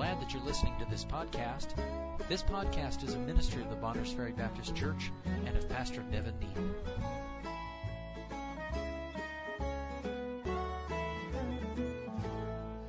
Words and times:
glad 0.00 0.18
that 0.18 0.32
you're 0.32 0.42
listening 0.44 0.72
to 0.78 0.86
this 0.86 1.04
podcast. 1.04 1.74
This 2.26 2.42
podcast 2.42 3.04
is 3.04 3.12
a 3.12 3.18
ministry 3.18 3.60
of 3.60 3.68
the 3.68 3.76
Bonners 3.76 4.10
Ferry 4.10 4.32
Baptist 4.32 4.74
Church 4.74 5.12
and 5.44 5.54
of 5.54 5.68
Pastor 5.68 6.02
Nevin 6.10 6.32
Neal. 6.40 6.74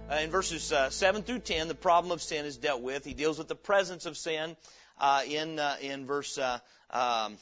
Uh, 0.10 0.20
in 0.22 0.30
verses 0.30 0.72
uh, 0.72 0.90
7 0.90 1.24
through 1.24 1.40
10, 1.40 1.68
the 1.68 1.76
problem 1.76 2.14
of 2.14 2.22
sin 2.22 2.46
is 2.46 2.56
dealt 2.56 2.82
with. 2.82 3.04
He 3.04 3.14
deals 3.14 3.38
with 3.38 3.50
the 3.50 3.56
presence 3.56 4.06
of 4.06 4.16
sin 4.16 4.56
uh, 4.98 5.24
in, 5.28 5.60
uh, 5.60 5.76
in 5.82 6.06
verse, 6.06 6.38
uh, 6.38 6.60
um, 6.92 7.38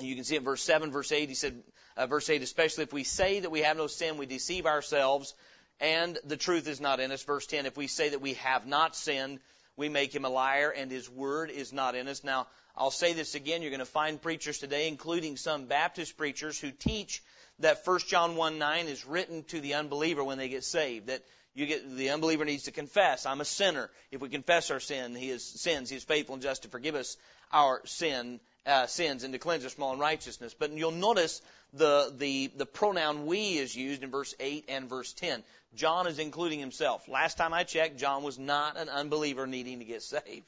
you 0.00 0.14
can 0.16 0.24
see 0.24 0.36
in 0.36 0.44
verse 0.44 0.60
7, 0.60 0.90
verse 0.90 1.10
8, 1.10 1.30
he 1.30 1.34
said, 1.34 1.62
uh, 1.96 2.06
verse 2.06 2.28
8, 2.28 2.42
especially 2.42 2.84
if 2.84 2.92
we 2.92 3.04
say 3.04 3.40
that 3.40 3.50
we 3.50 3.60
have 3.60 3.78
no 3.78 3.86
sin, 3.86 4.18
we 4.18 4.26
deceive 4.26 4.66
ourselves, 4.66 5.32
and 5.80 6.18
the 6.24 6.36
truth 6.36 6.68
is 6.68 6.80
not 6.80 7.00
in 7.00 7.12
us. 7.12 7.22
Verse 7.22 7.46
10, 7.46 7.66
if 7.66 7.76
we 7.76 7.86
say 7.86 8.10
that 8.10 8.20
we 8.20 8.34
have 8.34 8.66
not 8.66 8.96
sinned, 8.96 9.40
we 9.76 9.88
make 9.88 10.14
him 10.14 10.24
a 10.24 10.28
liar, 10.28 10.70
and 10.70 10.90
his 10.90 11.08
word 11.08 11.50
is 11.50 11.72
not 11.72 11.94
in 11.94 12.08
us. 12.08 12.22
Now, 12.22 12.46
I'll 12.76 12.90
say 12.90 13.12
this 13.12 13.34
again, 13.34 13.62
you're 13.62 13.70
going 13.70 13.80
to 13.80 13.86
find 13.86 14.20
preachers 14.20 14.58
today, 14.58 14.88
including 14.88 15.36
some 15.36 15.66
Baptist 15.66 16.16
preachers, 16.16 16.58
who 16.58 16.70
teach 16.70 17.22
that 17.58 17.86
1 17.86 18.00
John 18.06 18.36
1 18.36 18.58
9 18.58 18.86
is 18.86 19.06
written 19.06 19.44
to 19.44 19.60
the 19.60 19.74
unbeliever 19.74 20.24
when 20.24 20.38
they 20.38 20.48
get 20.48 20.64
saved. 20.64 21.08
That 21.08 21.22
you 21.54 21.66
get 21.66 21.96
the 21.96 22.10
unbeliever 22.10 22.44
needs 22.44 22.64
to 22.64 22.70
confess, 22.70 23.26
I'm 23.26 23.40
a 23.40 23.44
sinner. 23.44 23.90
If 24.10 24.20
we 24.20 24.28
confess 24.28 24.70
our 24.70 24.80
sin, 24.80 25.14
he 25.14 25.30
is 25.30 25.44
sins, 25.44 25.90
he 25.90 25.96
is 25.96 26.04
faithful 26.04 26.34
and 26.34 26.42
just 26.42 26.62
to 26.62 26.68
forgive 26.68 26.94
us 26.94 27.16
our 27.52 27.82
sin 27.84 28.40
uh, 28.66 28.86
sins 28.86 29.24
and 29.24 29.32
to 29.32 29.38
cleanse 29.38 29.64
us 29.64 29.74
from 29.74 29.84
all 29.84 29.92
unrighteousness. 29.94 30.54
But 30.54 30.72
you'll 30.72 30.90
notice 30.92 31.42
the, 31.72 32.12
the, 32.16 32.50
the 32.56 32.66
pronoun 32.66 33.26
we 33.26 33.58
is 33.58 33.74
used 33.74 34.02
in 34.02 34.10
verse 34.10 34.34
8 34.38 34.66
and 34.68 34.88
verse 34.88 35.12
10. 35.14 35.42
John 35.74 36.06
is 36.06 36.18
including 36.18 36.60
himself. 36.60 37.08
Last 37.08 37.38
time 37.38 37.52
I 37.52 37.64
checked, 37.64 37.98
John 37.98 38.22
was 38.22 38.38
not 38.38 38.76
an 38.76 38.88
unbeliever 38.88 39.46
needing 39.46 39.78
to 39.78 39.84
get 39.84 40.02
saved. 40.02 40.46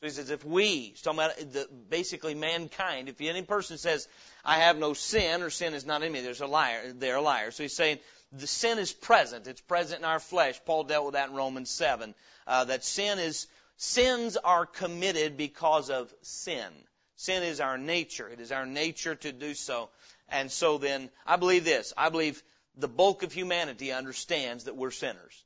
So 0.00 0.06
he 0.06 0.10
says, 0.10 0.30
if 0.30 0.44
we, 0.44 0.88
he's 0.90 1.00
talking 1.00 1.20
about 1.20 1.38
the, 1.38 1.68
basically 1.88 2.34
mankind, 2.34 3.08
if 3.08 3.18
any 3.20 3.42
person 3.42 3.78
says, 3.78 4.06
I 4.44 4.58
have 4.58 4.76
no 4.76 4.92
sin 4.92 5.42
or 5.42 5.48
sin 5.48 5.72
is 5.72 5.86
not 5.86 6.02
in 6.02 6.12
me, 6.12 6.20
there's 6.20 6.42
a 6.42 6.46
liar, 6.46 6.92
they're 6.92 7.16
a 7.16 7.22
liar. 7.22 7.50
So 7.50 7.62
he's 7.62 7.74
saying, 7.74 7.98
the 8.32 8.46
sin 8.46 8.78
is 8.78 8.92
present. 8.92 9.46
It's 9.46 9.60
present 9.62 10.00
in 10.00 10.04
our 10.04 10.20
flesh. 10.20 10.60
Paul 10.66 10.84
dealt 10.84 11.06
with 11.06 11.14
that 11.14 11.30
in 11.30 11.34
Romans 11.34 11.70
7. 11.70 12.14
Uh, 12.46 12.64
that 12.64 12.84
sin 12.84 13.18
is, 13.18 13.46
sins 13.78 14.36
are 14.36 14.66
committed 14.66 15.38
because 15.38 15.88
of 15.88 16.12
sin. 16.20 16.68
Sin 17.16 17.42
is 17.42 17.60
our 17.60 17.78
nature. 17.78 18.28
It 18.28 18.40
is 18.40 18.52
our 18.52 18.66
nature 18.66 19.14
to 19.14 19.32
do 19.32 19.54
so. 19.54 19.88
And 20.28 20.50
so 20.50 20.78
then, 20.78 21.10
I 21.26 21.36
believe 21.36 21.64
this. 21.64 21.92
I 21.96 22.10
believe 22.10 22.42
the 22.76 22.88
bulk 22.88 23.22
of 23.22 23.32
humanity 23.32 23.92
understands 23.92 24.64
that 24.64 24.76
we're 24.76 24.90
sinners. 24.90 25.44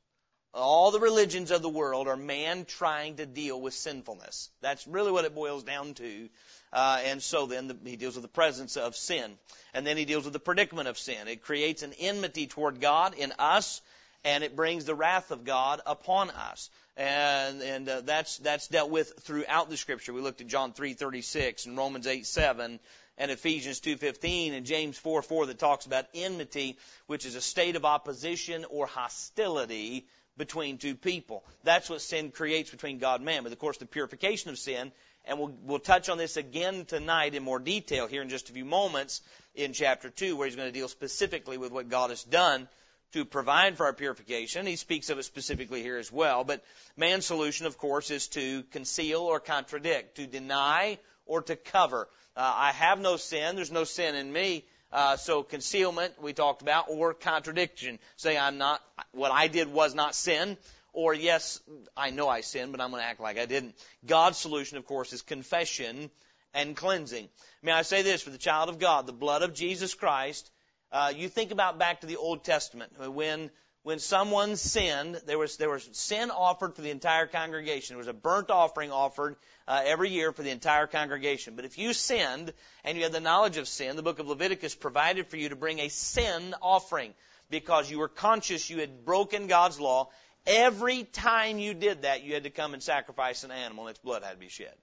All 0.53 0.91
the 0.91 0.99
religions 0.99 1.49
of 1.49 1.61
the 1.61 1.69
world 1.69 2.09
are 2.09 2.17
man 2.17 2.65
trying 2.65 3.15
to 3.15 3.25
deal 3.25 3.59
with 3.59 3.73
sinfulness. 3.73 4.49
That's 4.59 4.85
really 4.85 5.11
what 5.11 5.23
it 5.23 5.33
boils 5.33 5.63
down 5.63 5.93
to. 5.93 6.29
Uh, 6.73 6.99
and 7.05 7.23
so 7.23 7.45
then 7.45 7.69
the, 7.69 7.77
he 7.85 7.95
deals 7.95 8.15
with 8.15 8.23
the 8.23 8.27
presence 8.27 8.75
of 8.75 8.97
sin. 8.97 9.37
And 9.73 9.87
then 9.87 9.95
he 9.95 10.03
deals 10.03 10.25
with 10.25 10.33
the 10.33 10.39
predicament 10.39 10.89
of 10.89 10.97
sin. 10.97 11.29
It 11.29 11.41
creates 11.41 11.83
an 11.83 11.93
enmity 11.93 12.47
toward 12.47 12.81
God 12.81 13.13
in 13.13 13.31
us, 13.39 13.81
and 14.25 14.43
it 14.43 14.57
brings 14.57 14.83
the 14.83 14.95
wrath 14.95 15.31
of 15.31 15.45
God 15.45 15.79
upon 15.85 16.29
us. 16.31 16.69
And, 16.97 17.61
and 17.61 17.89
uh, 17.89 18.01
that's, 18.01 18.37
that's 18.37 18.67
dealt 18.67 18.89
with 18.89 19.13
throughout 19.21 19.69
the 19.69 19.77
scripture. 19.77 20.13
We 20.13 20.21
looked 20.21 20.41
at 20.41 20.47
John 20.47 20.73
3.36 20.73 21.65
and 21.65 21.77
Romans 21.77 22.05
8.7 22.05 22.79
and 23.17 23.29
Ephesians 23.29 23.79
2:15 23.81 24.53
and 24.53 24.65
James 24.65 24.99
4:4 24.99 25.47
that 25.47 25.59
talks 25.59 25.85
about 25.85 26.07
enmity, 26.13 26.77
which 27.05 27.25
is 27.25 27.35
a 27.35 27.41
state 27.41 27.75
of 27.75 27.85
opposition 27.85 28.65
or 28.65 28.87
hostility 28.87 30.07
between 30.37 30.79
two 30.79 30.95
people. 30.95 31.43
That's 31.63 31.89
what 31.89 32.01
sin 32.01 32.31
creates 32.31 32.71
between 32.71 32.97
God 32.97 33.19
and 33.19 33.25
man. 33.25 33.43
But 33.43 33.51
of 33.51 33.59
course, 33.59 33.77
the 33.77 33.85
purification 33.85 34.49
of 34.49 34.57
sin, 34.57 34.91
and 35.25 35.37
we'll, 35.37 35.53
we'll 35.61 35.79
touch 35.79 36.09
on 36.09 36.17
this 36.17 36.35
again 36.35 36.85
tonight 36.85 37.35
in 37.35 37.43
more 37.43 37.59
detail 37.59 38.07
here 38.07 38.23
in 38.23 38.29
just 38.29 38.49
a 38.49 38.53
few 38.53 38.65
moments 38.65 39.21
in 39.53 39.73
chapter 39.73 40.09
2, 40.09 40.35
where 40.35 40.47
he's 40.47 40.55
going 40.55 40.69
to 40.69 40.79
deal 40.79 40.87
specifically 40.87 41.57
with 41.57 41.71
what 41.71 41.89
God 41.89 42.09
has 42.09 42.23
done 42.23 42.67
to 43.13 43.25
provide 43.25 43.77
for 43.77 43.85
our 43.85 43.93
purification. 43.93 44.65
He 44.65 44.75
speaks 44.75 45.09
of 45.09 45.19
it 45.19 45.23
specifically 45.23 45.81
here 45.81 45.97
as 45.97 46.11
well. 46.11 46.43
But 46.43 46.63
man's 46.95 47.25
solution, 47.25 47.65
of 47.65 47.77
course, 47.77 48.11
is 48.11 48.27
to 48.29 48.63
conceal 48.71 49.21
or 49.21 49.39
contradict, 49.39 50.15
to 50.15 50.27
deny 50.27 50.97
or 51.25 51.41
to 51.43 51.55
cover. 51.55 52.07
Uh, 52.35 52.53
I 52.55 52.71
have 52.71 52.99
no 52.99 53.17
sin. 53.17 53.55
There's 53.55 53.71
no 53.71 53.83
sin 53.83 54.15
in 54.15 54.31
me. 54.31 54.65
Uh, 54.91 55.15
so 55.15 55.43
concealment 55.43 56.21
we 56.21 56.33
talked 56.33 56.61
about, 56.61 56.85
or 56.89 57.13
contradiction. 57.13 57.99
Say 58.17 58.37
I'm 58.37 58.57
not 58.57 58.81
what 59.13 59.31
I 59.31 59.47
did 59.47 59.71
was 59.71 59.95
not 59.95 60.15
sin, 60.15 60.57
or 60.91 61.13
yes, 61.13 61.61
I 61.95 62.09
know 62.09 62.27
I 62.27 62.41
sinned, 62.41 62.73
but 62.73 62.81
I'm 62.81 62.91
going 62.91 63.01
to 63.01 63.07
act 63.07 63.21
like 63.21 63.37
I 63.37 63.45
didn't. 63.45 63.75
God's 64.05 64.37
solution, 64.37 64.77
of 64.77 64.85
course, 64.85 65.13
is 65.13 65.21
confession 65.21 66.11
and 66.53 66.75
cleansing. 66.75 67.29
May 67.61 67.71
I 67.71 67.83
say 67.83 68.01
this 68.01 68.21
for 68.21 68.31
the 68.31 68.37
child 68.37 68.67
of 68.67 68.79
God, 68.79 69.07
the 69.07 69.13
blood 69.13 69.43
of 69.43 69.53
Jesus 69.53 69.93
Christ. 69.93 70.51
Uh, 70.91 71.13
you 71.15 71.29
think 71.29 71.51
about 71.51 71.79
back 71.79 72.01
to 72.01 72.07
the 72.07 72.17
Old 72.17 72.43
Testament 72.43 72.91
when 73.13 73.49
when 73.83 73.97
someone 73.97 74.57
sinned, 74.57 75.19
there 75.25 75.39
was 75.39 75.57
there 75.57 75.69
was 75.69 75.89
sin 75.93 76.29
offered 76.29 76.75
for 76.75 76.81
the 76.81 76.91
entire 76.91 77.25
congregation. 77.25 77.95
There 77.95 77.97
was 77.97 78.07
a 78.07 78.13
burnt 78.13 78.51
offering 78.51 78.91
offered 78.91 79.37
uh, 79.67 79.81
every 79.83 80.09
year 80.09 80.31
for 80.31 80.43
the 80.43 80.51
entire 80.51 80.85
congregation. 80.85 81.55
But 81.55 81.65
if 81.65 81.77
you 81.77 81.93
sinned 81.93 82.53
and 82.83 82.97
you 82.97 83.03
had 83.03 83.11
the 83.11 83.19
knowledge 83.19 83.57
of 83.57 83.67
sin, 83.67 83.95
the 83.95 84.03
book 84.03 84.19
of 84.19 84.27
Leviticus 84.27 84.75
provided 84.75 85.27
for 85.27 85.37
you 85.37 85.49
to 85.49 85.55
bring 85.55 85.79
a 85.79 85.89
sin 85.89 86.53
offering 86.61 87.13
because 87.49 87.89
you 87.89 87.97
were 87.97 88.07
conscious 88.07 88.69
you 88.69 88.79
had 88.79 89.03
broken 89.03 89.47
God's 89.47 89.79
law. 89.79 90.09
Every 90.45 91.03
time 91.03 91.57
you 91.57 91.73
did 91.73 92.03
that, 92.03 92.23
you 92.23 92.33
had 92.33 92.43
to 92.43 92.49
come 92.49 92.73
and 92.73 92.83
sacrifice 92.83 93.43
an 93.43 93.51
animal 93.51 93.87
and 93.87 93.91
its 93.91 93.99
blood 93.99 94.23
had 94.23 94.33
to 94.33 94.37
be 94.37 94.49
shed. 94.49 94.73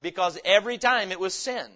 Because 0.00 0.38
every 0.44 0.78
time 0.78 1.12
it 1.12 1.20
was 1.20 1.34
sin. 1.34 1.66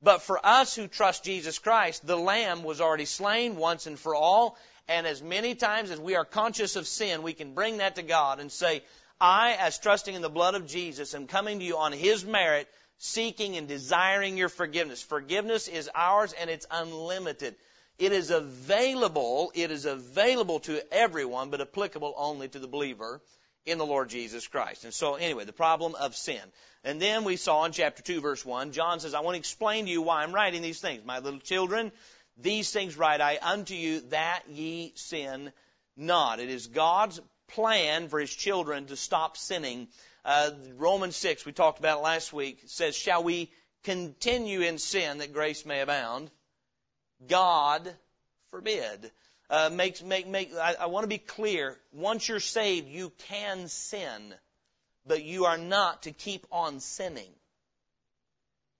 But 0.00 0.22
for 0.22 0.44
us 0.44 0.74
who 0.76 0.86
trust 0.86 1.24
Jesus 1.24 1.58
Christ, 1.58 2.06
the 2.06 2.16
Lamb 2.16 2.62
was 2.62 2.80
already 2.80 3.04
slain 3.04 3.56
once 3.56 3.86
and 3.86 3.98
for 3.98 4.14
all, 4.14 4.56
and 4.86 5.06
as 5.06 5.20
many 5.20 5.54
times 5.54 5.90
as 5.90 6.00
we 6.00 6.14
are 6.14 6.24
conscious 6.24 6.76
of 6.76 6.86
sin, 6.86 7.22
we 7.22 7.32
can 7.32 7.54
bring 7.54 7.78
that 7.78 7.96
to 7.96 8.02
God 8.02 8.38
and 8.38 8.50
say, 8.50 8.82
I, 9.20 9.54
as 9.54 9.78
trusting 9.78 10.14
in 10.14 10.22
the 10.22 10.30
blood 10.30 10.54
of 10.54 10.66
Jesus, 10.66 11.14
am 11.14 11.26
coming 11.26 11.58
to 11.58 11.64
you 11.64 11.78
on 11.78 11.92
His 11.92 12.24
merit, 12.24 12.68
seeking 12.98 13.56
and 13.56 13.66
desiring 13.66 14.36
your 14.36 14.48
forgiveness. 14.48 15.02
Forgiveness 15.02 15.66
is 15.66 15.90
ours 15.94 16.32
and 16.32 16.48
it's 16.48 16.66
unlimited. 16.70 17.56
It 17.98 18.12
is 18.12 18.30
available, 18.30 19.50
it 19.54 19.72
is 19.72 19.84
available 19.84 20.60
to 20.60 20.80
everyone, 20.94 21.50
but 21.50 21.60
applicable 21.60 22.14
only 22.16 22.48
to 22.48 22.60
the 22.60 22.68
believer 22.68 23.20
in 23.68 23.78
the 23.78 23.86
Lord 23.86 24.08
Jesus 24.08 24.46
Christ. 24.46 24.84
And 24.84 24.94
so 24.94 25.14
anyway, 25.14 25.44
the 25.44 25.52
problem 25.52 25.94
of 25.94 26.16
sin. 26.16 26.40
And 26.84 27.00
then 27.00 27.24
we 27.24 27.36
saw 27.36 27.64
in 27.64 27.72
chapter 27.72 28.02
2 28.02 28.20
verse 28.20 28.44
1, 28.44 28.72
John 28.72 29.00
says, 29.00 29.14
I 29.14 29.20
want 29.20 29.34
to 29.34 29.38
explain 29.38 29.84
to 29.86 29.90
you 29.90 30.02
why 30.02 30.22
I'm 30.22 30.34
writing 30.34 30.62
these 30.62 30.80
things. 30.80 31.04
My 31.04 31.18
little 31.18 31.40
children, 31.40 31.92
these 32.36 32.70
things 32.70 32.96
write 32.96 33.20
I 33.20 33.38
unto 33.40 33.74
you 33.74 34.00
that 34.10 34.42
ye 34.48 34.92
sin 34.94 35.52
not. 35.96 36.40
It 36.40 36.48
is 36.48 36.68
God's 36.68 37.20
plan 37.48 38.08
for 38.08 38.20
His 38.20 38.34
children 38.34 38.86
to 38.86 38.96
stop 38.96 39.36
sinning. 39.36 39.88
Uh, 40.24 40.50
Romans 40.76 41.16
6, 41.16 41.44
we 41.44 41.52
talked 41.52 41.78
about 41.78 42.02
last 42.02 42.32
week, 42.32 42.60
says, 42.66 42.96
Shall 42.96 43.22
we 43.22 43.50
continue 43.84 44.60
in 44.60 44.78
sin 44.78 45.18
that 45.18 45.32
grace 45.32 45.64
may 45.64 45.80
abound? 45.80 46.30
God 47.26 47.92
forbid. 48.50 49.10
Uh, 49.50 49.70
make, 49.72 50.04
make, 50.04 50.26
make, 50.26 50.54
I, 50.54 50.74
I 50.80 50.86
want 50.86 51.04
to 51.04 51.08
be 51.08 51.18
clear. 51.18 51.76
Once 51.92 52.28
you're 52.28 52.40
saved, 52.40 52.88
you 52.88 53.10
can 53.28 53.68
sin, 53.68 54.34
but 55.06 55.24
you 55.24 55.46
are 55.46 55.56
not 55.56 56.02
to 56.02 56.12
keep 56.12 56.46
on 56.52 56.80
sinning. 56.80 57.30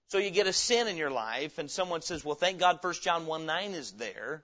So 0.09 0.19
you 0.19 0.29
get 0.29 0.47
a 0.47 0.53
sin 0.53 0.87
in 0.87 0.97
your 0.97 1.09
life, 1.09 1.57
and 1.57 1.71
someone 1.71 2.01
says, 2.01 2.23
well, 2.23 2.35
thank 2.35 2.59
God 2.59 2.79
1 2.81 2.93
John 3.01 3.25
1 3.25 3.45
9 3.45 3.71
is 3.71 3.91
there, 3.93 4.43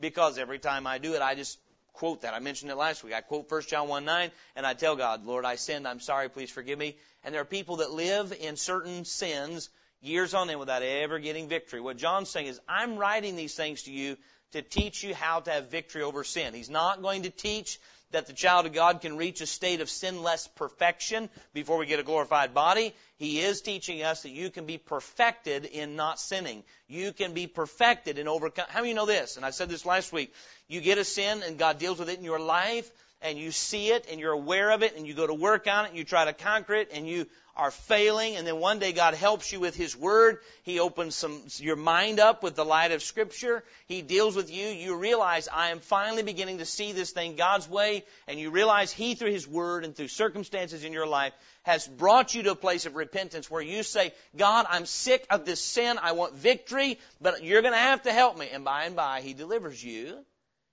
because 0.00 0.38
every 0.38 0.58
time 0.58 0.86
I 0.86 0.98
do 0.98 1.14
it, 1.14 1.22
I 1.22 1.36
just 1.36 1.58
quote 1.92 2.22
that. 2.22 2.34
I 2.34 2.40
mentioned 2.40 2.70
it 2.70 2.76
last 2.76 3.04
week. 3.04 3.14
I 3.14 3.20
quote 3.20 3.50
1 3.50 3.62
John 3.68 3.86
1 3.88 4.04
9, 4.04 4.30
and 4.56 4.66
I 4.66 4.74
tell 4.74 4.96
God, 4.96 5.24
Lord, 5.24 5.44
I 5.44 5.54
sinned. 5.54 5.86
I'm 5.86 6.00
sorry. 6.00 6.28
Please 6.28 6.50
forgive 6.50 6.78
me. 6.78 6.96
And 7.22 7.34
there 7.34 7.42
are 7.42 7.46
people 7.46 7.76
that 7.76 7.92
live 7.92 8.32
in 8.32 8.56
certain 8.56 9.04
sins 9.04 9.68
years 10.00 10.34
on 10.34 10.48
end 10.48 10.58
without 10.58 10.82
ever 10.82 11.18
getting 11.18 11.48
victory. 11.48 11.80
What 11.80 11.96
John's 11.96 12.30
saying 12.30 12.46
is, 12.46 12.60
I'm 12.68 12.96
writing 12.96 13.36
these 13.36 13.54
things 13.54 13.82
to 13.82 13.92
you 13.92 14.16
to 14.52 14.62
teach 14.62 15.02
you 15.02 15.14
how 15.14 15.40
to 15.40 15.50
have 15.50 15.70
victory 15.70 16.02
over 16.02 16.24
sin. 16.24 16.54
He's 16.54 16.70
not 16.70 17.02
going 17.02 17.22
to 17.22 17.30
teach 17.30 17.78
that 18.12 18.26
the 18.26 18.32
child 18.32 18.66
of 18.66 18.72
God 18.72 19.00
can 19.00 19.16
reach 19.16 19.40
a 19.40 19.46
state 19.46 19.80
of 19.80 19.88
sinless 19.88 20.48
perfection 20.56 21.30
before 21.54 21.78
we 21.78 21.86
get 21.86 22.00
a 22.00 22.02
glorified 22.02 22.52
body. 22.52 22.92
He 23.18 23.40
is 23.40 23.60
teaching 23.60 24.02
us 24.02 24.22
that 24.22 24.30
you 24.30 24.50
can 24.50 24.66
be 24.66 24.78
perfected 24.78 25.64
in 25.64 25.94
not 25.94 26.18
sinning. 26.18 26.64
You 26.88 27.12
can 27.12 27.34
be 27.34 27.46
perfected 27.46 28.18
in 28.18 28.26
overcome. 28.26 28.66
How 28.68 28.80
many 28.80 28.94
know 28.94 29.06
this? 29.06 29.36
And 29.36 29.46
I 29.46 29.50
said 29.50 29.68
this 29.68 29.86
last 29.86 30.12
week. 30.12 30.34
You 30.66 30.80
get 30.80 30.98
a 30.98 31.04
sin 31.04 31.42
and 31.46 31.58
God 31.58 31.78
deals 31.78 31.98
with 31.98 32.08
it 32.08 32.18
in 32.18 32.24
your 32.24 32.40
life 32.40 32.90
and 33.22 33.38
you 33.38 33.50
see 33.50 33.88
it 33.88 34.06
and 34.10 34.18
you're 34.18 34.32
aware 34.32 34.70
of 34.70 34.82
it 34.82 34.96
and 34.96 35.06
you 35.06 35.14
go 35.14 35.26
to 35.26 35.34
work 35.34 35.66
on 35.66 35.84
it 35.84 35.88
and 35.88 35.98
you 35.98 36.04
try 36.04 36.24
to 36.24 36.32
conquer 36.32 36.74
it 36.74 36.90
and 36.92 37.06
you 37.06 37.26
are 37.56 37.70
failing 37.70 38.36
and 38.36 38.46
then 38.46 38.56
one 38.58 38.78
day 38.78 38.92
God 38.92 39.12
helps 39.12 39.52
you 39.52 39.60
with 39.60 39.76
His 39.76 39.94
Word. 39.94 40.38
He 40.62 40.80
opens 40.80 41.14
some, 41.14 41.42
your 41.56 41.76
mind 41.76 42.18
up 42.18 42.42
with 42.42 42.54
the 42.54 42.64
light 42.64 42.92
of 42.92 43.02
Scripture. 43.02 43.62
He 43.86 44.00
deals 44.00 44.34
with 44.34 44.50
you. 44.50 44.66
You 44.66 44.96
realize 44.96 45.48
I 45.52 45.68
am 45.68 45.80
finally 45.80 46.22
beginning 46.22 46.58
to 46.58 46.64
see 46.64 46.92
this 46.92 47.10
thing 47.10 47.36
God's 47.36 47.68
way 47.68 48.04
and 48.26 48.38
you 48.38 48.50
realize 48.50 48.92
He, 48.92 49.14
through 49.14 49.32
His 49.32 49.46
Word 49.46 49.84
and 49.84 49.94
through 49.94 50.08
circumstances 50.08 50.84
in 50.84 50.92
your 50.92 51.06
life, 51.06 51.34
has 51.62 51.86
brought 51.86 52.34
you 52.34 52.44
to 52.44 52.52
a 52.52 52.56
place 52.56 52.86
of 52.86 52.96
repentance 52.96 53.50
where 53.50 53.62
you 53.62 53.82
say, 53.82 54.14
God, 54.34 54.64
I'm 54.70 54.86
sick 54.86 55.26
of 55.28 55.44
this 55.44 55.60
sin. 55.60 55.98
I 56.00 56.12
want 56.12 56.34
victory, 56.34 56.98
but 57.20 57.44
you're 57.44 57.62
going 57.62 57.74
to 57.74 57.78
have 57.78 58.02
to 58.04 58.12
help 58.12 58.38
me. 58.38 58.48
And 58.50 58.64
by 58.64 58.84
and 58.84 58.96
by, 58.96 59.20
He 59.20 59.34
delivers 59.34 59.84
you. 59.84 60.24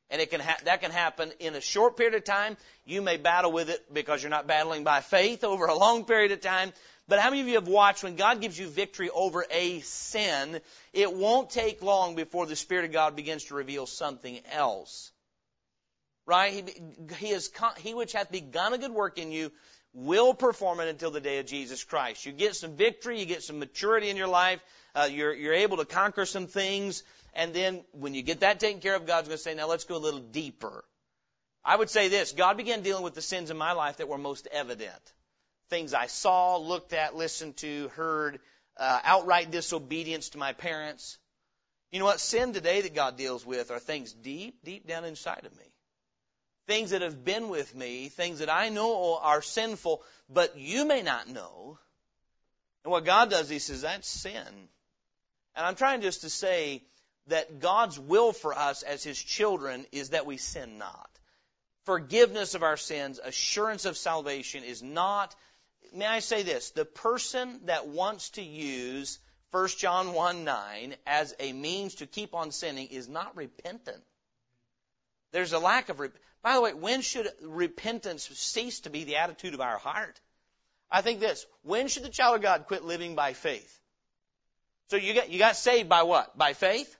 And 0.09 0.21
it 0.21 0.29
can 0.29 0.39
ha- 0.39 0.57
that 0.63 0.81
can 0.81 0.91
happen 0.91 1.31
in 1.39 1.55
a 1.55 1.61
short 1.61 1.97
period 1.97 2.15
of 2.15 2.23
time. 2.23 2.55
You 2.85 3.01
may 3.01 3.17
battle 3.17 3.51
with 3.51 3.69
it 3.69 3.93
because 3.93 4.23
you're 4.23 4.29
not 4.29 4.47
battling 4.47 4.83
by 4.83 5.01
faith 5.01 5.43
over 5.43 5.65
a 5.65 5.77
long 5.77 6.05
period 6.05 6.31
of 6.31 6.41
time. 6.41 6.71
But 7.09 7.19
how 7.19 7.29
many 7.29 7.41
of 7.41 7.47
you 7.47 7.55
have 7.55 7.67
watched 7.67 8.03
when 8.03 8.15
God 8.15 8.41
gives 8.41 8.59
you 8.59 8.67
victory 8.67 9.09
over 9.09 9.45
a 9.49 9.79
sin, 9.81 10.59
it 10.93 11.13
won't 11.13 11.49
take 11.49 11.81
long 11.81 12.15
before 12.15 12.45
the 12.45 12.55
Spirit 12.55 12.85
of 12.85 12.91
God 12.91 13.15
begins 13.15 13.45
to 13.45 13.55
reveal 13.55 13.85
something 13.85 14.39
else. 14.51 15.11
Right? 16.25 16.53
He, 16.53 17.15
he 17.15 17.27
is, 17.29 17.49
he 17.77 17.93
which 17.93 18.11
hath 18.11 18.29
begun 18.29 18.73
a 18.73 18.77
good 18.77 18.91
work 18.91 19.17
in 19.17 19.31
you 19.31 19.51
will 19.93 20.33
perform 20.33 20.79
it 20.79 20.89
until 20.89 21.11
the 21.11 21.21
day 21.21 21.39
of 21.39 21.45
Jesus 21.45 21.83
Christ. 21.83 22.25
You 22.25 22.31
get 22.31 22.55
some 22.55 22.75
victory, 22.75 23.19
you 23.19 23.25
get 23.25 23.41
some 23.41 23.57
maturity 23.57 24.09
in 24.09 24.17
your 24.17 24.27
life, 24.27 24.59
uh, 24.93 25.07
you're, 25.09 25.33
you're 25.33 25.53
able 25.53 25.77
to 25.77 25.85
conquer 25.85 26.25
some 26.25 26.47
things, 26.47 27.03
and 27.37 27.53
then 27.53 27.85
when 27.93 28.13
you 28.13 28.21
get 28.21 28.41
that 28.41 28.59
taken 28.59 28.81
care 28.81 28.95
of, 28.95 29.05
God's 29.05 29.29
going 29.29 29.37
to 29.37 29.43
say, 29.43 29.53
now 29.53 29.67
let's 29.67 29.85
go 29.85 29.95
a 29.95 29.97
little 29.97 30.19
deeper. 30.19 30.83
I 31.63 31.75
would 31.75 31.89
say 31.89 32.09
this, 32.09 32.33
God 32.33 32.57
began 32.57 32.81
dealing 32.81 33.03
with 33.03 33.13
the 33.13 33.21
sins 33.21 33.51
in 33.51 33.57
my 33.57 33.71
life 33.71 33.97
that 33.97 34.09
were 34.09 34.17
most 34.17 34.47
evident 34.51 35.13
things 35.69 35.93
I 35.93 36.07
saw, 36.07 36.57
looked 36.57 36.93
at, 36.93 37.15
listened 37.15 37.57
to, 37.57 37.89
heard, 37.89 38.39
uh, 38.77 38.99
outright 39.03 39.51
disobedience 39.51 40.29
to 40.29 40.37
my 40.37 40.53
parents. 40.53 41.17
You 41.91 41.99
know 41.99 42.05
what? 42.05 42.19
Sin 42.19 42.53
today 42.53 42.81
that 42.81 42.95
God 42.95 43.17
deals 43.17 43.45
with 43.45 43.71
are 43.71 43.79
things 43.79 44.13
deep, 44.13 44.63
deep 44.63 44.87
down 44.87 45.05
inside 45.05 45.45
of 45.45 45.57
me. 45.57 45.65
Things 46.67 46.89
that 46.89 47.01
have 47.01 47.23
been 47.23 47.49
with 47.49 47.73
me, 47.75 48.09
things 48.09 48.39
that 48.39 48.49
I 48.49 48.69
know 48.69 49.17
are 49.21 49.41
sinful, 49.41 50.03
but 50.29 50.57
you 50.57 50.85
may 50.85 51.01
not 51.01 51.29
know. 51.29 51.79
And 52.83 52.91
what 52.91 53.05
God 53.05 53.29
does, 53.29 53.49
He 53.49 53.59
says, 53.59 53.81
that's 53.81 54.07
sin. 54.07 54.69
And 55.55 55.65
I'm 55.65 55.75
trying 55.75 56.01
just 56.01 56.21
to 56.21 56.29
say 56.29 56.83
that 57.27 57.59
God's 57.59 57.99
will 57.99 58.33
for 58.33 58.57
us 58.57 58.83
as 58.83 59.03
His 59.03 59.21
children 59.21 59.85
is 59.91 60.09
that 60.09 60.25
we 60.25 60.37
sin 60.37 60.77
not. 60.77 61.09
Forgiveness 61.85 62.55
of 62.55 62.63
our 62.63 62.77
sins, 62.77 63.19
assurance 63.23 63.85
of 63.85 63.97
salvation 63.97 64.63
is 64.63 64.83
not 64.83 65.35
may 65.93 66.05
I 66.05 66.19
say 66.19 66.43
this? 66.43 66.71
The 66.71 66.85
person 66.85 67.61
that 67.65 67.87
wants 67.87 68.31
to 68.31 68.41
use 68.41 69.19
1 69.51 69.67
John 69.77 70.13
1 70.13 70.43
9 70.43 70.95
as 71.05 71.35
a 71.39 71.53
means 71.53 71.95
to 71.95 72.07
keep 72.07 72.33
on 72.33 72.51
sinning 72.51 72.87
is 72.87 73.07
not 73.07 73.35
repentant. 73.35 74.03
There's 75.31 75.53
a 75.53 75.59
lack 75.59 75.89
of, 75.89 76.01
by 76.41 76.53
the 76.53 76.61
way, 76.61 76.73
when 76.73 77.01
should 77.01 77.27
repentance 77.41 78.29
cease 78.33 78.81
to 78.81 78.89
be 78.89 79.03
the 79.03 79.17
attitude 79.17 79.53
of 79.53 79.61
our 79.61 79.77
heart? 79.77 80.19
I 80.89 81.01
think 81.01 81.19
this, 81.19 81.45
when 81.63 81.89
should 81.89 82.03
the 82.03 82.09
child 82.09 82.37
of 82.37 82.41
God 82.41 82.65
quit 82.67 82.83
living 82.83 83.15
by 83.15 83.33
faith? 83.33 83.73
So 84.89 84.95
you 84.95 85.13
got, 85.13 85.29
you 85.29 85.37
got 85.37 85.57
saved 85.57 85.89
by 85.89 86.03
what? 86.03 86.37
By 86.37 86.53
faith? 86.53 86.96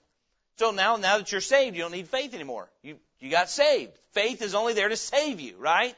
So 0.58 0.72
now, 0.72 0.96
now 0.96 1.18
that 1.18 1.30
you're 1.30 1.40
saved, 1.40 1.76
you 1.76 1.82
don't 1.82 1.92
need 1.92 2.08
faith 2.08 2.34
anymore. 2.34 2.68
You, 2.82 2.98
you 3.20 3.30
got 3.30 3.48
saved. 3.48 3.92
Faith 4.12 4.42
is 4.42 4.54
only 4.54 4.74
there 4.74 4.88
to 4.88 4.96
save 4.96 5.40
you, 5.40 5.56
right? 5.56 5.94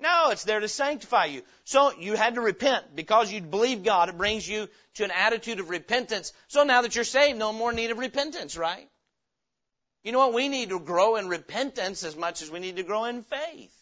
No, 0.00 0.30
it's 0.30 0.44
there 0.44 0.60
to 0.60 0.68
sanctify 0.68 1.26
you. 1.26 1.42
So 1.64 1.92
you 1.98 2.14
had 2.14 2.34
to 2.36 2.40
repent 2.40 2.94
because 2.94 3.32
you 3.32 3.40
believe 3.40 3.82
God. 3.82 4.08
It 4.08 4.18
brings 4.18 4.48
you 4.48 4.68
to 4.94 5.04
an 5.04 5.10
attitude 5.10 5.60
of 5.60 5.68
repentance. 5.68 6.32
So 6.48 6.64
now 6.64 6.82
that 6.82 6.94
you're 6.94 7.04
saved, 7.04 7.38
no 7.38 7.52
more 7.52 7.72
need 7.72 7.90
of 7.90 7.98
repentance, 7.98 8.56
right? 8.56 8.88
You 10.04 10.12
know 10.12 10.18
what? 10.18 10.34
We 10.34 10.48
need 10.48 10.70
to 10.70 10.80
grow 10.80 11.16
in 11.16 11.28
repentance 11.28 12.04
as 12.04 12.16
much 12.16 12.42
as 12.42 12.50
we 12.50 12.60
need 12.60 12.76
to 12.76 12.82
grow 12.82 13.04
in 13.04 13.22
faith. 13.22 13.74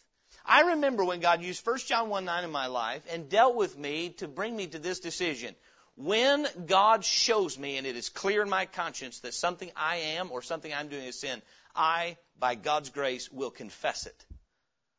I 0.44 0.62
remember 0.73 1.05
when 1.05 1.20
God 1.20 1.43
used 1.43 1.67
1 1.67 1.79
John 1.87 2.08
1 2.08 2.25
9 2.25 2.44
in 2.44 2.50
my 2.50 2.67
life 2.67 3.02
and 3.11 3.29
dealt 3.29 3.55
with 3.55 3.79
me 3.79 4.11
to 4.19 4.29
bring 4.29 4.56
me 4.56 4.67
to 4.67 4.79
this 4.79 5.00
decision. 5.00 5.55
When 5.96 6.46
God 6.66 7.04
shows 7.04 7.58
me, 7.58 7.76
and 7.76 7.87
it 7.87 7.96
is 7.96 8.08
clear 8.08 8.42
in 8.42 8.48
my 8.48 8.66
conscience 8.66 9.20
that 9.20 9.34
something 9.34 9.70
I 9.76 9.96
am 9.96 10.31
or 10.31 10.40
something 10.42 10.72
I'm 10.72 10.88
doing 10.88 11.04
is 11.04 11.20
sin, 11.20 11.42
I, 11.75 12.16
by 12.38 12.54
God's 12.54 12.90
grace, 12.90 13.31
will 13.31 13.50
confess 13.50 14.06
it. 14.06 14.25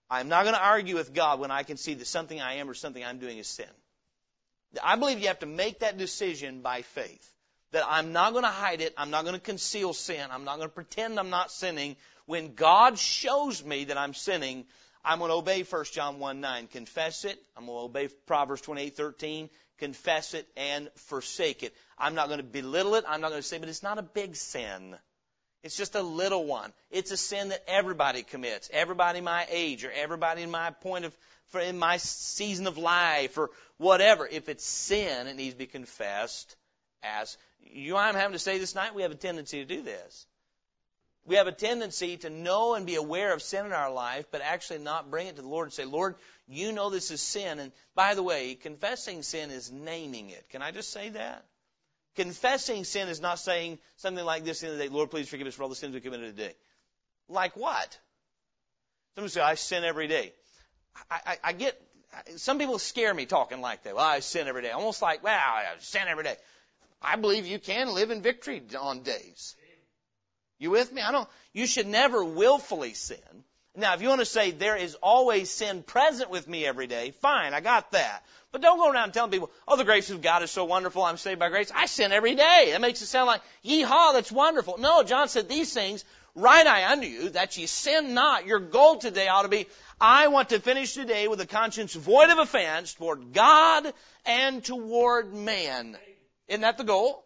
I'm 0.10 0.28
not 0.28 0.44
going 0.44 0.56
to 0.56 0.62
argue 0.62 0.96
with 0.96 1.14
God 1.14 1.40
when 1.40 1.52
I 1.52 1.64
can 1.64 1.78
see 1.78 1.94
that 1.94 2.06
something 2.06 2.40
I 2.40 2.56
am 2.56 2.70
or 2.70 2.74
something 2.74 3.04
I'm 3.04 3.20
doing 3.20 3.38
is 3.38 3.48
sin. 3.48 3.66
I 4.84 4.96
believe 4.96 5.20
you 5.20 5.28
have 5.28 5.40
to 5.40 5.46
make 5.46 5.80
that 5.80 5.98
decision 5.98 6.62
by 6.62 6.82
faith. 6.82 7.28
That 7.72 7.86
I'm 7.88 8.12
not 8.12 8.34
going 8.34 8.44
to 8.44 8.50
hide 8.50 8.82
it. 8.82 8.94
I'm 8.98 9.12
not 9.12 9.24
going 9.24 9.36
to 9.36 9.42
conceal 9.42 9.94
sin. 9.94 10.26
I'm 10.30 10.44
not 10.44 10.58
going 10.58 10.68
to 10.68 10.76
pretend 10.76 11.18
I'm 11.18 11.30
not 11.30 11.52
sinning. 11.52 11.96
When 12.26 12.54
God 12.54 13.00
shows 13.00 13.64
me 13.64 13.86
that 13.86 13.98
I'm 13.98 14.14
sinning, 14.14 14.66
I'm 15.06 15.20
going 15.20 15.30
to 15.30 15.36
obey 15.36 15.64
1 15.64 15.86
John 15.94 16.20
1 16.20 16.42
9. 16.42 16.68
Confess 16.68 17.24
it. 17.24 17.42
I'm 17.56 17.66
going 17.66 17.78
to 17.78 17.84
obey 17.86 18.08
Proverbs 18.28 18.62
28 18.62 18.98
13. 18.98 19.50
Confess 19.82 20.36
it 20.36 20.48
and 20.56 20.90
forsake 20.96 21.64
it. 21.64 21.74
I'm 21.98 22.14
not 22.14 22.28
going 22.28 22.38
to 22.38 22.46
belittle 22.46 22.94
it. 22.94 23.04
I'm 23.08 23.20
not 23.20 23.32
going 23.32 23.42
to 23.42 23.48
say, 23.48 23.58
but 23.58 23.68
it's 23.68 23.82
not 23.82 23.98
a 23.98 24.04
big 24.04 24.36
sin. 24.36 24.96
It's 25.64 25.76
just 25.76 25.96
a 25.96 26.04
little 26.04 26.46
one. 26.46 26.72
It's 26.92 27.10
a 27.10 27.18
sin 27.18 27.50
that 27.50 27.64
everybody 27.68 28.22
commits. 28.22 28.70
Everybody 28.72 29.22
my 29.22 29.48
age 29.50 29.84
or 29.84 29.92
everybody 29.92 30.44
in 30.44 30.52
my 30.52 30.70
point 30.70 31.06
of, 31.06 31.18
in 31.60 31.80
my 31.80 31.98
season 31.98 32.68
of 32.68 32.78
life 32.78 33.40
or 33.40 33.50
whatever. 33.78 34.28
If 34.32 34.50
it's 34.50 34.64
sin, 34.64 35.26
it 35.26 35.36
needs 35.36 35.56
to 35.56 35.58
be 35.58 35.66
confessed 35.66 36.56
as, 37.02 37.36
you 37.60 37.94
know 37.94 37.98
I'm 37.98 38.14
having 38.14 38.34
to 38.34 38.40
say 38.40 38.60
this 38.60 38.76
night? 38.76 38.94
We 38.94 39.02
have 39.02 39.12
a 39.12 39.16
tendency 39.16 39.66
to 39.66 39.66
do 39.66 39.82
this. 39.82 40.28
We 41.26 41.38
have 41.38 41.48
a 41.48 41.52
tendency 41.52 42.18
to 42.18 42.30
know 42.30 42.76
and 42.76 42.86
be 42.86 42.96
aware 42.96 43.34
of 43.34 43.42
sin 43.42 43.66
in 43.66 43.74
our 43.74 43.92
life, 43.92 44.26
but 44.32 44.42
actually 44.42 44.80
not 44.80 45.10
bring 45.10 45.26
it 45.26 45.38
to 45.38 45.42
the 45.42 45.48
Lord 45.48 45.66
and 45.66 45.74
say, 45.74 45.86
Lord, 45.86 46.16
you 46.52 46.72
know 46.72 46.90
this 46.90 47.12
is 47.12 47.22
sin. 47.22 47.60
And 47.60 47.72
by 47.96 48.14
the 48.14 48.24
way, 48.24 48.56
confessing 48.56 49.24
sin 49.24 49.52
is 49.52 49.72
naming 49.72 50.30
it. 50.30 50.46
Can 50.50 50.62
I 50.62 50.72
just 50.72 50.92
say 50.92 51.10
that? 51.10 51.46
Confessing 52.16 52.84
sin 52.84 53.08
is 53.08 53.22
not 53.22 53.40
saying 53.40 53.80
something 53.98 54.26
like 54.26 54.44
this 54.44 54.64
in 54.64 54.72
the 54.72 54.78
day, 54.78 54.90
Lord, 54.90 55.10
please 55.10 55.30
forgive 55.30 55.48
us 55.48 55.56
for 55.56 55.64
all 55.64 55.70
the 55.70 55.76
sins 55.76 55.94
we 55.94 56.02
committed 56.02 56.36
today. 56.36 56.54
Like 57.30 57.56
what? 57.56 57.98
Some 59.16 59.30
say, 59.30 59.42
I 59.42 59.56
sin 59.56 59.84
every 59.84 60.08
day. 60.08 60.34
I, 61.10 61.20
I, 61.26 61.38
I 61.46 61.54
get, 61.54 61.82
some 62.36 62.60
people 62.60 62.80
scare 62.80 63.14
me 63.14 63.26
talking 63.26 63.62
like 63.62 63.84
that. 63.84 63.96
Well, 63.96 64.06
I 64.06 64.20
sin 64.20 64.48
every 64.48 64.62
day. 64.62 64.72
Almost 64.72 65.02
like, 65.02 65.24
wow, 65.24 65.32
I 65.32 65.66
sin 65.80 66.04
every 66.08 66.26
day. 66.26 66.36
I 67.02 67.16
believe 67.16 67.46
you 67.46 67.60
can 67.60 67.94
live 67.94 68.12
in 68.12 68.22
victory 68.22 68.62
on 68.80 69.04
days. 69.04 69.56
You 70.60 70.70
with 70.70 70.92
me? 70.92 71.02
I 71.02 71.12
don't, 71.12 71.28
you 71.54 71.66
should 71.66 71.88
never 71.88 72.24
willfully 72.24 72.94
sin. 72.94 73.18
Now, 73.76 73.94
if 73.94 74.02
you 74.02 74.10
want 74.10 74.20
to 74.20 74.26
say 74.26 74.52
there 74.52 74.76
is 74.76 74.96
always 74.96 75.50
sin 75.50 75.82
present 75.82 76.30
with 76.30 76.48
me 76.48 76.66
every 76.66 76.88
day, 76.88 77.12
fine, 77.12 77.54
I 77.54 77.62
got 77.62 77.92
that. 77.94 78.24
But 78.52 78.62
don't 78.62 78.78
go 78.78 78.92
around 78.92 79.14
telling 79.14 79.32
people, 79.32 79.50
oh, 79.66 79.78
the 79.78 79.86
grace 79.86 80.10
of 80.10 80.22
God 80.22 80.44
is 80.44 80.52
so 80.52 80.66
wonderful, 80.66 81.04
I'm 81.04 81.16
saved 81.16 81.40
by 81.40 81.48
grace. 81.48 81.72
I 81.74 81.86
sin 81.86 82.12
every 82.12 82.36
day. 82.36 82.70
That 82.72 82.82
makes 82.82 83.02
it 83.02 83.06
sound 83.06 83.28
like, 83.28 83.42
yeehaw, 83.64 84.12
that's 84.14 84.32
wonderful. 84.32 84.78
No, 84.78 85.04
John 85.04 85.30
said 85.30 85.48
these 85.48 85.74
things, 85.74 86.04
write 86.36 86.68
I 86.68 86.92
unto 86.92 87.08
you, 87.08 87.30
that 87.30 87.58
ye 87.58 87.66
sin 87.66 88.14
not. 88.14 88.46
Your 88.46 88.60
goal 88.60 88.98
today 88.98 89.30
ought 89.30 89.44
to 89.44 89.48
be, 89.48 89.68
I 90.02 90.28
want 90.28 90.50
to 90.50 90.60
finish 90.60 90.94
today 90.94 91.30
with 91.30 91.40
a 91.40 91.48
conscience 91.48 91.94
void 91.94 92.30
of 92.30 92.40
offense 92.40 92.94
toward 92.94 93.32
God 93.32 93.94
and 94.26 94.62
toward 94.62 95.34
man. 95.34 95.98
Isn't 96.50 96.62
that 96.62 96.78
the 96.78 96.84
goal? 96.84 97.24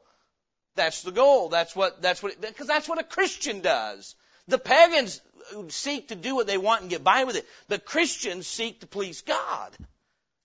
That's 0.76 1.02
the 1.02 1.12
goal. 1.12 1.50
That's 1.50 1.76
what, 1.76 2.04
that's 2.04 2.22
what, 2.22 2.40
because 2.40 2.68
that's 2.68 2.88
what 2.88 3.00
a 3.00 3.04
Christian 3.04 3.62
does. 3.62 4.14
The 4.48 4.60
pagans 4.60 5.22
seek 5.70 6.10
to 6.10 6.16
do 6.16 6.36
what 6.36 6.48
they 6.48 6.58
want 6.58 6.82
and 6.82 6.90
get 6.90 7.04
by 7.04 7.24
with 7.24 7.36
it. 7.36 7.46
The 7.68 7.80
Christians 7.80 8.48
seek 8.48 8.82
to 8.82 8.88
please 8.88 9.22
God. 9.22 9.72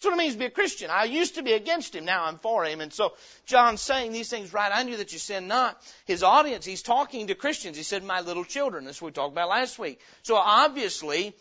That's 0.01 0.13
what 0.13 0.15
it 0.15 0.23
means 0.23 0.33
to 0.33 0.39
be 0.39 0.47
a 0.47 0.51
Christian. 0.51 0.89
I 0.91 1.05
used 1.05 1.35
to 1.35 1.43
be 1.43 1.53
against 1.53 1.95
him, 1.95 2.07
now 2.07 2.25
I'm 2.25 2.39
for 2.39 2.65
him. 2.65 2.81
And 2.81 2.91
so 2.91 3.13
John's 3.45 3.83
saying 3.83 4.13
these 4.13 4.31
things 4.31 4.55
write. 4.55 4.73
I 4.75 4.83
knew 4.83 4.97
that 4.97 5.13
you 5.13 5.19
sin 5.19 5.47
not. 5.47 5.79
His 6.07 6.23
audience, 6.23 6.65
he's 6.65 6.83
talking 6.83 7.27
to 7.27 7.35
Christians. 7.35 7.77
He 7.77 7.83
said, 7.83 8.03
my 8.03 8.23
little 8.23 8.45
children. 8.45 8.87
That's 8.87 9.03
what 9.03 9.09
we 9.09 9.13
talked 9.13 9.33
about 9.33 9.51
last 9.51 9.79
week. 9.79 10.01
So 10.23 10.37
obviously, 10.37 11.35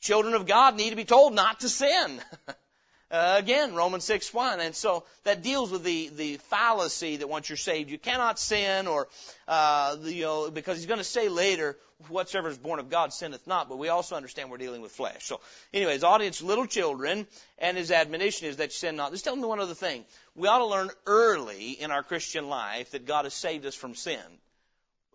children 0.00 0.34
of 0.34 0.46
God 0.46 0.76
need 0.76 0.90
to 0.90 0.96
be 0.96 1.06
told 1.06 1.34
not 1.34 1.60
to 1.60 1.70
sin. 1.70 2.20
Uh, 3.10 3.36
again, 3.38 3.74
Romans 3.74 4.04
6 4.04 4.34
1. 4.34 4.60
And 4.60 4.74
so 4.74 5.04
that 5.24 5.42
deals 5.42 5.70
with 5.70 5.82
the, 5.82 6.10
the 6.10 6.36
fallacy 6.48 7.16
that 7.16 7.28
once 7.28 7.48
you're 7.48 7.56
saved, 7.56 7.90
you 7.90 7.98
cannot 7.98 8.38
sin, 8.38 8.86
or, 8.86 9.08
uh, 9.46 9.96
the, 9.96 10.12
you 10.12 10.24
know, 10.24 10.50
because 10.50 10.76
he's 10.76 10.86
going 10.86 10.98
to 10.98 11.04
say 11.04 11.28
later, 11.28 11.76
whatsoever 12.08 12.48
is 12.48 12.58
born 12.58 12.78
of 12.78 12.90
God 12.90 13.12
sinneth 13.12 13.46
not, 13.46 13.68
but 13.68 13.78
we 13.78 13.88
also 13.88 14.14
understand 14.14 14.50
we're 14.50 14.58
dealing 14.58 14.82
with 14.82 14.92
flesh. 14.92 15.24
So, 15.24 15.40
anyways, 15.72 16.04
audience, 16.04 16.42
little 16.42 16.66
children, 16.66 17.26
and 17.58 17.76
his 17.76 17.90
admonition 17.90 18.46
is 18.46 18.58
that 18.58 18.66
you 18.66 18.70
sin 18.72 18.96
not. 18.96 19.10
Let's 19.10 19.22
tell 19.22 19.34
me 19.34 19.44
one 19.44 19.60
other 19.60 19.74
thing. 19.74 20.04
We 20.36 20.46
ought 20.46 20.58
to 20.58 20.66
learn 20.66 20.90
early 21.06 21.72
in 21.72 21.90
our 21.90 22.02
Christian 22.02 22.48
life 22.48 22.90
that 22.92 23.06
God 23.06 23.24
has 23.24 23.34
saved 23.34 23.66
us 23.66 23.74
from 23.74 23.94
sin. 23.94 24.20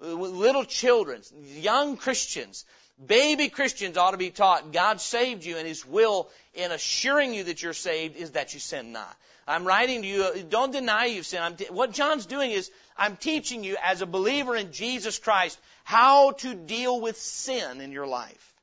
Little 0.01 0.65
children, 0.65 1.21
young 1.55 1.95
Christians, 1.95 2.65
Baby 3.03 3.49
Christians 3.49 3.97
ought 3.97 4.11
to 4.11 4.17
be 4.17 4.29
taught 4.29 4.71
God 4.71 5.01
saved 5.01 5.43
you 5.43 5.57
and 5.57 5.67
His 5.67 5.85
will 5.85 6.29
in 6.53 6.71
assuring 6.71 7.33
you 7.33 7.45
that 7.45 7.61
you're 7.61 7.73
saved 7.73 8.15
is 8.15 8.31
that 8.31 8.53
you 8.53 8.59
sin 8.59 8.91
not. 8.91 9.15
I'm 9.47 9.65
writing 9.65 10.03
to 10.03 10.07
you, 10.07 10.43
don't 10.49 10.71
deny 10.71 11.05
you've 11.05 11.25
sinned. 11.25 11.65
what 11.69 11.91
John's 11.91 12.25
doing 12.25 12.51
is, 12.51 12.71
I'm 12.95 13.17
teaching 13.17 13.63
you 13.63 13.75
as 13.83 14.01
a 14.01 14.05
believer 14.05 14.55
in 14.55 14.71
Jesus 14.71 15.19
Christ 15.19 15.59
how 15.83 16.31
to 16.31 16.53
deal 16.53 17.01
with 17.01 17.17
sin 17.17 17.81
in 17.81 17.91
your 17.91 18.07
life. 18.07 18.53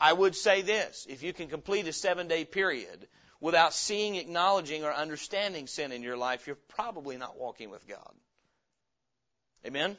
I 0.00 0.12
would 0.12 0.34
say 0.34 0.62
this, 0.62 1.06
if 1.08 1.22
you 1.22 1.32
can 1.32 1.46
complete 1.48 1.86
a 1.86 1.92
seven 1.92 2.26
day 2.26 2.44
period 2.44 3.06
without 3.40 3.74
seeing, 3.74 4.16
acknowledging, 4.16 4.82
or 4.84 4.92
understanding 4.92 5.66
sin 5.66 5.92
in 5.92 6.02
your 6.02 6.16
life, 6.16 6.46
you're 6.46 6.56
probably 6.56 7.16
not 7.16 7.38
walking 7.38 7.70
with 7.70 7.86
God. 7.86 8.12
Amen? 9.64 9.96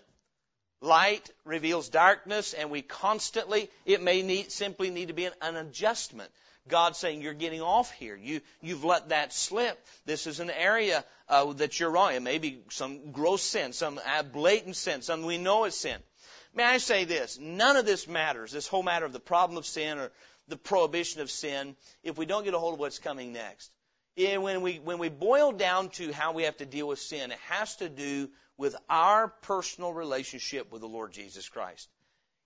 Light 0.83 1.29
reveals 1.45 1.87
darkness 1.87 2.53
and 2.53 2.69
we 2.69 2.81
constantly, 2.81 3.69
it 3.85 4.03
may 4.03 4.21
need, 4.21 4.51
simply 4.51 4.89
need 4.89 5.07
to 5.07 5.13
be 5.13 5.23
an, 5.23 5.33
an 5.41 5.55
adjustment. 5.55 6.29
God 6.67 6.97
saying 6.97 7.21
you're 7.21 7.33
getting 7.33 7.61
off 7.61 7.89
here. 7.93 8.17
You, 8.17 8.41
you've 8.61 8.83
let 8.83 9.09
that 9.09 9.31
slip. 9.31 9.79
This 10.05 10.27
is 10.27 10.41
an 10.41 10.49
area 10.49 11.05
uh, 11.29 11.53
that 11.53 11.79
you're 11.79 11.89
wrong. 11.89 12.13
It 12.13 12.21
may 12.21 12.37
be 12.37 12.59
some 12.69 13.13
gross 13.13 13.41
sin, 13.41 13.71
some 13.71 13.97
blatant 14.33 14.75
sin, 14.75 15.01
something 15.01 15.25
we 15.25 15.37
know 15.37 15.63
is 15.63 15.75
sin. 15.75 15.97
May 16.53 16.65
I 16.65 16.79
say 16.79 17.05
this? 17.05 17.39
None 17.39 17.77
of 17.77 17.85
this 17.85 18.05
matters. 18.05 18.51
This 18.51 18.67
whole 18.67 18.83
matter 18.83 19.05
of 19.05 19.13
the 19.13 19.21
problem 19.21 19.57
of 19.57 19.65
sin 19.65 19.99
or 19.99 20.11
the 20.49 20.57
prohibition 20.57 21.21
of 21.21 21.31
sin 21.31 21.77
if 22.03 22.17
we 22.17 22.25
don't 22.25 22.43
get 22.43 22.53
a 22.53 22.59
hold 22.59 22.73
of 22.73 22.79
what's 22.81 22.99
coming 22.99 23.31
next. 23.31 23.71
And 24.17 24.43
when 24.43 24.61
we, 24.61 24.79
when 24.79 24.99
we 24.99 25.07
boil 25.07 25.53
down 25.53 25.89
to 25.91 26.11
how 26.11 26.33
we 26.33 26.43
have 26.43 26.57
to 26.57 26.65
deal 26.65 26.89
with 26.89 26.99
sin, 26.99 27.31
it 27.31 27.39
has 27.47 27.77
to 27.77 27.87
do 27.87 28.29
with 28.57 28.75
our 28.89 29.27
personal 29.27 29.93
relationship 29.93 30.71
with 30.71 30.81
the 30.81 30.87
Lord 30.87 31.11
Jesus 31.11 31.49
Christ. 31.49 31.89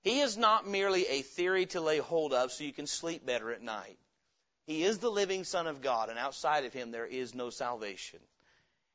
He 0.04 0.20
is 0.20 0.38
not 0.38 0.68
merely 0.68 1.06
a 1.08 1.22
theory 1.22 1.66
to 1.68 1.82
lay 1.82 1.98
hold 1.98 2.34
of 2.34 2.52
so 2.52 2.64
you 2.64 2.74
can 2.74 2.88
sleep 2.88 3.26
better 3.26 3.52
at 3.52 3.62
night. 3.62 3.98
He 4.66 4.84
is 4.84 5.00
the 5.00 5.12
living 5.12 5.44
Son 5.44 5.68
of 5.68 5.82
God, 5.82 6.10
and 6.10 6.20
outside 6.20 6.66
of 6.66 6.74
Him 6.74 6.92
there 6.92 7.06
is 7.06 7.34
no 7.34 7.50
salvation. 7.50 8.20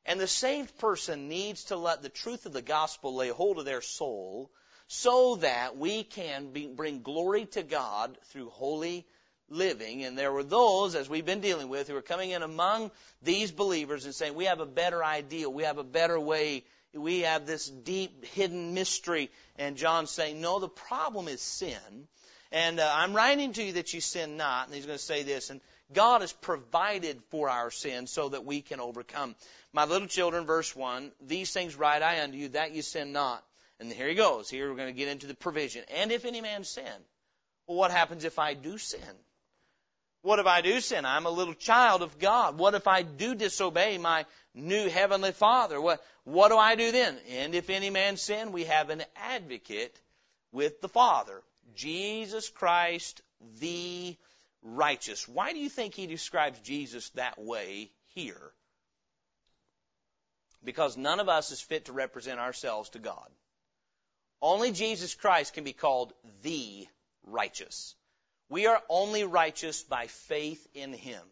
And 0.05 0.19
the 0.19 0.27
saved 0.27 0.77
person 0.79 1.29
needs 1.29 1.65
to 1.65 1.77
let 1.77 2.01
the 2.01 2.09
truth 2.09 2.45
of 2.45 2.53
the 2.53 2.61
gospel 2.61 3.15
lay 3.15 3.29
hold 3.29 3.57
of 3.57 3.65
their 3.65 3.81
soul 3.81 4.51
so 4.87 5.37
that 5.37 5.77
we 5.77 6.03
can 6.03 6.51
be, 6.51 6.67
bring 6.67 7.01
glory 7.01 7.45
to 7.47 7.63
God 7.63 8.17
through 8.25 8.49
holy 8.49 9.07
living. 9.49 10.03
And 10.03 10.17
there 10.17 10.31
were 10.31 10.43
those, 10.43 10.95
as 10.95 11.09
we've 11.09 11.25
been 11.25 11.41
dealing 11.41 11.69
with, 11.69 11.87
who 11.87 11.95
are 11.95 12.01
coming 12.01 12.31
in 12.31 12.43
among 12.43 12.91
these 13.21 13.51
believers 13.51 14.05
and 14.05 14.13
saying, 14.13 14.35
we 14.35 14.45
have 14.45 14.59
a 14.59 14.65
better 14.65 15.03
idea, 15.03 15.49
we 15.49 15.63
have 15.63 15.77
a 15.77 15.83
better 15.83 16.19
way, 16.19 16.65
we 16.93 17.21
have 17.21 17.45
this 17.45 17.67
deep 17.67 18.25
hidden 18.25 18.73
mystery. 18.73 19.31
And 19.57 19.77
John's 19.77 20.11
saying, 20.11 20.41
no, 20.41 20.59
the 20.59 20.69
problem 20.69 21.27
is 21.27 21.41
sin. 21.41 22.07
And 22.51 22.79
uh, 22.79 22.91
I'm 22.93 23.13
writing 23.13 23.53
to 23.53 23.63
you 23.63 23.73
that 23.73 23.93
you 23.93 24.01
sin 24.01 24.37
not. 24.37 24.67
And 24.67 24.75
he's 24.75 24.85
going 24.85 24.97
to 24.97 25.03
say 25.03 25.23
this. 25.23 25.49
And 25.49 25.59
God 25.91 26.21
has 26.21 26.33
provided 26.33 27.21
for 27.29 27.49
our 27.49 27.71
sin 27.71 28.07
so 28.07 28.29
that 28.29 28.45
we 28.45 28.61
can 28.61 28.79
overcome. 28.79 29.35
My 29.73 29.85
little 29.85 30.07
children, 30.07 30.45
verse 30.45 30.75
1, 30.75 31.11
these 31.21 31.51
things 31.51 31.75
write 31.75 32.03
I 32.03 32.23
unto 32.23 32.37
you 32.37 32.49
that 32.49 32.73
you 32.73 32.81
sin 32.81 33.11
not. 33.11 33.43
And 33.79 33.91
here 33.91 34.07
he 34.07 34.15
goes. 34.15 34.49
Here 34.49 34.69
we're 34.69 34.77
going 34.77 34.93
to 34.93 34.97
get 34.97 35.07
into 35.07 35.27
the 35.27 35.33
provision. 35.33 35.83
And 35.95 36.11
if 36.11 36.25
any 36.25 36.41
man 36.41 36.63
sin, 36.63 36.83
well, 37.67 37.77
what 37.77 37.91
happens 37.91 38.23
if 38.23 38.37
I 38.37 38.53
do 38.53 38.77
sin? 38.77 38.99
What 40.23 40.39
if 40.39 40.47
I 40.47 40.61
do 40.61 40.79
sin? 40.79 41.05
I'm 41.05 41.25
a 41.25 41.29
little 41.29 41.53
child 41.53 42.01
of 42.01 42.17
God. 42.17 42.57
What 42.57 42.75
if 42.75 42.87
I 42.87 43.01
do 43.01 43.35
disobey 43.35 43.97
my 43.97 44.25
new 44.55 44.89
heavenly 44.89 45.33
Father? 45.33 45.79
What, 45.81 46.01
what 46.23 46.47
do 46.47 46.57
I 46.57 46.75
do 46.75 46.93
then? 46.93 47.17
And 47.29 47.53
if 47.53 47.69
any 47.69 47.89
man 47.89 48.15
sin, 48.15 48.53
we 48.53 48.63
have 48.63 48.89
an 48.89 49.03
advocate 49.17 49.99
with 50.53 50.79
the 50.79 50.87
Father. 50.87 51.41
Jesus 51.75 52.49
Christ 52.49 53.21
the 53.59 54.15
righteous. 54.61 55.27
Why 55.27 55.51
do 55.51 55.59
you 55.59 55.67
think 55.67 55.93
he 55.93 56.07
describes 56.07 56.57
Jesus 56.59 57.09
that 57.11 57.37
way 57.37 57.91
here? 58.15 58.51
Because 60.63 60.95
none 60.95 61.19
of 61.19 61.27
us 61.27 61.51
is 61.51 61.59
fit 61.59 61.85
to 61.85 61.93
represent 61.93 62.39
ourselves 62.39 62.91
to 62.91 62.99
God. 62.99 63.27
Only 64.41 64.71
Jesus 64.71 65.15
Christ 65.15 65.53
can 65.53 65.65
be 65.65 65.73
called 65.73 66.13
the 66.43 66.87
righteous. 67.25 67.95
We 68.53 68.67
are 68.67 68.83
only 68.87 69.23
righteous 69.23 69.81
by 69.81 70.05
faith 70.05 70.67
in 70.75 70.93
Him. 70.93 71.23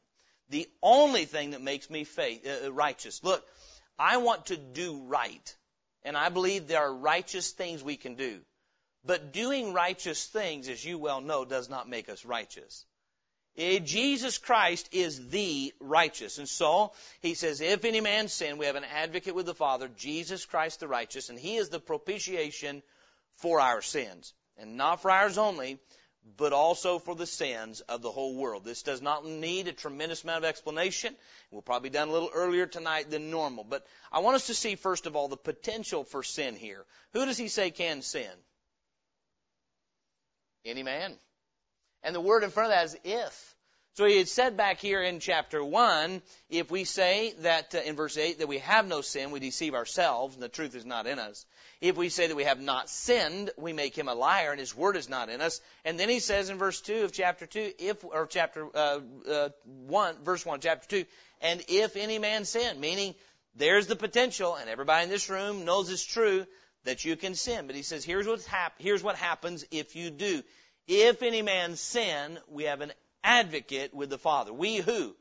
The 0.49 0.67
only 0.81 1.25
thing 1.25 1.51
that 1.51 1.61
makes 1.61 1.87
me 1.87 2.03
faith, 2.03 2.47
uh, 2.47 2.73
righteous. 2.73 3.23
Look, 3.23 3.45
I 3.99 4.17
want 4.17 4.47
to 4.47 4.57
do 4.57 5.03
right. 5.03 5.55
And 6.01 6.17
I 6.17 6.29
believe 6.29 6.65
there 6.65 6.81
are 6.81 6.91
righteous 6.91 7.51
things 7.51 7.83
we 7.83 7.95
can 7.95 8.15
do. 8.15 8.39
But 9.05 9.33
doing 9.33 9.71
righteous 9.71 10.25
things, 10.25 10.67
as 10.67 10.83
you 10.83 10.97
well 10.97 11.21
know, 11.21 11.45
does 11.45 11.69
not 11.69 11.87
make 11.87 12.09
us 12.09 12.25
righteous. 12.25 12.85
Eh, 13.55 13.77
Jesus 13.77 14.39
Christ 14.39 14.89
is 14.91 15.29
the 15.29 15.75
righteous. 15.79 16.39
And 16.39 16.49
so, 16.49 16.91
he 17.21 17.35
says, 17.35 17.61
if 17.61 17.85
any 17.85 18.01
man 18.01 18.29
sin, 18.29 18.57
we 18.57 18.65
have 18.65 18.75
an 18.75 18.83
advocate 18.95 19.35
with 19.35 19.45
the 19.45 19.53
Father, 19.53 19.89
Jesus 19.95 20.45
Christ 20.45 20.79
the 20.79 20.87
righteous, 20.87 21.29
and 21.29 21.37
he 21.37 21.57
is 21.57 21.69
the 21.69 21.79
propitiation 21.79 22.81
for 23.35 23.59
our 23.59 23.83
sins. 23.83 24.33
And 24.57 24.75
not 24.75 25.03
for 25.03 25.11
ours 25.11 25.37
only, 25.37 25.79
but 26.37 26.53
also 26.53 26.99
for 26.99 27.15
the 27.15 27.25
sins 27.25 27.81
of 27.81 28.01
the 28.01 28.11
whole 28.11 28.35
world. 28.35 28.63
This 28.63 28.83
does 28.83 29.01
not 29.01 29.25
need 29.25 29.67
a 29.67 29.73
tremendous 29.73 30.23
amount 30.23 30.43
of 30.43 30.49
explanation. 30.49 31.15
We'll 31.49 31.61
probably 31.61 31.89
be 31.89 31.93
done 31.93 32.09
a 32.09 32.11
little 32.11 32.29
earlier 32.33 32.67
tonight 32.67 33.09
than 33.09 33.31
normal. 33.31 33.63
But 33.63 33.85
I 34.11 34.19
want 34.19 34.35
us 34.35 34.47
to 34.47 34.53
see, 34.53 34.75
first 34.75 35.05
of 35.05 35.15
all, 35.15 35.27
the 35.27 35.37
potential 35.37 36.03
for 36.03 36.23
sin 36.23 36.55
here. 36.55 36.85
Who 37.13 37.25
does 37.25 37.37
he 37.37 37.47
say 37.47 37.71
can 37.71 38.01
sin? 38.01 38.29
Any 40.63 40.83
man. 40.83 41.15
And 42.03 42.15
the 42.15 42.21
word 42.21 42.43
in 42.43 42.51
front 42.51 42.71
of 42.71 42.77
that 42.77 42.85
is 42.85 42.97
if. 43.03 43.55
So 43.95 44.05
he 44.05 44.17
had 44.17 44.29
said 44.29 44.55
back 44.55 44.79
here 44.79 45.01
in 45.01 45.19
chapter 45.19 45.61
1, 45.61 46.21
if 46.49 46.71
we 46.71 46.85
say 46.85 47.33
that 47.41 47.75
uh, 47.75 47.79
in 47.79 47.97
verse 47.97 48.17
8 48.17 48.39
that 48.39 48.47
we 48.47 48.59
have 48.59 48.87
no 48.87 49.01
sin, 49.01 49.31
we 49.31 49.41
deceive 49.41 49.75
ourselves 49.75 50.33
and 50.33 50.41
the 50.41 50.47
truth 50.47 50.75
is 50.75 50.85
not 50.85 51.07
in 51.07 51.19
us. 51.19 51.45
If 51.81 51.97
we 51.97 52.07
say 52.07 52.27
that 52.27 52.35
we 52.37 52.45
have 52.45 52.61
not 52.61 52.89
sinned, 52.89 53.49
we 53.57 53.73
make 53.73 53.97
him 53.97 54.07
a 54.07 54.13
liar 54.13 54.51
and 54.51 54.59
his 54.61 54.73
word 54.73 54.95
is 54.95 55.09
not 55.09 55.27
in 55.27 55.41
us. 55.41 55.59
And 55.83 55.99
then 55.99 56.07
he 56.07 56.19
says 56.19 56.49
in 56.49 56.57
verse 56.57 56.79
2 56.79 57.03
of 57.03 57.11
chapter 57.11 57.45
2, 57.45 57.73
if, 57.79 58.05
or 58.05 58.27
chapter 58.27 58.65
uh, 58.73 58.99
uh, 59.29 59.49
1, 59.65 60.23
verse 60.23 60.45
1, 60.45 60.61
chapter 60.61 60.87
2, 60.87 61.05
and 61.41 61.61
if 61.67 61.97
any 61.97 62.17
man 62.17 62.45
sin, 62.45 62.79
meaning 62.79 63.13
there's 63.55 63.87
the 63.87 63.97
potential, 63.97 64.55
and 64.55 64.69
everybody 64.69 65.03
in 65.03 65.09
this 65.09 65.29
room 65.29 65.65
knows 65.65 65.89
it's 65.89 66.05
true, 66.05 66.45
that 66.85 67.03
you 67.03 67.17
can 67.17 67.35
sin. 67.35 67.67
But 67.67 67.75
he 67.75 67.81
says, 67.81 68.05
here's, 68.05 68.25
what's 68.25 68.45
hap- 68.45 68.79
here's 68.79 69.03
what 69.03 69.17
happens 69.17 69.65
if 69.69 69.97
you 69.97 70.11
do. 70.11 70.43
If 70.87 71.23
any 71.23 71.41
man 71.41 71.75
sin, 71.75 72.39
we 72.47 72.63
have 72.63 72.79
an 72.79 72.93
advocate 73.23 73.93
with 73.93 74.09
the 74.09 74.17
Father. 74.17 74.53
We 74.53 74.77
who? 74.77 75.15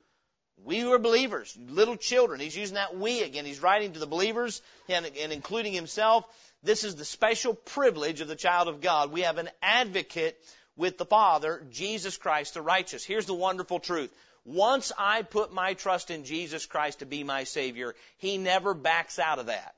We 0.62 0.80
who 0.80 0.92
are 0.92 0.98
believers, 0.98 1.56
little 1.58 1.96
children. 1.96 2.40
He's 2.40 2.56
using 2.56 2.74
that 2.74 2.96
we 2.96 3.22
again. 3.22 3.46
He's 3.46 3.62
writing 3.62 3.94
to 3.94 3.98
the 3.98 4.06
believers 4.06 4.60
and, 4.88 5.06
and 5.06 5.32
including 5.32 5.72
himself. 5.72 6.24
This 6.62 6.84
is 6.84 6.96
the 6.96 7.04
special 7.04 7.54
privilege 7.54 8.20
of 8.20 8.28
the 8.28 8.36
child 8.36 8.68
of 8.68 8.82
God. 8.82 9.10
We 9.10 9.22
have 9.22 9.38
an 9.38 9.48
advocate 9.62 10.38
with 10.76 10.98
the 10.98 11.06
Father, 11.06 11.66
Jesus 11.70 12.18
Christ 12.18 12.54
the 12.54 12.62
righteous. 12.62 13.04
Here's 13.04 13.26
the 13.26 13.34
wonderful 13.34 13.80
truth. 13.80 14.12
Once 14.44 14.92
I 14.98 15.22
put 15.22 15.52
my 15.52 15.74
trust 15.74 16.10
in 16.10 16.24
Jesus 16.24 16.66
Christ 16.66 17.00
to 17.00 17.06
be 17.06 17.24
my 17.24 17.44
Savior, 17.44 17.94
He 18.18 18.38
never 18.38 18.74
backs 18.74 19.18
out 19.18 19.38
of 19.38 19.46
that. 19.46 19.74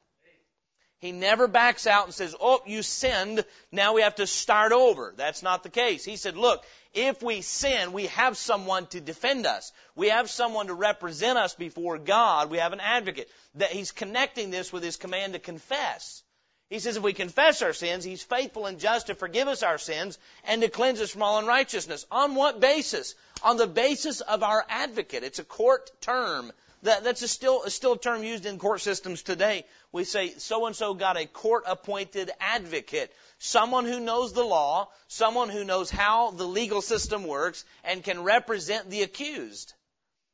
He 1.02 1.10
never 1.10 1.48
backs 1.48 1.88
out 1.88 2.04
and 2.04 2.14
says, 2.14 2.36
oh, 2.40 2.62
you 2.64 2.84
sinned, 2.84 3.44
now 3.72 3.92
we 3.92 4.02
have 4.02 4.14
to 4.14 4.26
start 4.26 4.70
over. 4.70 5.12
That's 5.16 5.42
not 5.42 5.64
the 5.64 5.68
case. 5.68 6.04
He 6.04 6.14
said, 6.14 6.36
look, 6.36 6.64
if 6.94 7.20
we 7.20 7.40
sin, 7.40 7.92
we 7.92 8.06
have 8.06 8.36
someone 8.36 8.86
to 8.86 9.00
defend 9.00 9.44
us. 9.44 9.72
We 9.96 10.10
have 10.10 10.30
someone 10.30 10.68
to 10.68 10.74
represent 10.74 11.38
us 11.38 11.56
before 11.56 11.98
God. 11.98 12.50
We 12.50 12.58
have 12.58 12.72
an 12.72 12.78
advocate. 12.78 13.28
That 13.56 13.72
he's 13.72 13.90
connecting 13.90 14.52
this 14.52 14.72
with 14.72 14.84
his 14.84 14.96
command 14.96 15.32
to 15.32 15.40
confess. 15.40 16.22
He 16.70 16.78
says 16.78 16.96
if 16.96 17.02
we 17.02 17.14
confess 17.14 17.62
our 17.62 17.72
sins, 17.72 18.04
he's 18.04 18.22
faithful 18.22 18.66
and 18.66 18.78
just 18.78 19.08
to 19.08 19.16
forgive 19.16 19.48
us 19.48 19.64
our 19.64 19.78
sins 19.78 20.20
and 20.44 20.62
to 20.62 20.68
cleanse 20.68 21.00
us 21.00 21.10
from 21.10 21.24
all 21.24 21.40
unrighteousness. 21.40 22.06
On 22.12 22.36
what 22.36 22.60
basis? 22.60 23.16
On 23.42 23.56
the 23.56 23.66
basis 23.66 24.20
of 24.20 24.44
our 24.44 24.64
advocate. 24.68 25.24
It's 25.24 25.40
a 25.40 25.44
court 25.44 25.90
term. 26.00 26.52
That, 26.84 27.04
that's 27.04 27.22
a 27.22 27.28
still, 27.28 27.62
a 27.64 27.70
still 27.70 27.96
term 27.96 28.22
used 28.22 28.46
in 28.46 28.58
court 28.58 28.80
systems 28.80 29.22
today. 29.22 29.64
We 29.92 30.04
say 30.04 30.30
so 30.38 30.66
and 30.66 30.74
so 30.74 30.94
got 30.94 31.18
a 31.18 31.26
court 31.26 31.64
appointed 31.66 32.30
advocate. 32.40 33.12
Someone 33.38 33.84
who 33.84 34.00
knows 34.00 34.32
the 34.32 34.42
law, 34.44 34.88
someone 35.06 35.50
who 35.50 35.64
knows 35.64 35.90
how 35.90 36.30
the 36.30 36.46
legal 36.46 36.80
system 36.80 37.26
works 37.26 37.64
and 37.84 38.02
can 38.02 38.22
represent 38.22 38.88
the 38.88 39.02
accused. 39.02 39.74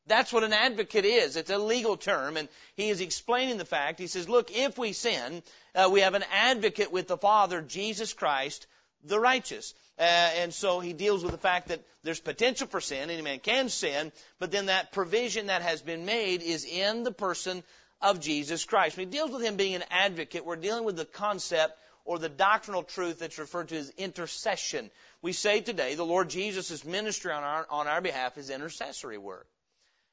That's 0.07 0.33
what 0.33 0.45
an 0.45 0.53
advocate 0.53 1.05
is. 1.05 1.37
It's 1.37 1.51
a 1.51 1.59
legal 1.59 1.97
term, 1.97 2.37
and 2.37 2.49
he 2.77 2.89
is 2.89 3.01
explaining 3.01 3.59
the 3.59 3.65
fact. 3.65 3.99
He 3.99 4.07
says, 4.07 4.29
look, 4.29 4.51
if 4.51 4.79
we 4.79 4.93
sin, 4.93 5.43
uh, 5.75 5.91
we 5.93 6.01
have 6.01 6.15
an 6.15 6.25
advocate 6.33 6.93
with 6.93 7.09
the 7.09 7.19
Father, 7.19 7.61
Jesus 7.61 8.15
Christ, 8.15 8.67
the 9.05 9.21
righteous. 9.21 9.75
Uh, 9.99 10.03
and 10.03 10.55
so 10.55 10.81
he 10.81 10.93
deals 10.93 11.23
with 11.23 11.33
the 11.33 11.39
fact 11.39 11.69
that 11.69 11.83
there's 12.05 12.21
potential 12.21 12.69
for 12.69 12.81
sin, 12.81 13.11
any 13.11 13.23
man 13.23 13.41
can 13.41 13.69
sin, 13.69 14.13
but 14.39 14.51
then 14.51 14.67
that 14.67 14.93
provision 14.93 15.47
that 15.47 15.63
has 15.63 15.83
been 15.83 16.07
made 16.07 16.43
is 16.43 16.65
in 16.65 17.03
the 17.03 17.13
person 17.13 17.63
of 18.01 18.21
Jesus 18.21 18.65
Christ. 18.65 18.97
When 18.97 19.07
he 19.07 19.13
deals 19.13 19.31
with 19.31 19.43
him 19.43 19.57
being 19.57 19.75
an 19.75 19.85
advocate, 19.91 20.45
we're 20.45 20.57
dealing 20.57 20.85
with 20.85 20.97
the 20.97 21.05
concept 21.05 21.79
or 22.05 22.19
the 22.19 22.29
doctrinal 22.29 22.83
truth 22.83 23.19
that's 23.19 23.39
referred 23.39 23.69
to 23.69 23.77
as 23.77 23.91
intercession. 23.91 24.91
We 25.21 25.33
say 25.33 25.61
today 25.61 25.95
the 25.95 26.07
Lord 26.07 26.31
Jesus' 26.31 26.85
ministry 26.85 27.33
on 27.33 27.43
our, 27.43 27.67
on 27.71 27.87
our 27.87 28.01
behalf 28.01 28.39
is 28.39 28.51
intercessory 28.51 29.19
work. 29.19 29.47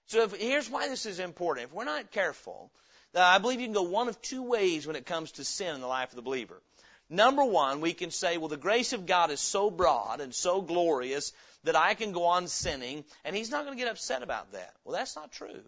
So 0.08 0.24
if, 0.24 0.36
here's 0.36 0.70
why 0.70 0.90
this 0.90 1.06
is 1.06 1.20
important. 1.20 1.68
If 1.68 1.74
we're 1.74 1.86
not 1.86 2.12
careful, 2.12 2.72
uh, 3.16 3.22
I 3.22 3.38
believe 3.38 3.62
you 3.62 3.68
can 3.68 3.74
go 3.74 3.84
one 3.84 4.10
of 4.10 4.22
two 4.22 4.44
ways 4.44 4.86
when 4.86 4.96
it 4.96 5.06
comes 5.06 5.32
to 5.34 5.46
sin 5.46 5.74
in 5.74 5.82
the 5.82 5.88
life 5.88 6.10
of 6.10 6.16
the 6.16 6.22
believer. 6.22 6.62
Number 7.10 7.46
one, 7.46 7.82
we 7.82 7.94
can 7.94 8.10
say, 8.12 8.38
well, 8.38 8.48
the 8.48 8.58
grace 8.58 8.94
of 8.94 9.06
God 9.06 9.30
is 9.30 9.40
so 9.40 9.70
broad 9.70 10.22
and 10.22 10.34
so 10.34 10.62
glorious 10.62 11.34
that 11.64 11.76
I 11.76 11.94
can 11.94 12.12
go 12.12 12.26
on 12.26 12.48
sinning, 12.48 13.06
and 13.24 13.36
He's 13.36 13.52
not 13.52 13.66
going 13.66 13.78
to 13.78 13.84
get 13.84 13.92
upset 13.92 14.24
about 14.24 14.52
that. 14.54 14.74
Well, 14.84 14.96
that's 14.96 15.16
not 15.16 15.32
true. 15.32 15.62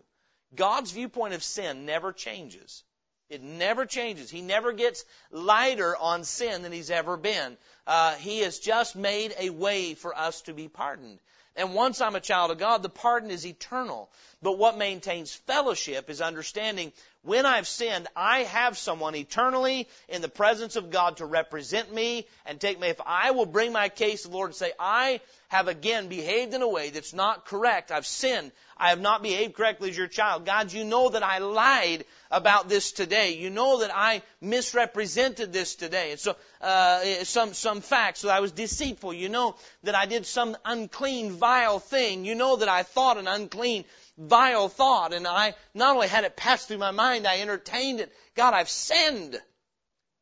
God's 0.55 0.91
viewpoint 0.91 1.33
of 1.33 1.43
sin 1.43 1.85
never 1.85 2.13
changes. 2.13 2.83
It 3.29 3.41
never 3.41 3.85
changes. 3.85 4.29
He 4.29 4.41
never 4.41 4.71
gets 4.71 5.03
lighter 5.31 5.95
on 5.97 6.23
sin 6.23 6.61
than 6.61 6.71
He's 6.71 6.91
ever 6.91 7.17
been. 7.17 7.57
Uh, 7.85 8.13
he 8.15 8.39
has 8.39 8.59
just 8.59 8.95
made 8.95 9.33
a 9.37 9.49
way 9.49 9.93
for 9.95 10.17
us 10.17 10.41
to 10.43 10.53
be 10.53 10.69
pardoned. 10.69 11.19
And 11.57 11.73
once 11.73 12.01
I'm 12.01 12.15
a 12.15 12.21
child 12.21 12.51
of 12.51 12.59
God, 12.59 12.83
the 12.83 12.89
pardon 12.89 13.31
is 13.31 13.45
eternal. 13.45 14.11
But 14.43 14.59
what 14.59 14.77
maintains 14.77 15.33
fellowship 15.33 16.09
is 16.09 16.21
understanding 16.21 16.93
when 17.23 17.47
I've 17.47 17.67
sinned, 17.67 18.07
I 18.15 18.43
have 18.43 18.77
someone 18.77 19.15
eternally 19.15 19.89
in 20.07 20.21
the 20.21 20.29
presence 20.29 20.75
of 20.75 20.91
God 20.91 21.17
to 21.17 21.25
represent 21.25 21.91
me 21.91 22.27
and 22.45 22.61
take 22.61 22.79
me. 22.79 22.89
If 22.89 23.01
I 23.03 23.31
will 23.31 23.47
bring 23.47 23.73
my 23.73 23.89
case 23.89 24.21
to 24.21 24.27
the 24.29 24.35
Lord 24.35 24.51
and 24.51 24.55
say, 24.55 24.71
I 24.79 25.19
have 25.49 25.67
again 25.67 26.09
behaved 26.09 26.53
in 26.53 26.61
a 26.61 26.67
way 26.67 26.89
that's 26.89 27.13
not 27.13 27.45
correct. 27.45 27.91
I've 27.91 28.05
sinned. 28.05 28.51
I 28.75 28.89
have 28.89 28.99
not 28.99 29.23
behaved 29.23 29.53
correctly 29.55 29.89
as 29.89 29.97
your 29.97 30.07
child. 30.07 30.45
God, 30.45 30.73
you 30.73 30.83
know 30.83 31.09
that 31.09 31.23
I 31.23 31.37
lied 31.39 32.03
about 32.29 32.67
this 32.67 32.91
today. 32.91 33.35
You 33.35 33.49
know 33.49 33.79
that 33.79 33.91
I 33.93 34.21
misrepresented 34.41 35.53
this 35.53 35.75
today. 35.75 36.11
And 36.11 36.19
so, 36.19 36.35
uh, 36.61 37.23
some, 37.23 37.53
some 37.53 37.81
facts 37.81 38.23
that 38.23 38.31
I 38.31 38.41
was 38.41 38.51
deceitful. 38.51 39.13
You 39.13 39.29
know 39.29 39.55
that 39.83 39.95
I 39.95 40.05
did 40.05 40.25
some 40.25 40.57
unclean, 40.65 41.31
vile 41.31 41.79
thing. 41.79 42.25
You 42.25 42.35
know 42.35 42.57
that 42.57 42.69
I 42.69 42.83
thought 42.83 43.17
an 43.17 43.27
unclean, 43.27 43.85
vile 44.17 44.67
thought 44.67 45.13
and 45.13 45.27
I 45.27 45.53
not 45.73 45.95
only 45.95 46.07
had 46.07 46.23
it 46.23 46.35
pass 46.35 46.65
through 46.65 46.79
my 46.79 46.91
mind, 46.91 47.25
I 47.25 47.39
entertained 47.39 47.99
it. 47.99 48.11
God, 48.35 48.53
I've 48.53 48.69
sinned. 48.69 49.39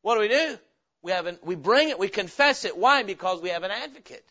What 0.01 0.15
do 0.15 0.21
we 0.21 0.27
do? 0.27 0.59
We 1.01 1.11
have 1.11 1.25
an, 1.25 1.39
we 1.43 1.55
bring 1.55 1.89
it, 1.89 1.99
we 1.99 2.09
confess 2.09 2.65
it. 2.65 2.77
Why? 2.77 3.03
Because 3.03 3.41
we 3.41 3.49
have 3.49 3.63
an 3.63 3.71
advocate. 3.71 4.25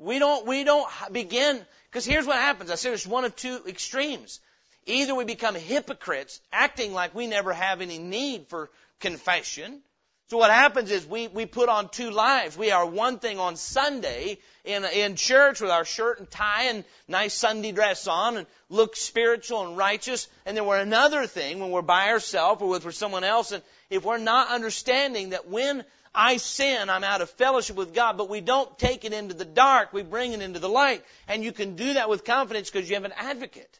We 0.00 0.18
don't, 0.18 0.46
we 0.46 0.64
don't 0.64 0.88
begin, 1.12 1.60
because 1.90 2.06
here's 2.06 2.26
what 2.26 2.36
happens. 2.36 2.70
I 2.70 2.76
said 2.76 2.90
there's 2.90 3.06
one 3.06 3.24
of 3.24 3.36
two 3.36 3.60
extremes. 3.66 4.40
Either 4.86 5.14
we 5.14 5.24
become 5.24 5.54
hypocrites, 5.54 6.40
acting 6.50 6.94
like 6.94 7.14
we 7.14 7.26
never 7.26 7.52
have 7.52 7.82
any 7.82 7.98
need 7.98 8.48
for 8.48 8.70
confession, 8.98 9.82
so 10.30 10.36
what 10.36 10.52
happens 10.52 10.92
is 10.92 11.04
we, 11.04 11.26
we 11.26 11.44
put 11.44 11.68
on 11.68 11.88
two 11.88 12.12
lives. 12.12 12.56
We 12.56 12.70
are 12.70 12.86
one 12.86 13.18
thing 13.18 13.40
on 13.40 13.56
Sunday 13.56 14.38
in, 14.64 14.84
in 14.84 15.16
church 15.16 15.60
with 15.60 15.72
our 15.72 15.84
shirt 15.84 16.20
and 16.20 16.30
tie 16.30 16.66
and 16.66 16.84
nice 17.08 17.34
Sunday 17.34 17.72
dress 17.72 18.06
on 18.06 18.36
and 18.36 18.46
look 18.68 18.94
spiritual 18.94 19.66
and 19.66 19.76
righteous. 19.76 20.28
And 20.46 20.56
then 20.56 20.66
we're 20.66 20.78
another 20.78 21.26
thing 21.26 21.58
when 21.58 21.72
we're 21.72 21.82
by 21.82 22.10
ourselves 22.10 22.62
or 22.62 22.68
with 22.68 22.94
someone 22.94 23.24
else. 23.24 23.50
And 23.50 23.60
if 23.90 24.04
we're 24.04 24.18
not 24.18 24.50
understanding 24.50 25.30
that 25.30 25.48
when 25.48 25.84
I 26.14 26.38
sin, 26.38 26.90
I'm 26.90 27.04
out 27.04 27.20
of 27.20 27.30
fellowship 27.30 27.76
with 27.76 27.94
God, 27.94 28.16
but 28.18 28.28
we 28.28 28.40
don't 28.40 28.78
take 28.78 29.04
it 29.04 29.12
into 29.12 29.34
the 29.34 29.44
dark, 29.44 29.92
we 29.92 30.02
bring 30.02 30.32
it 30.32 30.42
into 30.42 30.58
the 30.58 30.68
light. 30.68 31.04
And 31.28 31.44
you 31.44 31.52
can 31.52 31.76
do 31.76 31.94
that 31.94 32.08
with 32.08 32.24
confidence 32.24 32.70
because 32.70 32.88
you 32.88 32.96
have 32.96 33.04
an 33.04 33.14
advocate. 33.16 33.78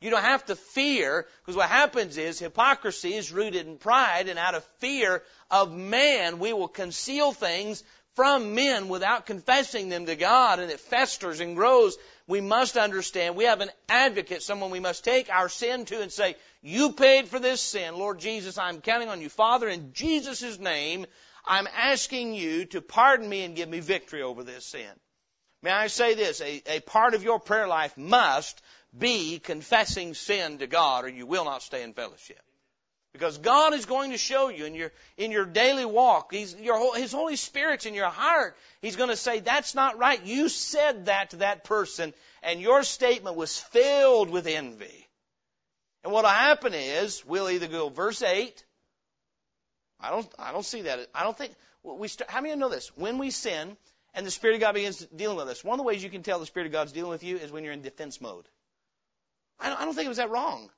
You 0.00 0.08
don't 0.08 0.22
have 0.22 0.46
to 0.46 0.56
fear, 0.56 1.26
because 1.42 1.56
what 1.56 1.68
happens 1.68 2.16
is 2.16 2.38
hypocrisy 2.38 3.12
is 3.12 3.30
rooted 3.30 3.66
in 3.66 3.76
pride, 3.76 4.28
and 4.28 4.38
out 4.38 4.54
of 4.54 4.64
fear 4.78 5.22
of 5.50 5.72
man, 5.72 6.38
we 6.38 6.54
will 6.54 6.68
conceal 6.68 7.32
things 7.32 7.84
from 8.14 8.54
men 8.54 8.88
without 8.88 9.26
confessing 9.26 9.90
them 9.90 10.06
to 10.06 10.16
God, 10.16 10.58
and 10.58 10.70
it 10.70 10.80
festers 10.80 11.40
and 11.40 11.54
grows. 11.54 11.98
We 12.26 12.40
must 12.40 12.78
understand 12.78 13.36
we 13.36 13.44
have 13.44 13.60
an 13.60 13.70
advocate, 13.88 14.42
someone 14.42 14.70
we 14.70 14.80
must 14.80 15.04
take 15.04 15.28
our 15.28 15.50
sin 15.50 15.84
to 15.86 16.00
and 16.00 16.10
say, 16.10 16.36
You 16.62 16.92
paid 16.92 17.28
for 17.28 17.38
this 17.38 17.60
sin, 17.60 17.96
Lord 17.96 18.20
Jesus. 18.20 18.56
I'm 18.56 18.80
counting 18.80 19.10
on 19.10 19.20
you. 19.20 19.28
Father, 19.28 19.68
in 19.68 19.92
Jesus' 19.92 20.58
name, 20.58 21.06
I'm 21.44 21.66
asking 21.66 22.34
you 22.34 22.66
to 22.66 22.80
pardon 22.80 23.28
me 23.28 23.44
and 23.44 23.56
give 23.56 23.68
me 23.68 23.80
victory 23.80 24.22
over 24.22 24.44
this 24.44 24.66
sin. 24.66 24.90
May 25.62 25.70
I 25.70 25.88
say 25.88 26.14
this? 26.14 26.40
A, 26.40 26.62
a 26.66 26.80
part 26.80 27.14
of 27.14 27.22
your 27.22 27.38
prayer 27.38 27.68
life 27.68 27.96
must 27.96 28.60
be 28.96 29.38
confessing 29.38 30.14
sin 30.14 30.58
to 30.58 30.66
God 30.66 31.04
or 31.04 31.08
you 31.08 31.26
will 31.26 31.44
not 31.44 31.62
stay 31.62 31.82
in 31.82 31.92
fellowship. 31.92 32.40
Because 33.12 33.38
God 33.38 33.74
is 33.74 33.86
going 33.86 34.12
to 34.12 34.18
show 34.18 34.48
you 34.48 34.66
in 34.66 34.74
your, 34.74 34.92
in 35.16 35.32
your 35.32 35.44
daily 35.44 35.84
walk, 35.84 36.32
your, 36.32 36.96
His 36.96 37.12
Holy 37.12 37.36
Spirit's 37.36 37.84
in 37.84 37.94
your 37.94 38.08
heart. 38.08 38.56
He's 38.82 38.96
going 38.96 39.10
to 39.10 39.16
say, 39.16 39.40
that's 39.40 39.74
not 39.74 39.98
right. 39.98 40.24
You 40.24 40.48
said 40.48 41.06
that 41.06 41.30
to 41.30 41.36
that 41.36 41.64
person 41.64 42.14
and 42.42 42.60
your 42.60 42.84
statement 42.84 43.36
was 43.36 43.58
filled 43.58 44.30
with 44.30 44.46
envy. 44.46 45.08
And 46.04 46.12
what'll 46.12 46.30
happen 46.30 46.72
is, 46.72 47.24
we'll 47.26 47.50
either 47.50 47.66
go 47.66 47.88
verse 47.88 48.22
8, 48.22 48.64
I 50.02 50.10
don't, 50.10 50.26
I 50.38 50.52
don't 50.52 50.64
see 50.64 50.82
that. 50.82 51.08
I 51.14 51.22
don't 51.22 51.36
think, 51.36 51.52
we 51.82 52.08
start, 52.08 52.30
how 52.30 52.40
many 52.40 52.52
of 52.52 52.58
you 52.58 52.60
know 52.60 52.68
this? 52.68 52.90
When 52.96 53.18
we 53.18 53.30
sin 53.30 53.76
and 54.14 54.26
the 54.26 54.30
Spirit 54.30 54.54
of 54.54 54.60
God 54.60 54.74
begins 54.74 55.06
dealing 55.14 55.36
with 55.36 55.48
us, 55.48 55.62
one 55.62 55.74
of 55.74 55.78
the 55.78 55.86
ways 55.86 56.02
you 56.02 56.10
can 56.10 56.22
tell 56.22 56.38
the 56.38 56.46
Spirit 56.46 56.66
of 56.66 56.72
God's 56.72 56.92
dealing 56.92 57.10
with 57.10 57.24
you 57.24 57.36
is 57.36 57.50
when 57.52 57.64
you're 57.64 57.72
in 57.72 57.82
defense 57.82 58.20
mode. 58.20 58.46
I 59.58 59.68
don't, 59.68 59.80
I 59.80 59.84
don't 59.84 59.94
think 59.94 60.06
it 60.06 60.10
was 60.10 60.18
that 60.18 60.30
wrong. 60.30 60.70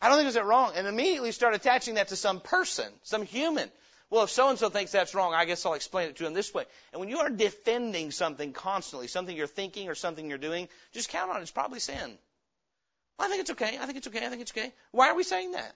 I 0.00 0.08
don't 0.08 0.16
think 0.16 0.24
it 0.24 0.28
was 0.28 0.34
that 0.34 0.46
wrong. 0.46 0.72
And 0.76 0.86
immediately 0.86 1.32
start 1.32 1.54
attaching 1.54 1.94
that 1.94 2.08
to 2.08 2.16
some 2.16 2.40
person, 2.40 2.90
some 3.02 3.22
human. 3.22 3.70
Well, 4.10 4.24
if 4.24 4.30
so 4.30 4.48
and 4.48 4.58
so 4.58 4.70
thinks 4.70 4.92
that's 4.92 5.14
wrong, 5.14 5.34
I 5.34 5.44
guess 5.44 5.64
I'll 5.64 5.74
explain 5.74 6.08
it 6.08 6.16
to 6.16 6.26
him 6.26 6.34
this 6.34 6.52
way. 6.52 6.64
And 6.92 7.00
when 7.00 7.08
you 7.08 7.18
are 7.18 7.30
defending 7.30 8.10
something 8.10 8.52
constantly, 8.52 9.06
something 9.06 9.36
you're 9.36 9.46
thinking 9.46 9.88
or 9.88 9.94
something 9.94 10.28
you're 10.28 10.38
doing, 10.38 10.68
just 10.92 11.10
count 11.10 11.30
on 11.30 11.38
it. 11.38 11.42
It's 11.42 11.52
probably 11.52 11.78
sin. 11.78 12.18
Well, 13.18 13.28
I 13.28 13.30
think 13.30 13.42
it's 13.42 13.50
okay. 13.50 13.78
I 13.80 13.86
think 13.86 13.98
it's 13.98 14.08
okay. 14.08 14.26
I 14.26 14.28
think 14.28 14.42
it's 14.42 14.50
okay. 14.50 14.72
Why 14.90 15.10
are 15.10 15.14
we 15.14 15.22
saying 15.22 15.52
that? 15.52 15.74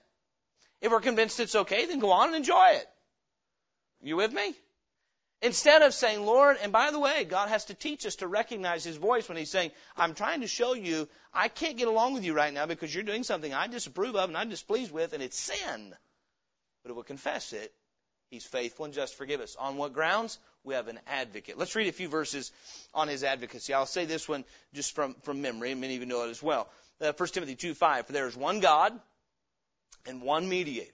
If 0.85 0.91
we're 0.91 1.01
convinced 1.01 1.39
it's 1.39 1.55
okay, 1.55 1.87
then 1.87 1.97
go 1.97 2.11
on 2.11 2.27
and 2.27 2.35
enjoy 2.35 2.73
it. 2.73 2.87
You 4.03 4.17
with 4.17 4.31
me? 4.31 4.53
Instead 5.41 5.81
of 5.81 5.95
saying, 5.95 6.23
Lord, 6.23 6.57
and 6.61 6.71
by 6.71 6.91
the 6.91 6.99
way, 6.99 7.23
God 7.23 7.49
has 7.49 7.65
to 7.65 7.73
teach 7.73 8.05
us 8.05 8.17
to 8.17 8.27
recognize 8.27 8.83
His 8.83 8.95
voice 8.95 9.27
when 9.27 9.35
He's 9.35 9.49
saying, 9.49 9.71
I'm 9.97 10.13
trying 10.13 10.41
to 10.41 10.47
show 10.47 10.75
you 10.75 11.09
I 11.33 11.47
can't 11.47 11.75
get 11.75 11.87
along 11.87 12.13
with 12.13 12.23
you 12.23 12.35
right 12.35 12.53
now 12.53 12.67
because 12.67 12.93
you're 12.93 13.03
doing 13.03 13.23
something 13.23 13.51
I 13.51 13.65
disapprove 13.65 14.15
of 14.15 14.29
and 14.29 14.37
I'm 14.37 14.49
displeased 14.49 14.91
with 14.91 15.13
and 15.13 15.23
it's 15.23 15.39
sin. 15.39 15.95
But 16.83 16.91
if 16.91 16.97
we 16.97 17.01
confess 17.01 17.51
it, 17.51 17.73
He's 18.29 18.45
faithful 18.45 18.85
and 18.85 18.93
just 18.93 19.15
forgive 19.15 19.41
us. 19.41 19.55
On 19.55 19.77
what 19.77 19.91
grounds? 19.91 20.37
We 20.63 20.75
have 20.75 20.87
an 20.87 20.99
advocate. 21.07 21.57
Let's 21.57 21.75
read 21.75 21.87
a 21.87 21.93
few 21.93 22.09
verses 22.09 22.51
on 22.93 23.07
His 23.07 23.23
advocacy. 23.23 23.73
I'll 23.73 23.87
say 23.87 24.05
this 24.05 24.29
one 24.29 24.45
just 24.71 24.93
from, 24.93 25.15
from 25.23 25.41
memory, 25.41 25.71
and 25.71 25.81
many 25.81 25.95
of 25.95 26.01
you 26.01 26.05
know 26.05 26.27
it 26.27 26.29
as 26.29 26.43
well. 26.43 26.69
Uh, 27.01 27.11
1 27.17 27.29
Timothy 27.29 27.55
2 27.55 27.73
5. 27.73 28.05
For 28.05 28.13
there 28.13 28.27
is 28.27 28.37
one 28.37 28.59
God 28.59 28.93
and 30.05 30.21
one 30.21 30.47
mediator 30.47 30.91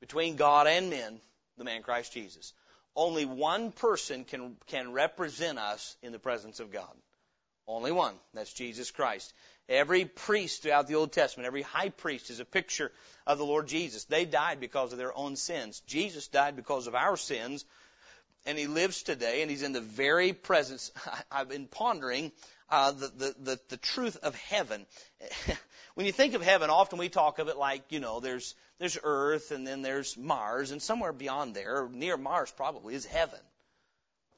between 0.00 0.36
God 0.36 0.66
and 0.66 0.90
men, 0.90 1.20
the 1.58 1.64
man 1.64 1.82
Christ 1.82 2.12
Jesus 2.12 2.52
only 2.96 3.24
one 3.24 3.72
person 3.72 4.24
can, 4.24 4.56
can 4.66 4.92
represent 4.92 5.58
us 5.58 5.96
in 6.02 6.12
the 6.12 6.18
presence 6.18 6.60
of 6.60 6.72
God. 6.72 6.90
Only 7.66 7.92
one. 7.92 8.14
That's 8.34 8.52
Jesus 8.52 8.90
Christ. 8.90 9.32
Every 9.68 10.04
priest 10.04 10.62
throughout 10.62 10.88
the 10.88 10.96
Old 10.96 11.12
Testament, 11.12 11.46
every 11.46 11.62
high 11.62 11.90
priest 11.90 12.30
is 12.30 12.40
a 12.40 12.44
picture 12.44 12.90
of 13.26 13.38
the 13.38 13.44
Lord 13.44 13.68
Jesus. 13.68 14.04
They 14.04 14.24
died 14.24 14.58
because 14.58 14.92
of 14.92 14.98
their 14.98 15.16
own 15.16 15.36
sins. 15.36 15.80
Jesus 15.86 16.26
died 16.26 16.56
because 16.56 16.88
of 16.88 16.96
our 16.96 17.16
sins, 17.16 17.64
and 18.44 18.58
he 18.58 18.66
lives 18.66 19.04
today, 19.04 19.42
and 19.42 19.50
he's 19.50 19.62
in 19.62 19.72
the 19.72 19.80
very 19.80 20.32
presence. 20.32 20.90
I've 21.30 21.48
been 21.48 21.68
pondering 21.68 22.32
uh, 22.70 22.92
the, 22.92 23.08
the, 23.08 23.34
the, 23.38 23.60
the 23.70 23.76
truth 23.76 24.16
of 24.22 24.34
heaven. 24.36 24.86
when 25.94 26.06
you 26.06 26.12
think 26.12 26.34
of 26.34 26.42
heaven, 26.42 26.70
often 26.70 26.98
we 26.98 27.08
talk 27.08 27.38
of 27.38 27.48
it 27.48 27.56
like, 27.56 27.82
you 27.90 28.00
know, 28.00 28.20
there's, 28.20 28.54
there's 28.78 28.98
Earth 29.02 29.50
and 29.50 29.66
then 29.66 29.82
there's 29.82 30.16
Mars, 30.16 30.70
and 30.70 30.80
somewhere 30.80 31.12
beyond 31.12 31.54
there, 31.54 31.88
near 31.90 32.16
Mars 32.16 32.52
probably, 32.56 32.94
is 32.94 33.04
heaven. 33.04 33.40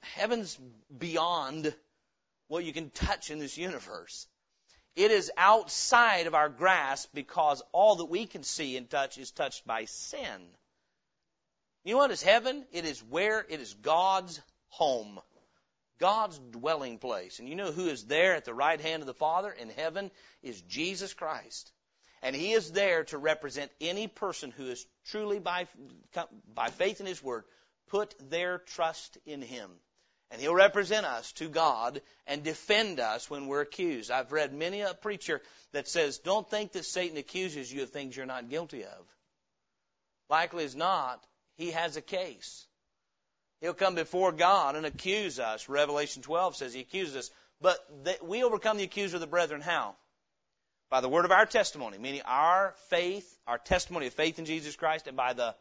Heaven's 0.01 0.59
beyond 0.97 1.75
what 2.49 2.65
you 2.65 2.73
can 2.73 2.91
touch 2.91 3.31
in 3.31 3.39
this 3.39 3.57
universe. 3.57 4.27
It 4.95 5.11
is 5.11 5.31
outside 5.37 6.27
of 6.27 6.35
our 6.35 6.49
grasp 6.49 7.11
because 7.15 7.63
all 7.73 7.97
that 7.97 8.07
we 8.07 8.27
can 8.27 8.43
see 8.43 8.77
and 8.77 8.91
touch 8.91 9.17
is 9.17 9.31
touched 9.31 9.67
by 9.67 9.87
sin. 9.87 10.41
You 11.85 11.95
know 11.95 11.99
what 11.99 12.11
is 12.11 12.23
heaven? 12.23 12.65
It 12.73 12.85
is 12.85 13.01
where 13.05 13.41
it 13.49 13.61
is 13.61 13.75
God's 13.75 14.41
home. 14.69 15.19
God's 16.03 16.41
dwelling 16.51 16.99
place. 16.99 17.39
And 17.39 17.49
you 17.49 17.55
know 17.55 17.71
who 17.71 17.87
is 17.87 18.07
there 18.07 18.35
at 18.35 18.45
the 18.45 18.53
right 18.53 18.81
hand 18.81 19.03
of 19.03 19.07
the 19.07 19.15
Father 19.15 19.53
in 19.53 19.71
heaven 19.71 20.11
is 20.43 20.61
Jesus 20.63 21.15
Christ. 21.15 21.71
And 22.23 22.35
He 22.35 22.51
is 22.51 22.73
there 22.73 23.05
to 23.05 23.19
represent 23.19 23.71
any 23.81 24.09
person 24.09 24.51
who 24.51 24.67
is 24.67 24.85
truly 25.07 25.39
by, 25.39 25.69
by 26.53 26.71
faith 26.71 26.99
in 26.99 27.07
His 27.07 27.23
Word 27.23 27.45
put 27.87 28.17
their 28.31 28.59
trust 28.59 29.17
in 29.27 29.43
Him. 29.43 29.71
And 30.33 30.41
He'll 30.41 30.57
represent 30.57 31.07
us 31.07 31.31
to 31.35 31.49
God 31.49 32.03
and 32.27 32.43
defend 32.43 32.99
us 32.99 33.31
when 33.31 33.47
we're 33.47 33.61
accused. 33.61 34.11
I've 34.11 34.33
read 34.33 34.53
many 34.53 34.81
a 34.81 34.95
preacher 34.95 35.41
that 35.71 35.87
says, 35.87 36.19
don't 36.19 36.51
think 36.51 36.73
that 36.73 36.85
Satan 36.85 37.17
accuses 37.17 37.73
you 37.73 37.85
of 37.85 37.91
things 37.91 38.17
you're 38.17 38.27
not 38.27 38.51
guilty 38.51 38.83
of. 38.83 39.07
Likely 40.29 40.65
as 40.65 40.75
not, 40.75 41.25
he 41.55 41.71
has 41.71 41.97
a 41.97 42.03
case. 42.03 42.67
He'll 43.63 43.75
come 43.75 43.95
before 43.95 44.33
God 44.33 44.75
and 44.75 44.85
accuse 44.85 45.39
us. 45.39 45.69
Revelation 45.69 46.21
12 46.21 46.57
says 46.57 46.75
he 46.75 46.81
accuses 46.81 47.17
us. 47.17 47.31
But 47.61 47.79
we 48.25 48.43
overcome 48.43 48.77
the 48.77 48.83
accuser 48.83 49.17
of 49.17 49.21
the 49.21 49.29
brethren 49.29 49.61
how? 49.61 49.95
By 50.91 51.01
the 51.01 51.09
word 51.09 51.25
of 51.25 51.31
our 51.31 51.47
testimony, 51.47 51.97
meaning 51.97 52.23
our 52.27 52.75
faith, 52.91 53.39
our 53.47 53.59
testimony 53.59 54.09
of 54.09 54.15
faith 54.15 54.41
in 54.41 54.47
Jesus 54.47 54.75
Christ, 54.75 55.07
and 55.07 55.17
by 55.17 55.33
the 55.33 55.55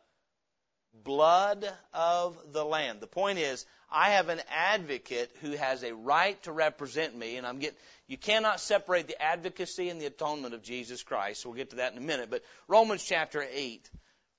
blood 1.04 1.72
of 1.94 2.38
the 2.52 2.66
Lamb. 2.66 3.00
The 3.00 3.08
point 3.08 3.38
is, 3.38 3.68
I 3.92 4.12
have 4.12 4.30
an 4.30 4.42
advocate 4.50 5.32
who 5.42 5.52
has 5.52 5.84
a 5.84 5.94
right 5.94 6.42
to 6.44 6.52
represent 6.52 7.16
me, 7.16 7.38
and 7.38 7.46
I'm 7.46 7.60
getting, 7.60 7.78
you 8.08 8.18
cannot 8.18 8.60
separate 8.60 9.08
the 9.08 9.22
advocacy 9.22 9.90
and 9.90 10.02
the 10.02 10.08
atonement 10.08 10.56
of 10.56 10.64
Jesus 10.64 11.04
Christ. 11.04 11.46
We'll 11.46 11.54
get 11.54 11.70
to 11.70 11.76
that 11.78 11.92
in 11.92 12.00
a 12.00 12.02
minute. 12.02 12.32
But 12.32 12.42
Romans 12.68 13.04
chapter 13.04 13.46
8. 13.48 13.88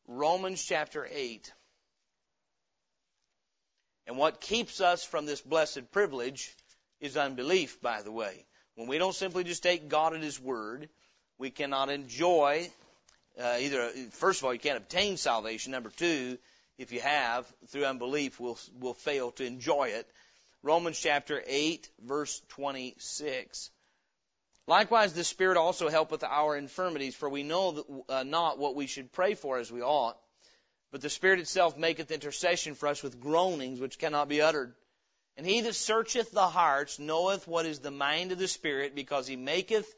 Romans 0.09 0.63
chapter 0.63 1.09
8. 1.11 1.53
And 4.13 4.19
what 4.19 4.43
keeps 4.43 4.83
us 4.83 5.03
from 5.03 5.25
this 5.25 5.41
blessed 5.41 5.91
privilege 5.91 6.55
is 7.01 7.17
unbelief, 7.17 7.81
by 7.81 8.03
the 8.03 8.13
way. 8.13 8.45
When 8.75 8.87
we 8.87 8.99
don't 8.99 9.15
simply 9.15 9.43
just 9.43 9.63
take 9.63 9.89
God 9.89 10.15
at 10.15 10.21
His 10.21 10.39
word, 10.39 10.91
we 11.39 11.49
cannot 11.49 11.89
enjoy 11.89 12.71
uh, 13.43 13.57
either. 13.59 13.89
First 14.11 14.43
of 14.43 14.45
all, 14.45 14.53
you 14.53 14.61
can't 14.61 14.77
obtain 14.77 15.17
salvation. 15.17 15.73
Number 15.73 15.89
two, 15.89 16.37
if 16.77 16.93
you 16.93 17.01
have 17.01 17.51
through 17.69 17.87
unbelief, 17.87 18.39
will 18.39 18.59
will 18.79 18.93
fail 18.93 19.31
to 19.31 19.47
enjoy 19.47 19.85
it. 19.85 20.07
Romans 20.63 21.01
chapter 21.01 21.43
eight, 21.47 21.89
verse 22.05 22.43
twenty-six. 22.51 23.71
Likewise, 24.67 25.15
the 25.15 25.25
Spirit 25.25 25.57
also 25.57 25.89
helpeth 25.89 26.23
our 26.23 26.55
infirmities, 26.55 27.15
for 27.15 27.31
we 27.31 27.45
know 27.45 27.73
that, 27.73 28.03
uh, 28.11 28.23
not 28.25 28.59
what 28.59 28.77
we 28.77 28.87
should 28.87 29.11
pray 29.11 29.33
for 29.33 29.57
as 29.57 29.73
we 29.73 29.81
ought. 29.81 30.19
But 30.93 31.01
the 31.01 31.11
Spirit 31.11 31.41
itself 31.41 31.77
maketh 31.77 32.11
intercession 32.11 32.75
for 32.75 32.87
us 32.87 33.03
with 33.03 33.21
groanings 33.21 33.81
which 33.81 33.99
cannot 33.99 34.29
be 34.29 34.43
uttered. 34.43 34.75
And 35.37 35.47
he 35.47 35.63
that 35.63 35.75
searcheth 35.75 36.31
the 36.31 36.49
hearts 36.49 36.99
knoweth 36.99 37.49
what 37.49 37.65
is 37.65 37.79
the 37.79 37.91
mind 37.91 38.31
of 38.31 38.39
the 38.39 38.47
Spirit, 38.47 38.95
because 38.95 39.27
he 39.27 39.37
maketh 39.37 39.93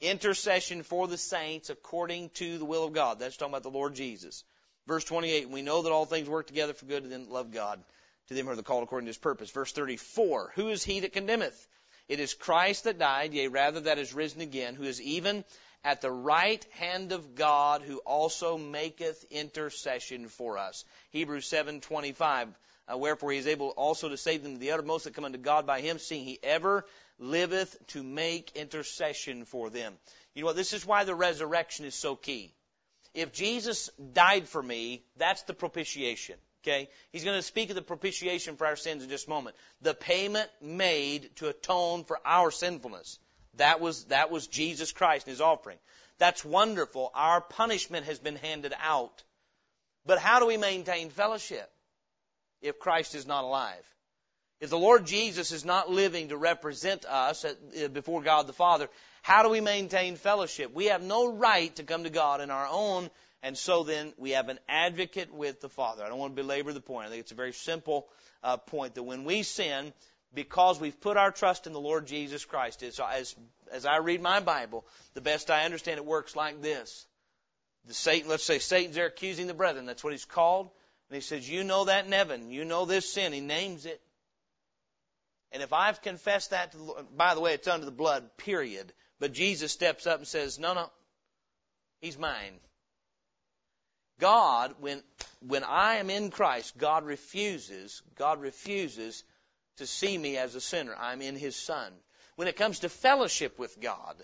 intercession 0.00 0.82
for 0.82 1.06
the 1.06 1.18
saints 1.18 1.68
according 1.68 2.30
to 2.30 2.56
the 2.56 2.64
will 2.64 2.84
of 2.84 2.94
God. 2.94 3.18
That's 3.18 3.36
talking 3.36 3.52
about 3.52 3.62
the 3.62 3.70
Lord 3.70 3.94
Jesus. 3.94 4.42
Verse 4.86 5.04
28, 5.04 5.50
we 5.50 5.60
know 5.60 5.82
that 5.82 5.92
all 5.92 6.06
things 6.06 6.28
work 6.28 6.46
together 6.46 6.72
for 6.72 6.86
good 6.86 7.02
to 7.02 7.08
them 7.10 7.24
that 7.24 7.30
love 7.30 7.52
God, 7.52 7.84
to 8.28 8.34
them 8.34 8.46
who 8.46 8.52
are 8.52 8.56
the 8.56 8.62
called 8.62 8.82
according 8.82 9.04
to 9.04 9.10
his 9.10 9.18
purpose. 9.18 9.50
Verse 9.50 9.72
34, 9.72 10.52
who 10.54 10.68
is 10.68 10.82
he 10.82 11.00
that 11.00 11.12
condemneth? 11.12 11.68
It 12.08 12.18
is 12.18 12.32
Christ 12.32 12.84
that 12.84 12.98
died, 12.98 13.34
yea, 13.34 13.48
rather 13.48 13.80
that 13.80 13.98
is 13.98 14.14
risen 14.14 14.40
again, 14.40 14.74
who 14.74 14.84
is 14.84 15.02
even 15.02 15.44
at 15.84 16.00
the 16.00 16.10
right 16.10 16.64
hand 16.72 17.12
of 17.12 17.34
God, 17.34 17.82
who 17.82 17.98
also 17.98 18.58
maketh 18.58 19.24
intercession 19.30 20.28
for 20.28 20.58
us. 20.58 20.84
Hebrews 21.10 21.46
7:25. 21.46 22.54
Uh, 22.92 22.98
wherefore 22.98 23.30
he 23.30 23.38
is 23.38 23.46
able 23.46 23.68
also 23.70 24.08
to 24.08 24.16
save 24.16 24.42
them 24.42 24.54
to 24.54 24.58
the 24.58 24.72
uttermost 24.72 25.04
that 25.04 25.14
come 25.14 25.24
unto 25.24 25.38
God 25.38 25.66
by 25.66 25.80
him, 25.80 25.98
seeing 25.98 26.24
he 26.24 26.40
ever 26.42 26.84
liveth 27.18 27.76
to 27.88 28.02
make 28.02 28.56
intercession 28.56 29.44
for 29.44 29.70
them. 29.70 29.96
You 30.34 30.42
know 30.42 30.46
what? 30.46 30.56
This 30.56 30.72
is 30.72 30.84
why 30.84 31.04
the 31.04 31.14
resurrection 31.14 31.84
is 31.84 31.94
so 31.94 32.16
key. 32.16 32.52
If 33.14 33.32
Jesus 33.32 33.90
died 34.12 34.48
for 34.48 34.62
me, 34.62 35.04
that's 35.16 35.42
the 35.42 35.54
propitiation. 35.54 36.36
Okay? 36.62 36.88
He's 37.12 37.24
going 37.24 37.38
to 37.38 37.42
speak 37.42 37.70
of 37.70 37.76
the 37.76 37.82
propitiation 37.82 38.56
for 38.56 38.66
our 38.66 38.76
sins 38.76 39.02
in 39.02 39.08
just 39.08 39.26
a 39.26 39.30
moment. 39.30 39.56
The 39.82 39.94
payment 39.94 40.48
made 40.60 41.34
to 41.36 41.48
atone 41.48 42.04
for 42.04 42.18
our 42.24 42.50
sinfulness. 42.50 43.18
That 43.60 43.80
was, 43.80 44.04
that 44.04 44.30
was 44.30 44.46
Jesus 44.46 44.90
Christ 44.90 45.26
and 45.26 45.32
His 45.32 45.40
offering. 45.40 45.78
That's 46.18 46.44
wonderful. 46.44 47.10
Our 47.14 47.40
punishment 47.40 48.06
has 48.06 48.18
been 48.18 48.36
handed 48.36 48.72
out. 48.82 49.22
But 50.06 50.18
how 50.18 50.40
do 50.40 50.46
we 50.46 50.56
maintain 50.56 51.10
fellowship 51.10 51.70
if 52.62 52.78
Christ 52.78 53.14
is 53.14 53.26
not 53.26 53.44
alive? 53.44 53.84
If 54.60 54.70
the 54.70 54.78
Lord 54.78 55.06
Jesus 55.06 55.52
is 55.52 55.64
not 55.64 55.90
living 55.90 56.28
to 56.28 56.36
represent 56.38 57.04
us 57.04 57.44
uh, 57.44 57.88
before 57.88 58.22
God 58.22 58.46
the 58.46 58.52
Father, 58.54 58.88
how 59.22 59.42
do 59.42 59.50
we 59.50 59.60
maintain 59.60 60.16
fellowship? 60.16 60.72
We 60.74 60.86
have 60.86 61.02
no 61.02 61.32
right 61.32 61.74
to 61.76 61.82
come 61.82 62.04
to 62.04 62.10
God 62.10 62.40
in 62.40 62.50
our 62.50 62.68
own, 62.70 63.10
and 63.42 63.56
so 63.56 63.84
then 63.84 64.14
we 64.16 64.30
have 64.30 64.48
an 64.48 64.58
advocate 64.68 65.32
with 65.32 65.60
the 65.60 65.68
Father. 65.68 66.02
I 66.02 66.08
don't 66.08 66.18
want 66.18 66.34
to 66.34 66.42
belabor 66.42 66.72
the 66.72 66.80
point. 66.80 67.06
I 67.06 67.10
think 67.10 67.20
it's 67.20 67.32
a 67.32 67.36
very 67.36 67.52
simple 67.52 68.08
uh, 68.42 68.56
point 68.56 68.94
that 68.94 69.02
when 69.02 69.24
we 69.24 69.42
sin, 69.42 69.92
because 70.34 70.80
we've 70.80 71.00
put 71.00 71.16
our 71.16 71.30
trust 71.30 71.66
in 71.66 71.72
the 71.72 71.80
Lord 71.80 72.06
Jesus 72.06 72.44
Christ, 72.44 72.82
as, 72.82 73.00
as, 73.00 73.34
as 73.72 73.86
I 73.86 73.98
read 73.98 74.20
my 74.20 74.40
Bible, 74.40 74.84
the 75.14 75.20
best 75.20 75.50
I 75.50 75.64
understand 75.64 75.98
it 75.98 76.06
works 76.06 76.36
like 76.36 76.62
this. 76.62 77.06
The 77.86 77.94
Satan, 77.94 78.28
let's 78.28 78.44
say 78.44 78.58
Satan's 78.58 78.94
there 78.94 79.06
accusing 79.06 79.46
the 79.46 79.54
brethren. 79.54 79.86
That's 79.86 80.04
what 80.04 80.12
he's 80.12 80.24
called. 80.24 80.70
And 81.08 81.16
he 81.16 81.22
says, 81.22 81.48
you 81.48 81.64
know 81.64 81.86
that 81.86 82.08
Nevin. 82.08 82.50
You 82.50 82.64
know 82.64 82.84
this 82.84 83.12
sin. 83.12 83.32
He 83.32 83.40
names 83.40 83.86
it. 83.86 84.00
And 85.52 85.62
if 85.62 85.72
I've 85.72 86.02
confessed 86.02 86.50
that, 86.50 86.72
the 86.72 87.06
by 87.16 87.34
the 87.34 87.40
way, 87.40 87.54
it's 87.54 87.66
under 87.66 87.86
the 87.86 87.90
blood, 87.90 88.36
period. 88.36 88.92
But 89.18 89.32
Jesus 89.32 89.72
steps 89.72 90.06
up 90.06 90.18
and 90.18 90.28
says, 90.28 90.58
no, 90.58 90.74
no, 90.74 90.90
he's 92.00 92.16
mine. 92.16 92.60
God, 94.20 94.74
when, 94.80 95.02
when 95.40 95.64
I 95.64 95.96
am 95.96 96.10
in 96.10 96.30
Christ, 96.30 96.76
God 96.78 97.04
refuses, 97.04 98.02
God 98.16 98.40
refuses 98.40 99.24
to 99.80 99.86
see 99.86 100.16
me 100.16 100.38
as 100.38 100.54
a 100.54 100.60
sinner. 100.60 100.94
I'm 100.98 101.20
in 101.20 101.36
His 101.36 101.56
Son. 101.56 101.92
When 102.36 102.48
it 102.48 102.56
comes 102.56 102.80
to 102.80 102.88
fellowship 102.88 103.58
with 103.58 103.78
God, 103.80 104.16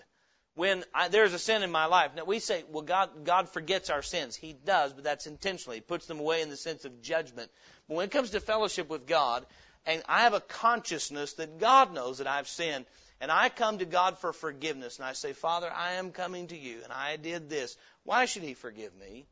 when 0.55 0.83
I, 0.91 1.09
there's 1.09 1.33
a 1.33 1.39
sin 1.39 1.61
in 1.61 1.71
my 1.71 1.85
life, 1.85 2.15
now 2.15 2.23
we 2.23 2.39
say, 2.39 2.63
well, 2.71 2.81
God, 2.81 3.25
God 3.25 3.47
forgets 3.49 3.91
our 3.91 4.01
sins. 4.01 4.35
He 4.35 4.53
does, 4.53 4.91
but 4.91 5.03
that's 5.03 5.27
intentionally. 5.27 5.77
He 5.77 5.81
puts 5.81 6.07
them 6.07 6.19
away 6.19 6.41
in 6.41 6.49
the 6.49 6.57
sense 6.57 6.83
of 6.83 7.03
judgment. 7.03 7.51
But 7.87 7.95
when 7.95 8.05
it 8.05 8.11
comes 8.11 8.31
to 8.31 8.39
fellowship 8.39 8.89
with 8.89 9.05
God, 9.05 9.45
and 9.85 10.01
I 10.09 10.21
have 10.21 10.33
a 10.33 10.41
consciousness 10.41 11.33
that 11.33 11.59
God 11.59 11.93
knows 11.93 12.17
that 12.17 12.25
I've 12.25 12.47
sinned, 12.47 12.85
and 13.21 13.31
I 13.31 13.49
come 13.49 13.77
to 13.77 13.85
God 13.85 14.17
for 14.17 14.33
forgiveness, 14.33 14.97
and 14.97 15.05
I 15.05 15.13
say, 15.13 15.33
Father, 15.33 15.71
I 15.71 15.93
am 15.93 16.11
coming 16.11 16.47
to 16.47 16.57
you, 16.57 16.79
and 16.83 16.91
I 16.91 17.17
did 17.17 17.49
this. 17.49 17.77
Why 18.03 18.25
should 18.25 18.43
He 18.43 18.55
forgive 18.55 18.95
me? 18.95 19.27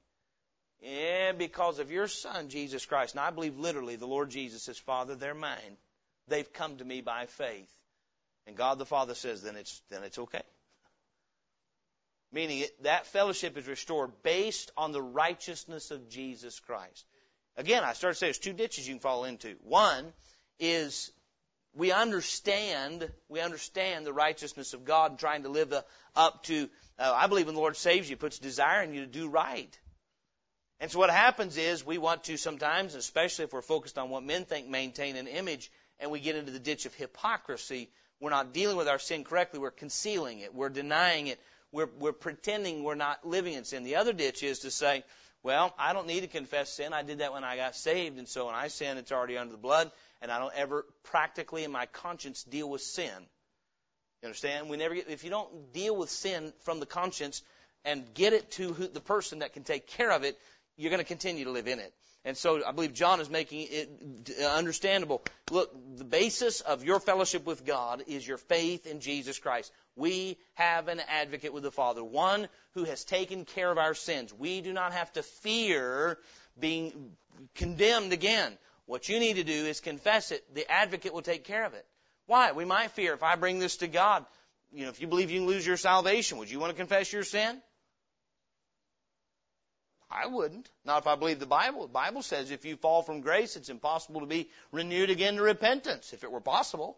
Yeah, 0.81 1.31
because 1.31 1.79
of 1.79 1.89
your 1.89 2.07
Son, 2.07 2.49
Jesus 2.49 2.85
Christ. 2.85 3.15
And 3.15 3.21
I 3.21 3.31
believe 3.31 3.57
literally 3.57 3.95
the 3.95 4.05
Lord 4.05 4.29
Jesus 4.29 4.67
is 4.67 4.77
Father, 4.77 5.15
they're 5.15 5.33
mine. 5.33 5.77
They've 6.27 6.51
come 6.51 6.77
to 6.77 6.85
me 6.85 7.01
by 7.01 7.25
faith. 7.25 7.71
And 8.47 8.55
God 8.55 8.77
the 8.77 8.85
Father 8.85 9.15
says, 9.15 9.41
then 9.41 9.55
it's, 9.55 9.81
then 9.89 10.03
it's 10.03 10.19
okay. 10.19 10.43
Meaning 12.31 12.59
it, 12.59 12.83
that 12.83 13.07
fellowship 13.07 13.57
is 13.57 13.67
restored 13.67 14.11
based 14.23 14.71
on 14.75 14.91
the 14.91 15.01
righteousness 15.01 15.91
of 15.91 16.09
Jesus 16.09 16.59
Christ. 16.59 17.05
Again, 17.57 17.83
I 17.83 17.93
started 17.93 18.15
to 18.15 18.19
say 18.19 18.25
there's 18.27 18.39
two 18.39 18.53
ditches 18.53 18.87
you 18.87 18.93
can 18.95 18.99
fall 18.99 19.23
into. 19.23 19.55
One 19.63 20.11
is 20.59 21.11
we 21.73 21.91
understand 21.91 23.09
we 23.29 23.39
understand 23.39 24.05
the 24.05 24.13
righteousness 24.13 24.73
of 24.73 24.85
God 24.85 25.11
and 25.11 25.19
trying 25.19 25.43
to 25.43 25.49
live 25.49 25.73
up 26.15 26.43
to. 26.43 26.69
Uh, 26.97 27.13
I 27.15 27.27
believe 27.27 27.45
when 27.45 27.55
the 27.55 27.61
Lord 27.61 27.77
saves 27.77 28.09
you, 28.09 28.17
puts 28.17 28.39
desire 28.39 28.83
in 28.83 28.93
you 28.93 29.01
to 29.01 29.07
do 29.07 29.29
right. 29.29 29.77
And 30.79 30.91
so 30.91 30.99
what 30.99 31.09
happens 31.09 31.57
is 31.57 31.85
we 31.85 31.97
want 31.97 32.25
to 32.25 32.37
sometimes, 32.37 32.95
especially 32.95 33.45
if 33.45 33.53
we're 33.53 33.61
focused 33.61 33.97
on 33.97 34.09
what 34.09 34.23
men 34.23 34.43
think, 34.45 34.67
maintain 34.67 35.15
an 35.15 35.27
image, 35.27 35.71
and 35.99 36.11
we 36.11 36.19
get 36.19 36.35
into 36.35 36.51
the 36.51 36.59
ditch 36.59 36.85
of 36.85 36.93
hypocrisy. 36.93 37.89
We're 38.19 38.29
not 38.29 38.53
dealing 38.53 38.77
with 38.77 38.87
our 38.87 38.99
sin 38.99 39.23
correctly. 39.23 39.59
We're 39.59 39.71
concealing 39.71 40.39
it. 40.39 40.53
We're 40.53 40.69
denying 40.69 41.27
it. 41.27 41.39
We're, 41.71 41.89
we're 41.99 42.13
pretending 42.13 42.83
we're 42.83 42.95
not 42.95 43.25
living 43.27 43.53
in 43.53 43.65
sin. 43.65 43.83
The 43.83 43.97
other 43.97 44.13
ditch 44.13 44.43
is 44.43 44.59
to 44.59 44.71
say, 44.71 45.03
well, 45.43 45.73
I 45.77 45.93
don't 45.93 46.07
need 46.07 46.21
to 46.21 46.27
confess 46.27 46.73
sin. 46.73 46.93
I 46.93 47.03
did 47.03 47.19
that 47.19 47.33
when 47.33 47.43
I 47.43 47.55
got 47.55 47.75
saved, 47.75 48.17
and 48.17 48.27
so 48.27 48.47
when 48.47 48.55
I 48.55 48.67
sin, 48.69 48.97
it's 48.97 49.11
already 49.11 49.37
under 49.37 49.51
the 49.51 49.59
blood 49.59 49.91
and 50.21 50.31
I 50.31 50.39
don't 50.39 50.53
ever 50.55 50.85
practically 51.03 51.63
in 51.63 51.71
my 51.71 51.85
conscience 51.85 52.43
deal 52.43 52.67
with 52.67 52.81
sin. 52.81 53.11
You 54.21 54.27
understand? 54.27 54.69
We 54.69 54.77
never 54.77 54.95
get, 54.95 55.07
if 55.07 55.23
you 55.23 55.29
don't 55.29 55.71
deal 55.71 55.95
with 55.95 56.09
sin 56.09 56.51
from 56.63 56.79
the 56.79 56.87
conscience 56.87 57.43
and 57.83 58.11
get 58.15 58.33
it 58.33 58.49
to 58.51 58.73
who, 58.73 58.87
the 58.87 59.01
person 59.01 59.39
that 59.39 59.53
can 59.53 59.63
take 59.63 59.85
care 59.85 60.11
of 60.11 60.23
it, 60.23 60.39
you're 60.77 60.89
going 60.89 61.01
to 61.01 61.07
continue 61.07 61.45
to 61.45 61.51
live 61.51 61.67
in 61.67 61.77
it. 61.77 61.93
And 62.25 62.35
so 62.35 62.65
I 62.65 62.71
believe 62.71 62.93
John 62.93 63.21
is 63.21 63.29
making 63.29 63.67
it 63.69 64.31
understandable. 64.43 65.21
Look, 65.47 65.71
the 65.95 66.03
basis 66.03 66.61
of 66.61 66.83
your 66.83 66.99
fellowship 66.99 67.45
with 67.45 67.65
God 67.65 68.03
is 68.07 68.27
your 68.27 68.39
faith 68.39 68.87
in 68.87 68.99
Jesus 68.99 69.37
Christ. 69.37 69.71
We 69.95 70.37
have 70.55 70.87
an 70.87 71.01
advocate 71.07 71.53
with 71.53 71.61
the 71.61 71.71
Father, 71.71 72.03
one 72.03 72.47
who 72.73 72.83
has 72.85 73.05
taken 73.05 73.45
care 73.45 73.71
of 73.71 73.77
our 73.77 73.93
sins. 73.93 74.33
We 74.33 74.61
do 74.61 74.73
not 74.73 74.93
have 74.93 75.13
to 75.13 75.21
fear 75.21 76.17
being 76.59 77.11
condemned 77.53 78.11
again. 78.11 78.57
What 78.87 79.07
you 79.07 79.19
need 79.19 79.35
to 79.35 79.43
do 79.43 79.53
is 79.65 79.79
confess 79.79 80.31
it. 80.31 80.43
The 80.55 80.69
advocate 80.69 81.13
will 81.13 81.21
take 81.21 81.43
care 81.43 81.65
of 81.65 81.75
it. 81.75 81.85
Why? 82.25 82.53
We 82.53 82.65
might 82.65 82.89
fear 82.91 83.13
if 83.13 83.21
I 83.21 83.35
bring 83.35 83.59
this 83.59 83.77
to 83.77 83.87
God, 83.87 84.25
you 84.73 84.83
know, 84.83 84.89
if 84.89 84.99
you 84.99 85.05
believe 85.05 85.29
you 85.29 85.41
can 85.41 85.47
lose 85.47 85.65
your 85.65 85.77
salvation, 85.77 86.39
would 86.39 86.49
you 86.49 86.59
want 86.59 86.71
to 86.71 86.77
confess 86.77 87.13
your 87.13 87.23
sin? 87.23 87.61
I 90.15 90.27
wouldn't. 90.27 90.69
Not 90.85 91.01
if 91.01 91.07
I 91.07 91.15
believe 91.15 91.39
the 91.39 91.45
Bible. 91.45 91.81
The 91.81 91.93
Bible 91.93 92.21
says 92.21 92.51
if 92.51 92.63
you 92.63 92.77
fall 92.77 93.03
from 93.03 93.21
grace, 93.21 93.55
it's 93.55 93.69
impossible 93.69 94.21
to 94.21 94.27
be 94.27 94.49
renewed 94.71 95.09
again 95.09 95.35
to 95.35 95.41
repentance, 95.41 96.13
if 96.13 96.23
it 96.23 96.31
were 96.31 96.41
possible. 96.41 96.97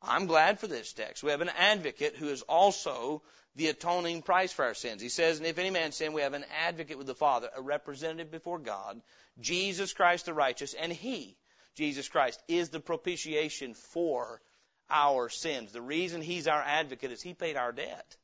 I'm 0.00 0.26
glad 0.26 0.60
for 0.60 0.68
this 0.68 0.92
text. 0.92 1.24
We 1.24 1.32
have 1.32 1.40
an 1.40 1.50
advocate 1.58 2.14
who 2.14 2.28
is 2.28 2.42
also 2.42 3.22
the 3.56 3.66
atoning 3.66 4.22
price 4.22 4.52
for 4.52 4.64
our 4.64 4.74
sins. 4.74 5.02
He 5.02 5.08
says, 5.08 5.38
and 5.38 5.46
if 5.46 5.58
any 5.58 5.70
man 5.70 5.90
sin, 5.90 6.12
we 6.12 6.22
have 6.22 6.34
an 6.34 6.44
advocate 6.64 6.96
with 6.96 7.08
the 7.08 7.14
Father, 7.14 7.50
a 7.56 7.60
representative 7.60 8.30
before 8.30 8.60
God, 8.60 9.00
Jesus 9.40 9.92
Christ 9.92 10.26
the 10.26 10.34
righteous, 10.34 10.74
and 10.74 10.92
He, 10.92 11.36
Jesus 11.74 12.08
Christ, 12.08 12.40
is 12.46 12.68
the 12.68 12.78
propitiation 12.78 13.74
for 13.74 14.40
our 14.88 15.28
sins. 15.28 15.72
The 15.72 15.82
reason 15.82 16.22
He's 16.22 16.46
our 16.46 16.62
advocate 16.62 17.10
is 17.10 17.20
He 17.20 17.34
paid 17.34 17.56
our 17.56 17.72
debt. 17.72 18.16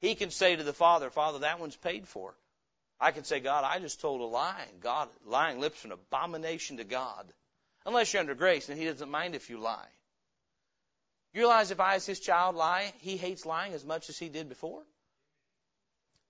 He 0.00 0.16
can 0.16 0.30
say 0.30 0.56
to 0.56 0.64
the 0.64 0.72
Father, 0.72 1.10
Father, 1.10 1.40
that 1.40 1.60
one's 1.60 1.76
paid 1.76 2.08
for. 2.08 2.34
I 3.00 3.10
could 3.10 3.26
say, 3.26 3.40
God, 3.40 3.64
I 3.64 3.78
just 3.80 4.00
told 4.00 4.20
a 4.20 4.24
lie. 4.24 4.66
God, 4.80 5.08
lying 5.26 5.60
lips 5.60 5.84
are 5.84 5.88
an 5.88 5.92
abomination 5.92 6.78
to 6.78 6.84
God. 6.84 7.32
Unless 7.86 8.12
you're 8.12 8.20
under 8.20 8.34
grace, 8.34 8.68
and 8.68 8.78
He 8.78 8.86
doesn't 8.86 9.10
mind 9.10 9.34
if 9.34 9.50
you 9.50 9.58
lie. 9.58 9.88
You 11.32 11.40
realize 11.40 11.70
if 11.70 11.80
I, 11.80 11.96
as 11.96 12.06
His 12.06 12.20
child, 12.20 12.54
lie, 12.56 12.92
He 13.00 13.16
hates 13.16 13.44
lying 13.44 13.74
as 13.74 13.84
much 13.84 14.08
as 14.08 14.18
He 14.18 14.28
did 14.28 14.48
before? 14.48 14.82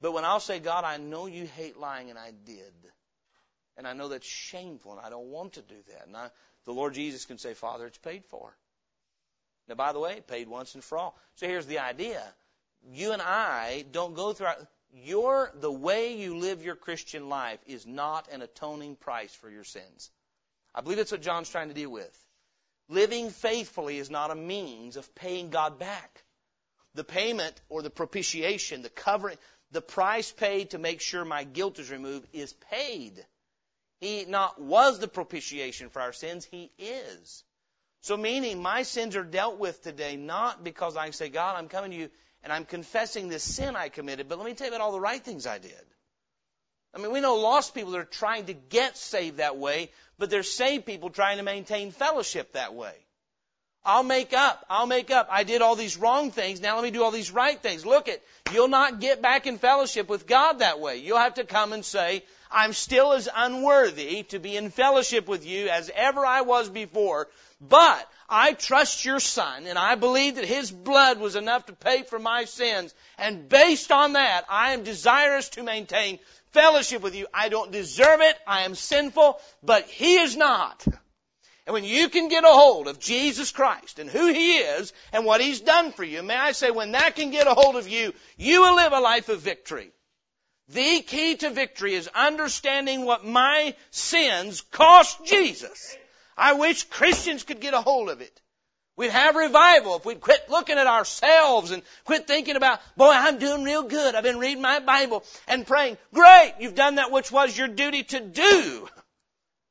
But 0.01 0.13
when 0.13 0.25
I'll 0.25 0.41
say, 0.41 0.59
God, 0.59 0.85
I 0.85 0.97
know 0.97 1.27
you 1.27 1.47
hate 1.47 1.79
lying, 1.79 2.11
and 2.11 2.19
I 2.19 2.33
did. 2.45 2.73
And 3.77 3.87
I 3.87 3.93
know 3.93 4.09
that's 4.09 4.27
shameful, 4.27 4.93
and 4.93 5.01
I 5.01 5.11
don't 5.11 5.31
want 5.31 5.55
to 5.55 5.63
do 5.63 5.77
that. 5.89 6.07
And 6.07 6.17
I, 6.17 6.29
the 6.65 6.73
Lord 6.73 6.95
Jesus 6.95 7.25
can 7.25 7.39
say, 7.39 7.55
Father, 7.55 7.87
it's 7.87 7.99
paid 7.99 8.25
for. 8.25 8.57
Now, 9.69 9.75
by 9.77 9.93
the 9.93 9.99
way, 9.99 10.21
paid 10.27 10.49
once 10.49 10.75
and 10.75 10.85
for 10.85 10.99
all. 10.99 11.17
So 11.37 11.47
here's 11.47 11.67
the 11.67 11.79
idea. 11.79 12.23
You 12.93 13.13
and 13.13 13.23
I 13.23 13.85
don't 13.91 14.15
go 14.15 14.33
through 14.33 14.49
your, 15.03 15.51
the 15.55 15.73
way 15.73 16.17
you 16.17 16.37
live 16.37 16.65
your 16.65 16.77
Christian 16.77 17.29
life 17.29 17.59
is 17.67 17.87
not 17.87 18.29
an 18.31 18.43
atoning 18.43 18.97
price 18.97 19.35
for 19.35 19.51
your 19.51 19.65
sins. 19.65 20.11
I 20.75 20.81
believe 20.81 20.99
that's 20.99 21.13
what 21.13 21.23
John's 21.23 21.51
trying 21.51 21.69
to 21.69 21.75
deal 21.75 21.91
with. 21.91 22.19
Living 22.89 23.31
faithfully 23.31 23.99
is 23.99 24.11
not 24.11 24.31
a 24.31 24.35
means 24.35 24.97
of 24.97 25.15
paying 25.15 25.51
God 25.51 25.79
back. 25.79 26.25
The 26.95 27.05
payment 27.05 27.61
or 27.69 27.83
the 27.83 27.91
propitiation, 27.91 28.83
the 28.83 28.89
covering, 28.89 29.39
the 29.73 29.81
price 29.81 30.31
paid 30.31 30.71
to 30.71 30.79
make 30.79 31.01
sure 31.01 31.25
my 31.25 31.45
guilt 31.45 31.79
is 31.79 31.91
removed 31.91 32.29
is 32.33 32.53
paid. 32.71 33.25
He 34.01 34.27
not 34.27 34.61
was 34.61 34.99
the 34.99 35.09
propitiation 35.09 35.89
for 35.89 36.03
our 36.03 36.13
sins, 36.13 36.45
He 36.45 36.71
is. 36.79 37.43
So 38.03 38.17
meaning 38.17 38.63
my 38.63 38.83
sins 38.83 39.17
are 39.17 39.25
dealt 39.25 39.59
with 39.59 39.83
today 39.83 40.17
not 40.17 40.63
because 40.63 40.97
I 40.97 41.11
say, 41.11 41.31
God, 41.31 41.57
I'm 41.57 41.69
coming 41.69 41.91
to 41.91 41.97
you 41.97 42.11
and 42.45 42.53
I'm 42.53 42.67
confessing 42.67 43.29
this 43.29 43.43
sin 43.43 43.75
I 43.75 43.89
committed, 43.89 44.29
but 44.29 44.39
let 44.39 44.47
me 44.47 44.55
tell 44.55 44.69
you 44.69 44.75
about 44.75 44.85
all 44.85 44.93
the 44.93 45.01
right 45.01 45.23
things 45.23 45.47
I 45.47 45.59
did. 45.59 45.73
I 46.95 46.99
mean, 46.99 47.11
we 47.11 47.21
know 47.21 47.37
lost 47.37 47.75
people 47.75 47.93
that 47.93 47.99
are 47.99 48.05
trying 48.05 48.47
to 48.47 48.53
get 48.53 48.97
saved 48.97 49.39
that 49.39 49.57
way, 49.57 49.91
but 50.19 50.31
there's 50.31 50.51
saved 50.51 50.87
people 50.87 51.11
trying 51.11 51.39
to 51.39 51.43
maintain 51.43 51.91
fellowship 51.91 52.53
that 52.53 52.75
way. 52.75 52.95
I'll 53.87 54.03
make 54.03 54.33
up. 54.33 54.65
I'll 54.71 54.87
make 54.87 55.11
up. 55.11 55.29
I 55.31 55.45
did 55.45 55.61
all 55.61 55.77
these 55.77 55.99
wrong 55.99 56.31
things. 56.31 56.61
Now 56.61 56.77
let 56.77 56.85
me 56.85 56.91
do 56.91 57.03
all 57.03 57.11
these 57.11 57.31
right 57.31 57.61
things. 57.61 57.85
Look 57.85 58.09
it. 58.09 58.23
You'll 58.53 58.69
not 58.69 59.01
get 59.01 59.21
back 59.21 59.47
in 59.47 59.59
fellowship 59.59 60.09
with 60.09 60.27
God 60.27 60.61
that 60.61 60.81
way. 60.81 60.99
You'll 60.99 61.19
have 61.19 61.35
to 61.35 61.45
come 61.45 61.73
and 61.73 61.85
say, 61.85 62.25
I'm 62.51 62.73
still 62.73 63.13
as 63.13 63.29
unworthy 63.35 64.23
to 64.25 64.39
be 64.39 64.57
in 64.57 64.71
fellowship 64.71 65.29
with 65.29 65.45
you 65.45 65.69
as 65.69 65.91
ever 65.95 66.25
I 66.25 66.43
was 66.43 66.71
before, 66.71 67.29
but 67.61 68.09
I 68.29 68.53
trust 68.53 69.05
your 69.05 69.21
son 69.21 69.67
and 69.67 69.79
I 69.79 69.97
believe 69.97 70.37
that 70.37 70.45
his 70.45 70.71
blood 70.71 71.19
was 71.19 71.37
enough 71.37 71.67
to 71.67 71.73
pay 71.73 72.05
for 72.05 72.19
my 72.19 72.45
sins. 72.45 72.95
And 73.19 73.49
based 73.49 73.93
on 73.93 74.15
that, 74.15 74.45
I 74.49 74.73
am 74.73 74.85
desirous 74.85 75.51
to 75.51 75.63
maintain 75.63 76.21
fellowship 76.53 77.03
with 77.03 77.15
you. 77.15 77.27
I 77.35 77.49
don't 77.49 77.73
deserve 77.73 78.21
it. 78.21 78.37
I 78.47 78.63
am 78.63 78.77
sinful, 78.77 79.41
but 79.63 79.87
he 79.87 80.17
is 80.17 80.37
not. 80.37 80.87
And 81.67 81.73
when 81.73 81.85
you 81.85 82.11
can 82.11 82.29
get 82.29 82.45
a 82.45 82.49
hold 82.49 82.89
of 82.89 82.99
Jesus 82.99 83.51
Christ 83.51 83.99
and 83.99 84.11
who 84.11 84.27
He 84.27 84.57
is 84.59 84.93
and 85.13 85.25
what 85.25 85.41
He's 85.41 85.61
done 85.61 85.93
for 85.93 86.05
you, 86.05 86.23
may 86.23 86.37
I 86.37 86.53
say, 86.53 86.71
when 86.71 86.93
that 86.93 87.17
can 87.17 87.31
get 87.31 87.47
a 87.47 87.55
hold 87.55 87.77
of 87.77 87.89
you, 87.89 88.13
you 88.37 88.63
will 88.63 88.77
live 88.77 88.93
a 88.93 89.01
life 89.01 89.31
of 89.31 89.41
victory. 89.41 89.91
The 90.69 91.01
key 91.03 91.37
to 91.37 91.51
victory 91.51 91.95
is 91.95 92.09
understanding 92.15 93.05
what 93.05 93.25
my 93.25 93.75
sins 93.91 94.61
cost 94.61 95.25
Jesus. 95.25 95.97
I 96.37 96.55
wish 96.55 96.85
Christians 96.85 97.45
could 97.45 97.61
get 97.61 97.75
a 97.75 97.81
hold 97.81 98.11
of 98.11 98.21
it. 98.21 98.41
We'd 98.97 99.11
have 99.11 99.35
revival 99.35 99.97
if 99.97 100.05
we'd 100.05 100.21
quit 100.21 100.49
looking 100.49 100.79
at 100.79 100.87
ourselves 100.87 101.71
and 101.71 101.83
quit 102.05 102.27
thinking 102.27 102.57
about, 102.57 102.81
boy, 102.97 103.11
I'm 103.11 103.39
doing 103.39 103.65
real 103.65 103.83
good. 103.83 104.15
I've 104.15 104.23
been 104.23 104.39
reading 104.39 104.63
my 104.63 104.79
Bible 104.79 105.25
and 105.49 105.67
praying. 105.67 105.99
Great! 106.13 106.55
You've 106.61 106.77
done 106.77 106.97
that 106.97 107.11
which 107.11 107.33
was 107.33 107.57
your 107.57 107.69
duty 107.69 108.05
to 108.05 108.21
do. 108.21 108.89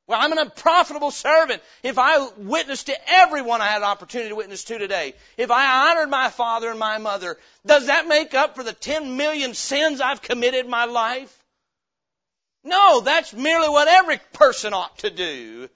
Well, 0.07 0.19
I'm 0.19 0.33
an 0.33 0.37
unprofitable 0.37 1.11
servant. 1.11 1.61
If 1.81 1.97
I 1.97 2.27
witnessed 2.37 2.87
to 2.87 3.09
everyone 3.09 3.61
I 3.61 3.67
had 3.67 3.77
an 3.77 3.87
opportunity 3.87 4.29
to 4.29 4.35
witness 4.35 4.65
to 4.65 4.77
today, 4.77 5.13
if 5.37 5.49
I 5.49 5.91
honored 5.91 6.09
my 6.09 6.29
father 6.29 6.69
and 6.69 6.79
my 6.79 6.97
mother, 6.97 7.37
does 7.65 7.87
that 7.87 8.07
make 8.07 8.33
up 8.33 8.55
for 8.55 8.63
the 8.63 8.73
10 8.73 9.15
million 9.15 9.53
sins 9.53 10.01
I've 10.01 10.21
committed 10.21 10.65
in 10.65 10.71
my 10.71 10.85
life? 10.85 11.33
No, 12.65 12.99
that's 13.01 13.33
merely 13.33 13.69
what 13.69 13.87
every 13.87 14.19
person 14.33 14.73
ought 14.73 14.97
to 14.99 15.09
do. 15.09 15.69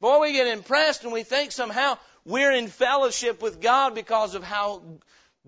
Boy, 0.00 0.20
we 0.20 0.32
get 0.32 0.46
impressed 0.46 1.02
and 1.02 1.12
we 1.12 1.24
think 1.24 1.50
somehow 1.50 1.98
we're 2.24 2.52
in 2.52 2.68
fellowship 2.68 3.42
with 3.42 3.60
God 3.60 3.94
because 3.94 4.36
of 4.36 4.44
how 4.44 4.82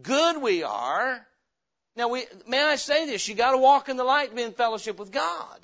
good 0.03 0.43
we 0.43 0.65
are. 0.65 1.25
Now, 1.95 2.09
we, 2.09 2.25
may 2.49 2.63
I 2.63 2.77
say 2.77 3.07
this? 3.07 3.29
You 3.29 3.35
got 3.37 3.53
to 3.53 3.59
walk 3.59 3.89
in 3.89 3.97
the 3.97 4.05
light 4.05 4.31
to 4.31 4.37
be 4.37 4.43
in 4.43 4.53
fellowship 4.53 4.99
with 4.99 5.13
God. 5.13 5.61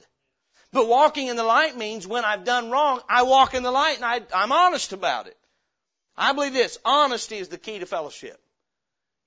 But 0.76 0.88
walking 0.88 1.28
in 1.28 1.36
the 1.36 1.42
light 1.42 1.74
means 1.74 2.06
when 2.06 2.26
I've 2.26 2.44
done 2.44 2.70
wrong, 2.70 3.00
I 3.08 3.22
walk 3.22 3.54
in 3.54 3.62
the 3.62 3.70
light 3.70 3.96
and 3.96 4.04
I, 4.04 4.20
I'm 4.34 4.52
honest 4.52 4.92
about 4.92 5.26
it. 5.26 5.34
I 6.18 6.34
believe 6.34 6.52
this 6.52 6.78
honesty 6.84 7.38
is 7.38 7.48
the 7.48 7.56
key 7.56 7.78
to 7.78 7.86
fellowship. 7.86 8.38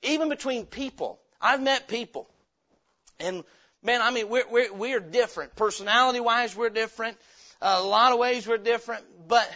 Even 0.04 0.30
between 0.30 0.68
people. 0.68 1.20
I've 1.42 1.60
met 1.60 1.88
people. 1.88 2.30
And 3.20 3.44
man, 3.82 4.04
I 4.04 4.12
mean, 4.12 4.30
we're, 4.30 4.48
we're, 4.48 4.72
we're 4.72 5.00
different. 5.00 5.56
Personality 5.56 6.20
wise, 6.20 6.56
we're 6.56 6.70
different. 6.70 7.18
A 7.64 7.82
lot 7.82 8.12
of 8.12 8.20
ways 8.20 8.46
we're 8.46 8.60
different. 8.60 9.04
But 9.28 9.50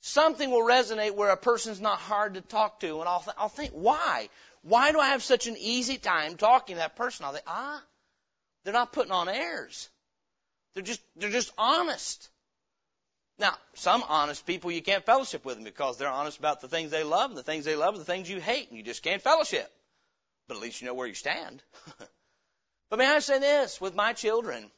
something 0.00 0.50
will 0.50 0.66
resonate 0.66 1.14
where 1.14 1.28
a 1.28 1.36
person's 1.36 1.82
not 1.82 1.98
hard 1.98 2.32
to 2.32 2.40
talk 2.40 2.80
to. 2.80 3.00
And 3.00 3.06
I'll, 3.06 3.20
th- 3.20 3.36
I'll 3.38 3.50
think, 3.50 3.72
why? 3.72 4.30
Why 4.62 4.90
do 4.92 4.98
I 4.98 5.08
have 5.08 5.22
such 5.22 5.48
an 5.48 5.56
easy 5.58 5.98
time 5.98 6.38
talking 6.38 6.76
to 6.76 6.80
that 6.80 6.96
person? 6.96 7.26
I'll 7.26 7.32
think, 7.32 7.44
ah, 7.46 7.82
they're 8.64 8.72
not 8.72 8.94
putting 8.94 9.12
on 9.12 9.28
airs. 9.28 9.90
They're 10.74 10.82
just, 10.82 11.00
they're 11.16 11.30
just 11.30 11.52
honest. 11.58 12.28
Now, 13.38 13.54
some 13.74 14.04
honest 14.06 14.46
people 14.46 14.70
you 14.70 14.82
can't 14.82 15.04
fellowship 15.04 15.44
with 15.44 15.56
them 15.56 15.64
because 15.64 15.96
they're 15.96 16.08
honest 16.08 16.38
about 16.38 16.60
the 16.60 16.68
things 16.68 16.90
they 16.90 17.04
love 17.04 17.30
and 17.30 17.38
the 17.38 17.42
things 17.42 17.64
they 17.64 17.76
love 17.76 17.94
and 17.94 18.00
the 18.00 18.04
things 18.04 18.28
you 18.28 18.40
hate 18.40 18.68
and 18.68 18.76
you 18.76 18.84
just 18.84 19.02
can't 19.02 19.22
fellowship. 19.22 19.70
But 20.46 20.56
at 20.56 20.62
least 20.62 20.80
you 20.80 20.86
know 20.86 20.94
where 20.94 21.06
you 21.06 21.14
stand. 21.14 21.62
but 22.90 22.98
may 22.98 23.06
I 23.06 23.20
say 23.20 23.38
this 23.38 23.80
with 23.80 23.94
my 23.94 24.12
children, 24.12 24.70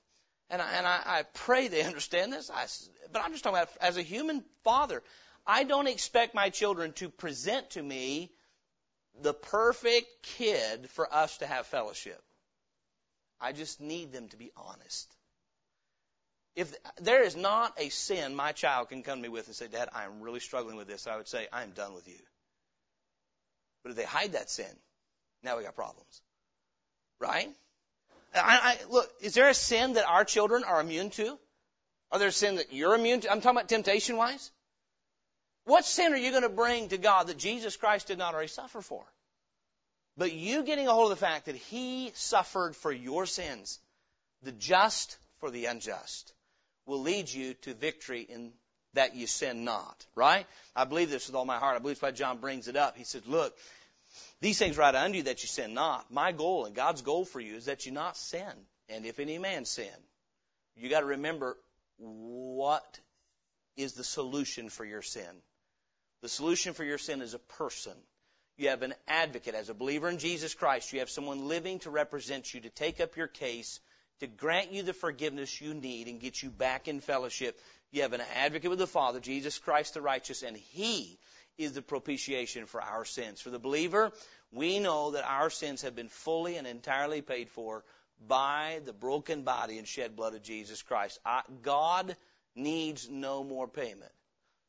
and 0.49 0.63
I, 0.63 0.73
and 0.75 0.87
I, 0.87 1.03
I 1.05 1.23
pray 1.35 1.69
they 1.69 1.83
understand 1.87 2.33
this, 2.33 2.51
I, 2.51 2.67
but 3.13 3.23
I'm 3.23 3.33
just 3.33 3.43
talking 3.43 3.59
about 3.59 3.71
as 3.81 3.97
a 3.97 4.03
human 4.03 4.45
father, 4.63 5.03
I 5.47 5.65
don't 5.65 5.89
expect 5.89 6.35
my 6.35 6.51
children 6.51 6.93
to 6.95 7.09
present 7.09 7.71
to 7.71 7.83
me 7.83 8.31
the 9.21 9.35
perfect 9.35 10.07
kid 10.23 10.89
for 10.91 11.13
us 11.13 11.39
to 11.39 11.47
have 11.47 11.67
fellowship. 11.67 12.23
I 13.41 13.53
just 13.53 13.81
need 13.81 14.13
them 14.13 14.29
to 14.29 14.37
be 14.37 14.53
honest. 14.57 15.13
If 16.55 16.75
there 17.01 17.23
is 17.23 17.35
not 17.35 17.73
a 17.79 17.89
sin 17.89 18.35
my 18.35 18.53
child 18.53 18.91
can 18.91 19.03
come 19.03 19.19
to 19.19 19.23
me 19.23 19.29
with 19.31 19.47
and 19.47 19.57
say, 19.57 19.69
Dad, 19.69 19.89
I'm 19.95 20.21
really 20.21 20.41
struggling 20.41 20.77
with 20.77 20.87
this, 20.87 21.07
I 21.07 21.17
would 21.17 21.29
say, 21.29 21.49
I'm 21.53 21.71
done 21.71 21.95
with 21.95 22.07
you. 22.07 22.19
But 23.83 23.91
if 23.91 23.97
they 23.97 24.05
hide 24.05 24.33
that 24.33 24.51
sin, 24.51 24.71
now 25.43 25.57
we 25.57 25.65
got 25.65 25.75
problems. 25.75 26.21
Right? 27.19 27.49
I, 28.35 28.77
I, 28.81 28.91
look, 28.91 29.11
is 29.23 29.35
there 29.35 29.49
a 29.49 29.55
sin 29.55 29.95
that 29.95 30.07
our 30.07 30.25
children 30.25 30.65
are 30.65 30.81
immune 30.81 31.11
to? 31.11 31.39
Are 32.11 32.19
there 32.19 32.31
sin 32.31 32.57
that 32.57 32.73
you're 32.73 32.95
immune 32.95 33.23
to? 33.23 33.31
I'm 33.31 33.41
talking 33.41 33.57
about 33.57 33.69
temptation 33.69 34.17
wise. 34.17 34.51
What 35.65 35.85
sin 35.87 36.13
are 36.13 36.19
you 36.19 36.31
going 36.31 36.43
to 36.43 36.49
bring 36.49 36.89
to 36.89 36.99
God 36.99 37.29
that 37.29 37.39
Jesus 37.39 37.77
Christ 37.77 38.09
did 38.09 38.19
not 38.19 38.35
already 38.35 38.49
suffer 38.49 38.83
for? 38.83 39.05
But 40.19 40.33
you 40.33 40.65
getting 40.65 40.89
a 40.89 40.93
hold 40.93 41.11
of 41.11 41.19
the 41.19 41.25
fact 41.25 41.47
that 41.47 41.55
He 41.55 42.11
suffered 42.15 42.77
for 42.77 42.93
your 42.93 43.25
sins, 43.25 43.79
the 44.43 44.53
just 44.53 45.17
for 45.39 45.51
the 45.51 45.67
unjust 45.67 46.35
will 46.87 47.01
lead 47.01 47.33
you 47.33 47.55
to 47.55 47.75
victory 47.75 48.23
in 48.23 48.53
that 48.95 49.15
you 49.15 49.27
sin 49.27 49.65
not, 49.65 50.05
right? 50.15 50.47
I 50.77 50.85
believe 50.85 51.11
this 51.11 51.27
with 51.27 51.37
all 51.37 51.45
my 51.45 51.59
heart. 51.59 51.77
I 51.77 51.79
believe 51.79 51.97
that's 51.97 52.03
why 52.03 52.11
John 52.11 52.39
brings 52.39 52.69
it 52.69 52.77
up. 52.77 52.97
He 52.97 53.05
says, 53.05 53.27
look, 53.27 53.57
these 54.41 54.59
things 54.59 54.77
write 54.77 54.95
unto 54.95 55.19
you 55.19 55.23
that 55.25 55.43
you 55.43 55.49
sin 55.49 55.73
not. 55.73 56.11
My 56.11 56.33
goal 56.33 56.67
and 56.67 56.75
God's 56.75 57.03
goal 57.03 57.25
for 57.25 57.41
you 57.41 57.57
is 57.57 57.67
that 57.67 57.87
you 57.87 57.93
not 57.93 58.17
sin. 58.17 58.53
And 58.89 59.07
if 59.07 59.19
any 59.19 59.39
man 59.39 59.65
sin, 59.65 59.87
you 60.77 60.91
got 60.91 61.01
to 61.01 61.07
remember 61.07 61.57
what 61.99 63.01
is 63.77 63.95
the 63.95 64.05
solution 64.05 64.69
for 64.69 64.85
your 64.85 65.03
sin. 65.03 65.23
The 66.21 66.29
solution 66.29 66.75
for 66.75 66.85
your 66.85 66.99
sin 66.99 67.23
is 67.23 67.35
a 67.35 67.39
person. 67.39 67.95
You 68.59 68.69
have 68.69 68.83
an 68.83 68.95
advocate. 69.09 69.55
As 69.55 69.71
a 69.71 69.75
believer 69.75 70.09
in 70.09 70.19
Jesus 70.19 70.55
Christ, 70.55 70.93
you 70.93 70.99
have 70.99 71.11
someone 71.11 71.49
living 71.49 71.79
to 71.81 71.91
represent 71.91 72.53
you, 72.53 72.61
to 72.61 72.71
take 72.71 73.01
up 73.01 73.17
your 73.17 73.29
case, 73.29 73.81
to 74.23 74.29
grant 74.29 74.73
you 74.73 74.85
the 74.85 74.93
forgiveness 74.93 75.61
you 75.61 75.75
need 75.75 76.07
and 76.07 76.21
get 76.21 76.41
you 76.41 76.49
back 76.49 76.87
in 76.87 77.01
fellowship. 77.01 77.61
You 77.91 78.03
have 78.03 78.13
an 78.13 78.23
advocate 78.37 78.71
with 78.71 78.79
the 78.79 78.87
Father, 78.87 79.19
Jesus 79.19 79.59
Christ 79.59 79.95
the 79.95 80.01
righteous, 80.01 80.45
and 80.45 80.57
He 80.57 81.19
is 81.59 81.73
the 81.73 81.83
propitiation 81.83 82.67
for 82.67 82.81
our 82.81 83.05
sins. 83.05 83.41
For 83.41 83.51
the 83.51 83.59
believer, 83.59 84.13
we 84.53 84.79
know 84.79 85.11
that 85.11 85.25
our 85.25 85.51
sins 85.51 85.83
have 85.83 85.97
been 85.97 86.09
fully 86.09 86.57
and 86.57 86.69
entirely 86.69 87.21
paid 87.21 87.49
for 87.51 87.83
by 88.29 88.81
the 88.85 88.93
broken 88.93 89.43
body 89.43 89.79
and 89.79 89.89
shed 89.89 90.15
blood 90.15 90.35
of 90.35 90.43
Jesus 90.45 90.83
Christ. 90.83 91.19
I, 91.27 91.43
God 91.63 92.17
needs 92.55 93.09
no 93.11 93.43
more 93.43 93.67
payment. 93.67 94.13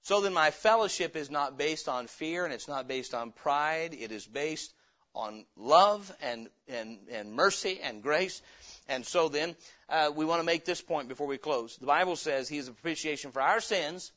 So 0.02 0.22
then 0.22 0.34
my 0.34 0.50
fellowship 0.50 1.16
is 1.16 1.30
not 1.30 1.60
based 1.60 1.88
on 1.88 2.08
fear 2.08 2.44
and 2.44 2.54
it's 2.54 2.68
not 2.68 2.88
based 2.88 3.14
on 3.14 3.32
pride. 3.32 3.96
It 3.98 4.12
is 4.12 4.26
based 4.26 4.74
on 5.14 5.46
love 5.56 6.12
and, 6.22 6.50
and, 6.68 6.98
and 7.12 7.34
mercy 7.34 7.80
and 7.82 8.02
grace. 8.02 8.42
And 8.88 9.06
so 9.06 9.30
then, 9.30 9.56
uh, 9.90 10.12
we 10.14 10.26
want 10.26 10.42
to 10.42 10.46
make 10.46 10.66
this 10.66 10.82
point 10.82 11.08
before 11.08 11.28
we 11.28 11.38
close. 11.38 11.78
The 11.78 11.86
Bible 11.86 12.16
says 12.16 12.50
He 12.50 12.58
is 12.58 12.68
a 12.68 12.74
propitiation 12.74 13.32
for 13.32 13.42
our 13.42 13.62
sins. 13.62 14.12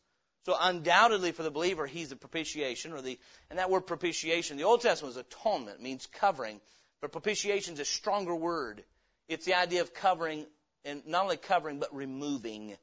So 0.45 0.57
undoubtedly 0.59 1.33
for 1.33 1.43
the 1.43 1.51
believer, 1.51 1.87
He's 1.87 2.11
the 2.11 2.17
propitiation, 2.17 2.93
or 2.93 3.01
the, 3.01 3.19
and 3.51 3.59
that 3.59 3.71
word 3.71 3.83
propitiation, 3.83 4.57
the 4.57 4.65
Old 4.65 4.81
Testament 4.81 5.17
is 5.17 5.17
atonement, 5.17 5.83
means 5.83 6.07
covering. 6.07 6.61
But 7.01 7.13
propitiation 7.13 7.75
is 7.75 7.81
a 7.81 7.85
stronger 7.85 8.35
word. 8.35 8.85
It's 9.29 9.45
the 9.45 9.55
idea 9.55 9.81
of 9.81 9.93
covering, 9.93 10.47
and 10.85 11.05
not 11.07 11.25
only 11.25 11.37
covering, 11.37 11.81
but 11.81 11.95
removing. 11.95 12.77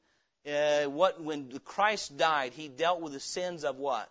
Uh, 0.46 0.84
what, 0.86 1.22
when 1.24 1.58
Christ 1.63 2.17
died, 2.17 2.54
He 2.54 2.67
dealt 2.67 3.02
with 3.02 3.13
the 3.13 3.19
sins 3.22 3.63
of 3.63 3.78
what? 3.78 4.10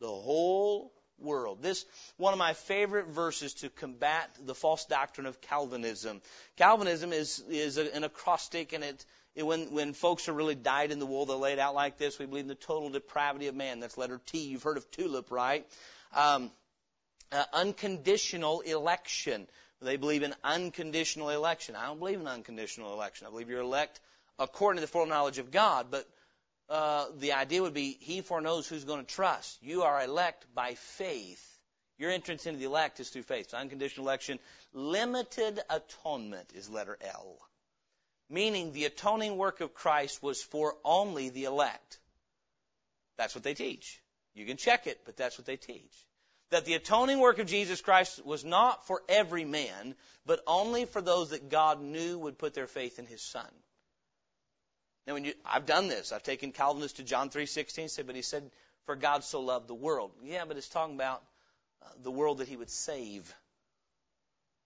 The 0.00 0.08
whole 0.08 0.92
world. 1.22 1.62
This 1.62 1.84
one 2.16 2.32
of 2.32 2.38
my 2.38 2.52
favorite 2.52 3.06
verses 3.06 3.54
to 3.54 3.70
combat 3.70 4.30
the 4.44 4.54
false 4.54 4.84
doctrine 4.84 5.26
of 5.26 5.40
Calvinism. 5.40 6.20
Calvinism 6.56 7.12
is 7.12 7.42
is 7.48 7.76
an 7.78 8.04
acrostic, 8.04 8.72
and 8.72 8.84
it, 8.84 9.04
it 9.34 9.46
when 9.46 9.72
when 9.72 9.92
folks 9.92 10.28
are 10.28 10.32
really 10.32 10.54
dyed 10.54 10.90
in 10.90 10.98
the 10.98 11.06
wool, 11.06 11.26
they 11.26 11.34
lay 11.34 11.52
it 11.52 11.58
out 11.58 11.74
like 11.74 11.98
this. 11.98 12.18
We 12.18 12.26
believe 12.26 12.44
in 12.44 12.48
the 12.48 12.54
total 12.54 12.90
depravity 12.90 13.46
of 13.46 13.54
man. 13.54 13.80
That's 13.80 13.98
letter 13.98 14.20
T. 14.26 14.38
You've 14.38 14.62
heard 14.62 14.76
of 14.76 14.90
tulip, 14.90 15.30
right? 15.30 15.66
Um, 16.14 16.50
uh, 17.30 17.44
unconditional 17.52 18.60
election. 18.60 19.46
They 19.80 19.96
believe 19.96 20.22
in 20.22 20.34
unconditional 20.44 21.30
election. 21.30 21.74
I 21.74 21.86
don't 21.86 21.98
believe 21.98 22.20
in 22.20 22.28
unconditional 22.28 22.92
election. 22.92 23.26
I 23.26 23.30
believe 23.30 23.48
you're 23.48 23.60
elect 23.60 24.00
according 24.38 24.78
to 24.78 24.80
the 24.80 24.92
foreknowledge 24.92 25.38
of 25.38 25.50
God, 25.50 25.86
but 25.90 26.06
uh, 26.72 27.04
the 27.18 27.34
idea 27.34 27.60
would 27.60 27.74
be 27.74 27.98
he 28.00 28.22
foreknows 28.22 28.66
who's 28.66 28.84
going 28.84 29.04
to 29.04 29.14
trust. 29.14 29.62
You 29.62 29.82
are 29.82 30.02
elect 30.02 30.46
by 30.54 30.74
faith. 30.74 31.46
Your 31.98 32.10
entrance 32.10 32.46
into 32.46 32.58
the 32.58 32.64
elect 32.64 32.98
is 32.98 33.10
through 33.10 33.24
faith. 33.24 33.50
So 33.50 33.58
unconditional 33.58 34.06
election. 34.06 34.38
Limited 34.72 35.60
atonement 35.68 36.50
is 36.54 36.70
letter 36.70 36.96
L. 37.02 37.36
Meaning 38.30 38.72
the 38.72 38.86
atoning 38.86 39.36
work 39.36 39.60
of 39.60 39.74
Christ 39.74 40.22
was 40.22 40.42
for 40.42 40.76
only 40.82 41.28
the 41.28 41.44
elect. 41.44 41.98
That's 43.18 43.34
what 43.34 43.44
they 43.44 43.52
teach. 43.52 44.00
You 44.34 44.46
can 44.46 44.56
check 44.56 44.86
it, 44.86 45.02
but 45.04 45.18
that's 45.18 45.36
what 45.36 45.46
they 45.46 45.58
teach. 45.58 46.06
That 46.52 46.64
the 46.64 46.74
atoning 46.74 47.20
work 47.20 47.38
of 47.38 47.46
Jesus 47.46 47.82
Christ 47.82 48.24
was 48.24 48.46
not 48.46 48.86
for 48.86 49.02
every 49.10 49.44
man, 49.44 49.94
but 50.24 50.40
only 50.46 50.86
for 50.86 51.02
those 51.02 51.30
that 51.30 51.50
God 51.50 51.82
knew 51.82 52.18
would 52.18 52.38
put 52.38 52.54
their 52.54 52.66
faith 52.66 52.98
in 52.98 53.04
His 53.04 53.20
Son. 53.20 53.50
Now, 55.06 55.14
when 55.14 55.24
you, 55.24 55.34
I've 55.44 55.66
done 55.66 55.88
this. 55.88 56.12
I've 56.12 56.22
taken 56.22 56.52
Calvinists 56.52 56.98
to 56.98 57.04
John 57.04 57.30
3:16. 57.30 57.90
Said, 57.90 58.06
but 58.06 58.16
he 58.16 58.22
said, 58.22 58.50
"For 58.86 58.96
God 58.96 59.24
so 59.24 59.40
loved 59.40 59.68
the 59.68 59.74
world." 59.74 60.12
Yeah, 60.22 60.44
but 60.44 60.56
it's 60.56 60.68
talking 60.68 60.94
about 60.94 61.22
uh, 61.82 61.88
the 62.02 62.10
world 62.10 62.38
that 62.38 62.48
He 62.48 62.56
would 62.56 62.70
save. 62.70 63.34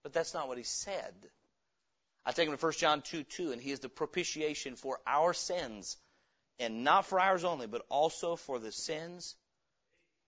But 0.03 0.13
that's 0.13 0.33
not 0.33 0.47
what 0.47 0.57
He 0.57 0.63
said. 0.63 1.13
I 2.25 2.33
take 2.33 2.47
him 2.47 2.57
to 2.57 2.63
1 2.63 2.73
John 2.73 3.01
2 3.01 3.23
2, 3.23 3.51
and 3.51 3.61
He 3.61 3.71
is 3.71 3.79
the 3.79 3.89
propitiation 3.89 4.75
for 4.75 4.99
our 5.07 5.33
sins, 5.33 5.97
and 6.59 6.83
not 6.83 7.05
for 7.05 7.19
ours 7.19 7.43
only, 7.43 7.67
but 7.67 7.85
also 7.89 8.35
for 8.35 8.59
the 8.59 8.71
sins 8.71 9.35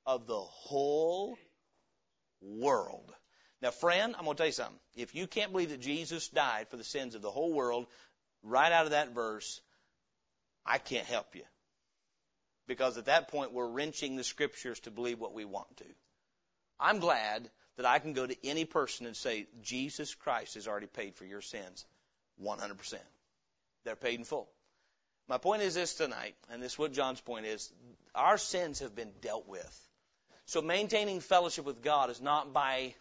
of 0.05 0.25
the 0.25 0.39
whole 0.39 1.37
world. 2.41 3.13
Now, 3.61 3.71
friend, 3.71 4.15
I'm 4.17 4.23
going 4.23 4.35
to 4.35 4.37
tell 4.37 4.47
you 4.47 4.53
something. 4.53 4.79
If 4.95 5.13
you 5.13 5.27
can't 5.27 5.51
believe 5.51 5.69
that 5.69 5.81
Jesus 5.81 6.29
died 6.29 6.69
for 6.69 6.77
the 6.77 6.83
sins 6.83 7.13
of 7.13 7.21
the 7.21 7.29
whole 7.29 7.53
world, 7.53 7.87
right 8.41 8.71
out 8.71 8.85
of 8.85 8.91
that 8.91 9.13
verse, 9.13 9.61
I 10.65 10.77
can't 10.77 11.05
help 11.05 11.35
you. 11.35 11.43
Because 12.67 12.97
at 12.97 13.05
that 13.05 13.29
point, 13.29 13.51
we're 13.51 13.67
wrenching 13.67 14.15
the 14.15 14.23
scriptures 14.23 14.79
to 14.81 14.91
believe 14.91 15.19
what 15.19 15.33
we 15.33 15.45
want 15.45 15.75
to. 15.77 15.85
I'm 16.79 16.99
glad 16.99 17.49
that 17.77 17.85
I 17.85 17.99
can 17.99 18.13
go 18.13 18.27
to 18.27 18.47
any 18.47 18.65
person 18.65 19.05
and 19.05 19.15
say, 19.15 19.47
Jesus 19.61 20.13
Christ 20.13 20.55
has 20.55 20.67
already 20.67 20.87
paid 20.87 21.15
for 21.15 21.25
your 21.25 21.41
sins 21.41 21.85
100%. 22.43 22.95
They're 23.85 23.95
paid 23.95 24.19
in 24.19 24.25
full. 24.25 24.49
My 25.27 25.37
point 25.37 25.61
is 25.61 25.75
this 25.75 25.93
tonight, 25.93 26.35
and 26.49 26.61
this 26.61 26.73
is 26.73 26.79
what 26.79 26.93
John's 26.93 27.21
point 27.21 27.45
is 27.45 27.71
our 28.15 28.37
sins 28.37 28.79
have 28.79 28.95
been 28.95 29.11
dealt 29.21 29.47
with. 29.47 29.87
So 30.45 30.61
maintaining 30.61 31.19
fellowship 31.19 31.65
with 31.65 31.83
God 31.83 32.09
is 32.09 32.19
not 32.19 32.51
by, 32.51 32.95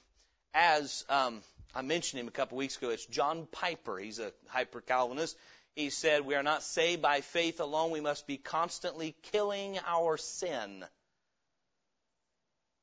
as 0.53 1.05
um, 1.09 1.43
I 1.75 1.83
mentioned 1.83 2.21
him 2.21 2.29
a 2.29 2.33
couple 2.33 2.59
weeks 2.59 2.77
ago, 2.77 2.91
it's 2.91 3.07
John 3.07 3.49
Piper. 3.51 3.99
He's 3.99 4.19
a 4.19 4.33
hyper 4.49 4.81
Calvinist 4.81 5.37
he 5.79 5.91
said, 5.91 6.27
We 6.27 6.35
are 6.35 6.43
not 6.43 6.65
saved 6.65 7.03
by 7.03 7.21
faith 7.21 7.61
alone. 7.61 7.93
We 7.93 8.01
must 8.01 8.27
be 8.27 8.37
constantly 8.37 9.15
killing 9.31 9.79
our 9.87 10.17
sin. 10.17 10.85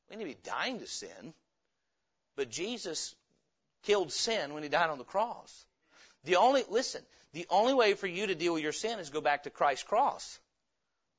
We 0.09 0.15
need 0.15 0.23
to 0.23 0.29
be 0.29 0.37
dying 0.49 0.79
to 0.79 0.87
sin. 0.87 1.33
But 2.37 2.49
Jesus 2.49 3.13
killed 3.83 4.13
sin 4.13 4.53
when 4.53 4.63
he 4.63 4.69
died 4.69 4.89
on 4.89 4.97
the 4.97 5.03
cross. 5.03 5.65
The 6.23 6.37
only, 6.37 6.63
listen, 6.69 7.01
the 7.33 7.45
only 7.49 7.73
way 7.73 7.95
for 7.95 8.07
you 8.07 8.27
to 8.27 8.35
deal 8.35 8.53
with 8.53 8.63
your 8.63 8.71
sin 8.71 8.99
is 8.99 9.09
go 9.09 9.19
back 9.19 9.43
to 9.43 9.49
Christ's 9.49 9.83
cross. 9.83 10.39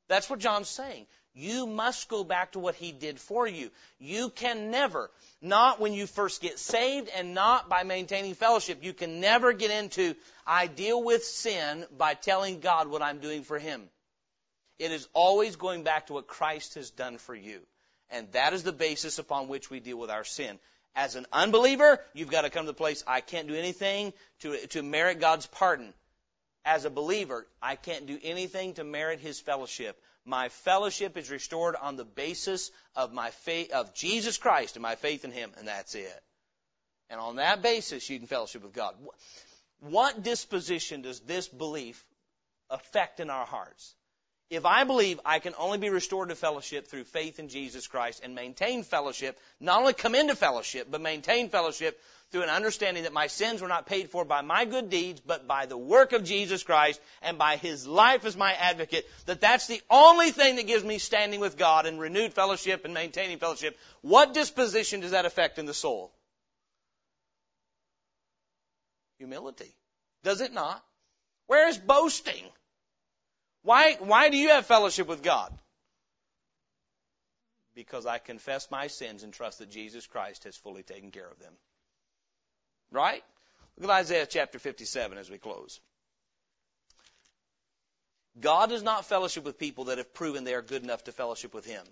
That's 0.08 0.30
what 0.30 0.38
John's 0.38 0.68
saying. 0.68 1.06
You 1.38 1.66
must 1.66 2.08
go 2.08 2.24
back 2.24 2.52
to 2.52 2.58
what 2.58 2.76
He 2.76 2.92
did 2.92 3.20
for 3.20 3.46
you. 3.46 3.70
You 3.98 4.30
can 4.30 4.70
never, 4.70 5.10
not 5.42 5.78
when 5.78 5.92
you 5.92 6.06
first 6.06 6.40
get 6.40 6.58
saved 6.58 7.10
and 7.14 7.34
not 7.34 7.68
by 7.68 7.82
maintaining 7.82 8.32
fellowship, 8.32 8.82
you 8.82 8.94
can 8.94 9.20
never 9.20 9.52
get 9.52 9.70
into, 9.70 10.16
I 10.46 10.66
deal 10.66 11.02
with 11.02 11.24
sin 11.24 11.84
by 11.94 12.14
telling 12.14 12.60
God 12.60 12.88
what 12.88 13.02
I'm 13.02 13.18
doing 13.18 13.42
for 13.42 13.58
Him. 13.58 13.82
It 14.78 14.92
is 14.92 15.08
always 15.12 15.56
going 15.56 15.82
back 15.82 16.06
to 16.06 16.14
what 16.14 16.26
Christ 16.26 16.74
has 16.76 16.90
done 16.90 17.18
for 17.18 17.34
you. 17.34 17.60
And 18.08 18.32
that 18.32 18.54
is 18.54 18.62
the 18.62 18.72
basis 18.72 19.18
upon 19.18 19.48
which 19.48 19.68
we 19.68 19.78
deal 19.78 19.98
with 19.98 20.10
our 20.10 20.24
sin. 20.24 20.58
As 20.94 21.16
an 21.16 21.26
unbeliever, 21.34 22.00
you've 22.14 22.30
got 22.30 22.42
to 22.42 22.50
come 22.50 22.64
to 22.64 22.72
the 22.72 22.74
place, 22.74 23.04
I 23.06 23.20
can't 23.20 23.46
do 23.46 23.54
anything 23.54 24.14
to, 24.40 24.66
to 24.68 24.82
merit 24.82 25.20
God's 25.20 25.46
pardon. 25.46 25.92
As 26.64 26.86
a 26.86 26.90
believer, 26.90 27.46
I 27.60 27.76
can't 27.76 28.06
do 28.06 28.18
anything 28.22 28.74
to 28.74 28.84
merit 28.84 29.20
His 29.20 29.38
fellowship. 29.38 30.00
My 30.26 30.48
fellowship 30.48 31.16
is 31.16 31.30
restored 31.30 31.76
on 31.76 31.94
the 31.94 32.04
basis 32.04 32.72
of 32.96 33.12
my 33.12 33.30
faith, 33.30 33.70
of 33.70 33.94
Jesus 33.94 34.36
Christ 34.36 34.74
and 34.74 34.82
my 34.82 34.96
faith 34.96 35.24
in 35.24 35.30
Him, 35.30 35.52
and 35.56 35.68
that's 35.68 35.94
it. 35.94 36.22
And 37.08 37.20
on 37.20 37.36
that 37.36 37.62
basis, 37.62 38.10
you 38.10 38.18
can 38.18 38.26
fellowship 38.26 38.64
with 38.64 38.72
God. 38.72 38.96
What 39.78 40.24
disposition 40.24 41.02
does 41.02 41.20
this 41.20 41.46
belief 41.46 42.04
affect 42.70 43.20
in 43.20 43.30
our 43.30 43.46
hearts? 43.46 43.94
If 44.50 44.64
I 44.64 44.84
believe 44.84 45.20
I 45.24 45.38
can 45.38 45.54
only 45.58 45.78
be 45.78 45.90
restored 45.90 46.28
to 46.28 46.34
fellowship 46.34 46.88
through 46.88 47.04
faith 47.04 47.38
in 47.38 47.48
Jesus 47.48 47.86
Christ 47.86 48.20
and 48.24 48.34
maintain 48.34 48.82
fellowship, 48.82 49.38
not 49.60 49.80
only 49.80 49.92
come 49.92 50.14
into 50.14 50.34
fellowship, 50.34 50.88
but 50.90 51.00
maintain 51.00 51.50
fellowship 51.50 52.00
through 52.30 52.42
an 52.42 52.48
understanding 52.48 53.04
that 53.04 53.12
my 53.12 53.28
sins 53.28 53.62
were 53.62 53.68
not 53.68 53.86
paid 53.86 54.10
for 54.10 54.24
by 54.24 54.40
my 54.40 54.64
good 54.64 54.90
deeds, 54.90 55.20
but 55.20 55.46
by 55.46 55.66
the 55.66 55.76
work 55.76 56.12
of 56.12 56.24
Jesus 56.24 56.62
Christ 56.62 57.00
and 57.22 57.38
by 57.38 57.56
His 57.56 57.86
life 57.86 58.24
as 58.24 58.36
my 58.36 58.52
advocate, 58.52 59.08
that 59.26 59.40
that's 59.40 59.68
the 59.68 59.80
only 59.88 60.32
thing 60.32 60.56
that 60.56 60.66
gives 60.66 60.84
me 60.84 60.98
standing 60.98 61.40
with 61.40 61.56
God 61.56 61.86
and 61.86 62.00
renewed 62.00 62.34
fellowship 62.34 62.84
and 62.84 62.92
maintaining 62.92 63.38
fellowship. 63.38 63.78
What 64.02 64.34
disposition 64.34 65.00
does 65.00 65.12
that 65.12 65.24
affect 65.24 65.58
in 65.58 65.66
the 65.66 65.74
soul? 65.74 66.12
Humility. 69.18 69.72
Does 70.24 70.40
it 70.40 70.52
not? 70.52 70.84
Where 71.46 71.68
is 71.68 71.78
boasting? 71.78 72.44
Why, 73.62 73.94
why 74.00 74.28
do 74.28 74.36
you 74.36 74.50
have 74.50 74.66
fellowship 74.66 75.06
with 75.06 75.22
God? 75.22 75.56
Because 77.74 78.06
I 78.06 78.18
confess 78.18 78.70
my 78.70 78.88
sins 78.88 79.22
and 79.22 79.32
trust 79.32 79.58
that 79.60 79.70
Jesus 79.70 80.06
Christ 80.06 80.44
has 80.44 80.56
fully 80.56 80.82
taken 80.82 81.10
care 81.10 81.28
of 81.28 81.38
them. 81.38 81.52
Right? 82.96 83.22
Look 83.78 83.90
at 83.90 83.94
Isaiah 83.94 84.26
chapter 84.26 84.58
57 84.58 85.18
as 85.18 85.28
we 85.28 85.36
close. 85.36 85.80
God 88.40 88.70
does 88.70 88.82
not 88.82 89.04
fellowship 89.04 89.44
with 89.44 89.58
people 89.58 89.84
that 89.84 89.98
have 89.98 90.14
proven 90.14 90.44
they 90.44 90.54
are 90.54 90.62
good 90.62 90.82
enough 90.82 91.04
to 91.04 91.12
fellowship 91.12 91.52
with 91.52 91.66
Him. 91.66 91.84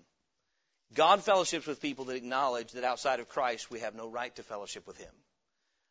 God 0.95 1.23
fellowships 1.23 1.67
with 1.67 1.79
people 1.79 2.05
that 2.05 2.15
acknowledge 2.15 2.71
that 2.71 2.83
outside 2.83 3.19
of 3.19 3.29
Christ 3.29 3.69
we 3.69 3.81
have 3.81 3.93
no 3.93 4.09
right 4.09 4.35
to 4.35 4.43
fellowship 4.43 4.87
with 4.87 4.97
Him. 4.97 5.11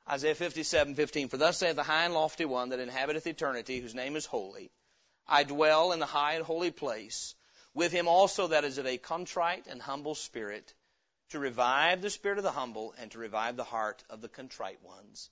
Isaiah 0.09 0.35
57:15 0.35 1.31
For 1.31 1.37
thus 1.37 1.59
saith 1.59 1.77
the 1.77 1.85
high 1.85 2.05
and 2.05 2.14
lofty 2.14 2.44
one 2.44 2.70
that 2.70 2.81
inhabiteth 2.81 3.27
eternity, 3.27 3.79
whose 3.81 3.94
name 3.94 4.16
is 4.16 4.27
holy. 4.27 4.72
I 5.29 5.44
dwell 5.44 5.92
in 5.92 6.00
the 6.00 6.06
high 6.06 6.35
and 6.35 6.44
holy 6.44 6.73
place, 6.73 7.37
with 7.73 7.92
him 7.92 8.06
also 8.08 8.48
that 8.48 8.65
is 8.65 8.79
of 8.79 8.87
a 8.87 8.98
contrite 8.98 9.67
and 9.67 9.81
humble 9.81 10.15
spirit, 10.15 10.75
to 11.31 11.38
revive 11.38 12.02
the 12.02 12.10
spirit 12.10 12.38
of 12.38 12.44
the 12.44 12.50
humble 12.50 12.94
and 12.98 13.10
to 13.10 13.18
revive 13.18 13.56
the 13.56 13.64
heart 13.64 14.02
of 14.10 14.20
the 14.20 14.29
contrite 14.29 14.83
ones. 14.83 15.31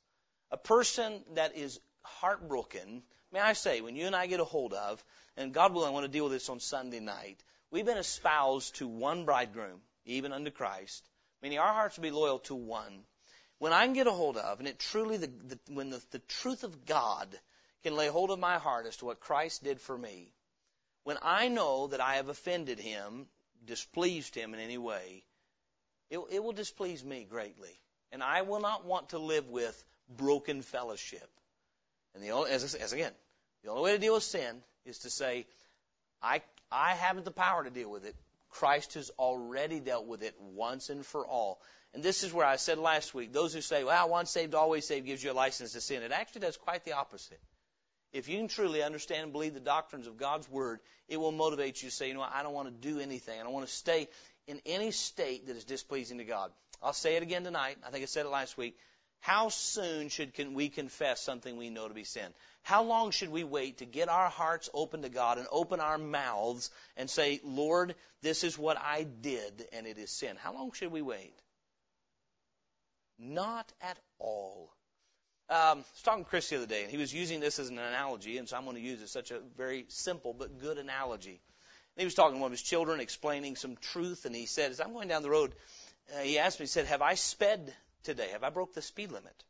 A 0.51 0.57
person 0.57 1.25
that 1.35 1.57
is 1.57 1.81
heartbroken, 2.03 3.03
may 3.33 3.41
I 3.41 3.53
say, 3.53 3.81
when 3.81 3.97
you 3.97 4.07
and 4.07 4.17
I 4.17 4.27
get 4.27 4.41
a 4.41 4.45
hold 4.45 4.73
of, 4.73 5.03
and 5.37 5.55
God 5.55 5.73
willing, 5.73 5.89
I 5.89 5.93
want 5.93 6.05
to 6.05 6.13
deal 6.13 6.25
with 6.25 6.33
this 6.33 6.49
on 6.49 6.61
Sunday 6.61 7.01
night, 7.01 7.43
we've 7.71 7.87
been 7.87 7.99
espoused 7.99 8.77
to 8.77 8.89
one 8.89 9.25
bridegroom, 9.25 9.81
even 10.05 10.33
unto 10.33 10.51
Christ, 10.51 11.09
meaning 11.43 11.59
our 11.59 11.73
hearts 11.73 11.97
will 11.97 12.03
be 12.03 12.11
loyal 12.11 12.41
to 12.41 12.55
one. 12.55 13.05
When 13.59 13.73
I 13.73 13.85
can 13.85 13.95
get 13.95 14.09
a 14.09 14.13
hold 14.13 14.37
of, 14.37 14.59
and 14.59 14.69
it 14.69 14.79
truly, 14.79 15.17
the, 15.19 15.29
the, 15.29 15.59
when 15.69 15.91
the, 15.91 16.03
the 16.11 16.19
truth 16.19 16.65
of 16.65 16.85
God 16.85 17.29
can 17.83 17.95
lay 17.97 18.09
hold 18.09 18.31
of 18.31 18.39
my 18.39 18.59
heart 18.59 18.87
as 18.87 18.97
to 18.99 19.05
what 19.05 19.21
Christ 19.21 19.63
did 19.63 19.81
for 19.81 19.97
me, 19.97 20.33
when 21.05 21.19
I 21.23 21.49
know 21.49 21.89
that 21.89 22.01
I 22.01 22.17
have 22.17 22.29
offended 22.29 22.79
Him, 22.79 23.27
displeased 23.65 24.35
Him 24.35 24.55
in 24.55 24.61
any 24.61 24.79
way, 24.79 25.25
it, 26.13 26.21
it 26.31 26.45
will 26.45 26.53
displease 26.53 27.03
me 27.03 27.27
greatly. 27.29 27.81
And 28.13 28.23
I 28.23 28.43
will 28.43 28.61
not 28.61 28.85
want 28.85 29.09
to 29.11 29.19
live 29.19 29.49
with 29.49 29.83
broken 30.15 30.61
fellowship. 30.61 31.29
And 32.15 32.23
the 32.23 32.33
only, 32.33 32.51
as, 32.51 32.75
as 32.75 32.93
again, 32.93 33.13
the 33.65 33.71
only 33.71 33.83
way 33.83 33.93
to 33.93 33.99
deal 33.99 34.13
with 34.13 34.23
sin 34.23 34.63
is 34.85 34.99
to 35.01 35.11
say, 35.11 35.47
I, 36.23 36.43
I 36.71 36.93
haven't 36.93 37.25
the 37.25 37.31
power 37.31 37.65
to 37.65 37.71
deal 37.71 37.91
with 37.91 38.05
it. 38.05 38.15
Christ 38.51 38.95
has 38.95 39.11
already 39.19 39.81
dealt 39.81 40.07
with 40.07 40.23
it 40.23 40.35
once 40.39 40.91
and 40.91 41.05
for 41.05 41.27
all. 41.27 41.63
And 41.95 42.03
this 42.03 42.23
is 42.23 42.33
where 42.33 42.45
I 42.45 42.57
said 42.57 42.77
last 42.77 43.15
week, 43.15 43.33
those 43.33 43.55
who 43.55 43.63
say, 43.63 43.83
well, 43.83 44.11
once 44.11 44.31
saved, 44.31 44.55
always 44.55 44.87
saved 44.87 45.07
gives 45.07 45.25
you 45.25 45.33
a 45.33 45.35
license 45.35 45.73
to 45.73 45.81
sin. 45.81 46.03
It 46.03 46.13
actually 46.13 46.43
does 46.43 46.59
quite 46.59 46.85
the 46.85 46.93
opposite. 46.93 47.41
If 48.13 48.29
you 48.29 48.37
can 48.37 48.49
truly 48.49 48.83
understand 48.83 49.23
and 49.23 49.33
believe 49.33 49.55
the 49.55 49.61
doctrines 49.61 50.07
of 50.07 50.19
God's 50.19 50.49
Word, 50.51 50.81
it 51.09 51.17
will 51.17 51.33
motivate 51.33 51.83
you 51.83 51.89
to 51.89 51.95
say, 51.95 52.09
you 52.09 52.15
know 52.15 52.21
I 52.21 52.43
don't 52.43 52.53
want 52.53 52.69
to 52.69 52.89
do 52.89 53.01
anything. 53.01 53.41
I 53.41 53.43
don't 53.43 53.55
want 53.55 53.67
to 53.67 53.73
stay 53.73 54.09
in 54.47 54.61
any 54.67 54.91
state 54.91 55.47
that 55.47 55.57
is 55.57 55.65
displeasing 55.65 56.19
to 56.19 56.25
God. 56.25 56.51
I'll 56.83 56.93
say 56.93 57.17
it 57.17 57.23
again 57.23 57.45
tonight. 57.45 57.79
I 57.87 57.91
think 57.91 58.03
I 58.03 58.07
said 58.07 58.27
it 58.27 58.31
last 58.31 58.57
week. 58.57 58.77
How 59.21 59.51
soon 59.51 60.09
should 60.09 60.35
can 60.35 60.55
we 60.55 60.69
confess 60.69 61.21
something 61.21 61.57
we 61.57 61.71
know 61.71 61.87
to 61.87 61.95
be 61.95 62.03
sin? 62.03 62.35
How 62.63 62.83
long 62.83 63.13
should 63.13 63.29
we 63.29 63.45
wait 63.45 63.79
to 63.79 63.85
get 63.85 64.09
our 64.09 64.29
hearts 64.29 64.69
open 64.75 65.03
to 65.03 65.09
God 65.09 65.39
and 65.39 65.47
open 65.53 65.79
our 65.79 65.97
mouths 65.97 66.71
and 66.97 67.09
say, 67.09 67.41
Lord, 67.45 67.95
this 68.23 68.43
is 68.43 68.59
what 68.59 68.79
I 68.79 69.05
did 69.05 69.69
and 69.73 69.87
it 69.87 69.97
is 69.97 70.11
sin? 70.11 70.37
How 70.37 70.53
long 70.53 70.73
should 70.73 70.91
we 70.91 71.03
wait? 71.03 71.35
Not 73.17 73.73
at 73.81 73.97
all. 74.19 74.75
Um, 75.49 75.59
I 75.59 75.75
was 75.75 76.03
talking 76.03 76.25
to 76.25 76.31
Chris 76.31 76.49
the 76.49 76.57
other 76.57 76.67
day, 76.67 76.83
and 76.83 76.91
he 76.91 76.97
was 76.97 77.13
using 77.13 77.39
this 77.39 77.59
as 77.59 77.69
an 77.69 77.79
analogy, 77.79 78.39
and 78.39 78.49
so 78.49 78.57
I'm 78.57 78.65
going 78.65 78.77
to 78.77 78.83
use 78.83 79.03
it 79.03 79.09
such 79.09 79.31
a 79.31 79.41
very 79.57 79.85
simple 79.89 80.33
but 80.33 80.61
good 80.61 80.79
analogy. 80.79 81.41
He 81.97 82.05
was 82.05 82.15
talking 82.15 82.37
to 82.37 82.41
one 82.41 82.49
of 82.49 82.53
his 82.53 82.63
children, 82.63 83.01
explaining 83.01 83.57
some 83.57 83.77
truth, 83.77 84.25
and 84.25 84.35
he 84.35 84.47
said, 84.47 84.71
as 84.71 84.81
I'm 84.81 84.93
going 84.93 85.09
down 85.09 85.23
the 85.23 85.31
road, 85.31 85.53
uh, 86.15 86.21
he 86.21 86.39
asked 86.39 86.59
me, 86.59 86.65
he 86.65 86.69
said, 86.69 86.87
have 86.87 87.03
I 87.03 87.15
sped 87.15 87.75
today? 88.03 88.29
Have 88.33 88.45
I 88.45 88.51
broke 88.51 88.75
the 88.75 88.83
speed 88.83 89.13
limit? 89.13 89.45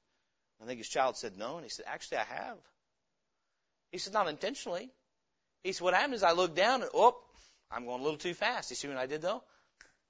I 0.61 0.67
think 0.67 0.79
his 0.79 0.89
child 0.89 1.17
said 1.17 1.37
no, 1.39 1.57
and 1.57 1.65
he 1.65 1.71
said, 1.71 1.87
actually 1.89 2.19
I 2.19 2.25
have. 2.25 2.59
He 3.91 3.99
said, 3.99 4.13
not 4.13 4.29
intentionally. 4.29 4.91
He 5.63 5.73
said, 5.73 5.85
what 5.85 5.95
happened 5.95 6.15
is 6.15 6.23
I 6.23 6.33
looked 6.33 6.57
down 6.57 6.83
and, 6.83 6.91
oh, 6.95 7.17
I'm 7.71 7.87
going 7.87 8.01
a 8.01 8.05
little 8.05 8.19
too 8.19 8.35
fast. 8.35 8.71
You 8.71 8.77
see 8.77 8.89
what 8.89 8.97
I 8.97 9.07
did 9.07 9.23
though? 9.23 9.43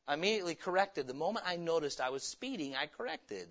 I 0.09 0.15
immediately 0.15 0.55
corrected. 0.55 1.07
The 1.07 1.15
moment 1.15 1.47
I 1.47 1.57
noticed 1.57 2.01
I 2.01 2.11
was 2.11 2.23
speeding, 2.23 2.75
I 2.75 2.87
corrected. 2.87 3.47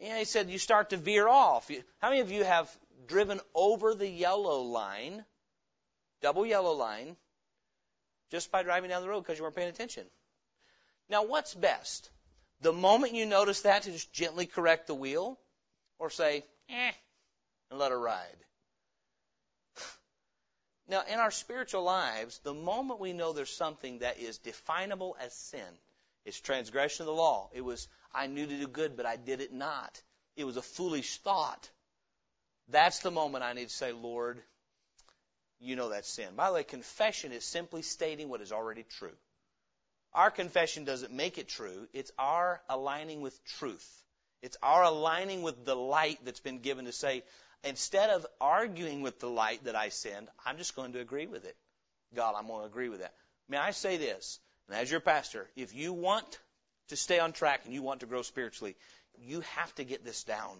And 0.00 0.18
he 0.18 0.24
said, 0.24 0.50
you 0.50 0.58
start 0.58 0.90
to 0.90 0.96
veer 0.96 1.28
off. 1.28 1.70
How 1.98 2.10
many 2.10 2.20
of 2.20 2.30
you 2.30 2.44
have 2.44 2.70
driven 3.06 3.40
over 3.54 3.94
the 3.94 4.08
yellow 4.08 4.62
line, 4.62 5.24
double 6.22 6.46
yellow 6.46 6.72
line, 6.72 7.16
just 8.30 8.50
by 8.50 8.62
driving 8.62 8.90
down 8.90 9.02
the 9.02 9.08
road 9.08 9.20
because 9.20 9.38
you 9.38 9.44
weren't 9.44 9.56
paying 9.56 9.68
attention? 9.68 10.04
Now, 11.08 11.24
what's 11.24 11.54
best? 11.54 12.10
The 12.60 12.72
moment 12.72 13.14
you 13.14 13.26
notice 13.26 13.62
that, 13.62 13.82
to 13.82 13.92
just 13.92 14.12
gently 14.12 14.46
correct 14.46 14.86
the 14.86 14.94
wheel, 14.94 15.38
or 15.98 16.10
say, 16.10 16.44
eh, 16.68 16.92
and 17.70 17.78
let 17.78 17.90
her 17.90 17.98
ride. 17.98 18.36
Now, 20.90 21.02
in 21.06 21.18
our 21.18 21.30
spiritual 21.30 21.82
lives, 21.82 22.40
the 22.44 22.54
moment 22.54 22.98
we 22.98 23.12
know 23.12 23.34
there's 23.34 23.54
something 23.54 23.98
that 23.98 24.18
is 24.18 24.38
definable 24.38 25.16
as 25.20 25.34
sin, 25.34 25.78
it's 26.24 26.40
transgression 26.40 27.02
of 27.02 27.08
the 27.08 27.12
law. 27.12 27.50
It 27.52 27.60
was, 27.60 27.88
I 28.14 28.26
knew 28.26 28.46
to 28.46 28.58
do 28.58 28.66
good, 28.66 28.96
but 28.96 29.04
I 29.04 29.16
did 29.16 29.40
it 29.40 29.52
not. 29.52 30.02
It 30.34 30.44
was 30.44 30.56
a 30.56 30.62
foolish 30.62 31.18
thought. 31.18 31.70
That's 32.68 33.00
the 33.00 33.10
moment 33.10 33.44
I 33.44 33.52
need 33.52 33.68
to 33.68 33.74
say, 33.74 33.92
Lord, 33.92 34.42
you 35.60 35.76
know 35.76 35.90
that's 35.90 36.08
sin. 36.08 36.28
By 36.36 36.48
the 36.48 36.54
way, 36.54 36.64
confession 36.64 37.32
is 37.32 37.44
simply 37.44 37.82
stating 37.82 38.28
what 38.28 38.40
is 38.40 38.52
already 38.52 38.84
true. 38.98 39.16
Our 40.14 40.30
confession 40.30 40.84
doesn't 40.84 41.12
make 41.12 41.38
it 41.38 41.48
true. 41.48 41.86
It's 41.92 42.12
our 42.18 42.62
aligning 42.68 43.20
with 43.20 43.38
truth. 43.44 44.02
It's 44.40 44.56
our 44.62 44.84
aligning 44.84 45.42
with 45.42 45.64
the 45.64 45.76
light 45.76 46.18
that's 46.24 46.40
been 46.40 46.60
given 46.60 46.84
to 46.86 46.92
say, 46.92 47.22
Instead 47.64 48.10
of 48.10 48.26
arguing 48.40 49.02
with 49.02 49.18
the 49.18 49.28
light 49.28 49.64
that 49.64 49.74
I 49.74 49.88
send, 49.88 50.28
I'm 50.46 50.58
just 50.58 50.76
going 50.76 50.92
to 50.92 51.00
agree 51.00 51.26
with 51.26 51.44
it. 51.44 51.56
God, 52.14 52.34
I'm 52.36 52.46
going 52.46 52.60
to 52.60 52.66
agree 52.66 52.88
with 52.88 53.00
that. 53.00 53.12
May 53.48 53.56
I 53.56 53.72
say 53.72 53.96
this, 53.96 54.38
and 54.68 54.76
as 54.76 54.90
your 54.90 55.00
pastor, 55.00 55.48
if 55.56 55.74
you 55.74 55.92
want 55.92 56.38
to 56.88 56.96
stay 56.96 57.18
on 57.18 57.32
track 57.32 57.62
and 57.64 57.74
you 57.74 57.82
want 57.82 58.00
to 58.00 58.06
grow 58.06 58.22
spiritually, 58.22 58.76
you 59.18 59.40
have 59.56 59.74
to 59.76 59.84
get 59.84 60.04
this 60.04 60.22
down. 60.22 60.56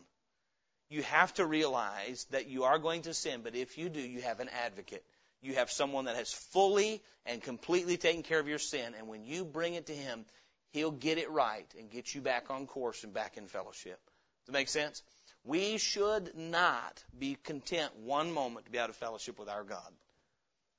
You 0.91 1.03
have 1.03 1.35
to 1.35 1.45
realize 1.45 2.27
that 2.31 2.49
you 2.49 2.65
are 2.65 2.79
going 2.79 3.03
to 3.03 3.15
sin, 3.15 3.41
but 3.43 3.55
if 3.55 3.77
you 3.77 3.89
do, 3.89 4.01
you 4.01 4.23
have 4.23 4.41
an 4.41 4.49
advocate. 4.49 5.05
You 5.43 5.55
have 5.55 5.71
someone 5.71 6.07
that 6.07 6.17
has 6.17 6.33
fully 6.33 7.03
and 7.27 7.43
completely 7.43 7.97
taken 7.97 8.23
care 8.23 8.41
of 8.41 8.49
your 8.49 8.59
sin, 8.59 8.95
and 8.97 9.07
when 9.07 9.25
you 9.25 9.45
bring 9.45 9.75
it 9.75 9.87
to 9.87 9.95
him, 9.95 10.25
he'll 10.71 10.91
get 10.91 11.19
it 11.19 11.31
right 11.31 11.67
and 11.79 11.91
get 11.91 12.15
you 12.15 12.21
back 12.21 12.51
on 12.51 12.67
course 12.67 13.05
and 13.05 13.13
back 13.13 13.37
in 13.37 13.47
fellowship. 13.47 14.01
Does 14.41 14.47
that 14.47 14.53
make 14.53 14.69
sense? 14.69 15.03
We 15.45 15.79
should 15.79 16.37
not 16.37 17.05
be 17.19 17.37
content 17.43 17.95
one 18.01 18.33
moment 18.33 18.67
to 18.67 18.73
be 18.73 18.79
out 18.79 18.91
of 18.91 18.97
fellowship 18.97 19.39
with 19.39 19.49
our 19.49 19.65
God. 19.65 19.93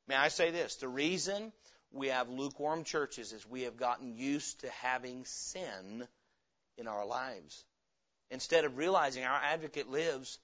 May 0.07 0.15
I 0.15 0.27
say 0.29 0.51
this? 0.51 0.75
The 0.75 0.87
reason 0.87 1.53
we 1.91 2.07
have 2.07 2.29
lukewarm 2.29 2.83
churches 2.83 3.31
is 3.31 3.47
we 3.47 3.63
have 3.63 3.77
gotten 3.77 4.17
used 4.17 4.61
to 4.61 4.69
having 4.69 5.23
sin 5.25 6.07
in 6.77 6.87
our 6.87 7.05
lives. 7.05 7.63
Instead 8.31 8.65
of 8.65 8.77
realizing 8.77 9.23
our 9.23 9.41
advocate 9.41 9.89
lives 9.89 10.37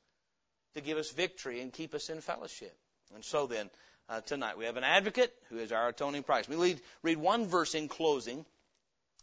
to 0.73 0.81
give 0.81 0.97
us 0.97 1.11
victory 1.11 1.61
and 1.61 1.71
keep 1.71 1.93
us 1.93 2.09
in 2.09 2.21
fellowship. 2.21 2.75
And 3.13 3.23
so 3.23 3.47
then, 3.47 3.69
uh, 4.09 4.21
tonight 4.21 4.57
we 4.57 4.65
have 4.65 4.77
an 4.77 4.83
advocate 4.83 5.33
who 5.49 5.57
is 5.57 5.71
our 5.71 5.89
atoning 5.89 6.23
price. 6.23 6.47
We 6.47 6.55
read, 6.55 6.81
read 7.03 7.17
one 7.17 7.47
verse 7.47 7.75
in 7.75 7.87
closing, 7.87 8.45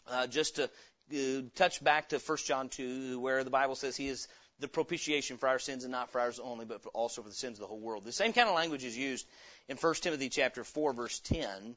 uh, 0.09 0.27
just 0.27 0.57
to 0.57 0.65
uh, 0.65 1.43
touch 1.55 1.83
back 1.83 2.11
to 2.11 2.19
1 2.19 2.39
John 2.47 2.69
2, 2.69 3.21
where 3.21 3.45
the 3.45 3.51
Bible 3.51 3.75
says 3.75 3.97
he 3.97 4.09
is 4.09 4.29
the 4.61 4.69
propitiation 4.69 5.39
for 5.39 5.49
our 5.49 5.59
sins 5.59 5.85
and 5.85 5.93
not 5.93 6.11
for 6.11 6.21
ours 6.21 6.39
only, 6.39 6.65
but 6.65 6.83
for 6.83 6.91
also 6.91 7.23
for 7.23 7.29
the 7.29 7.35
sins 7.35 7.59
of 7.59 7.63
the 7.63 7.67
whole 7.67 7.81
world. 7.81 8.05
The 8.05 8.13
same 8.13 8.33
kind 8.33 8.49
of 8.49 8.55
language 8.55 8.85
is 8.85 8.97
used 8.97 9.27
in 9.69 9.77
1 9.77 9.95
Timothy 9.95 10.29
chapter 10.29 10.65
4 10.65 10.93
verse 10.93 11.19
10 11.21 11.77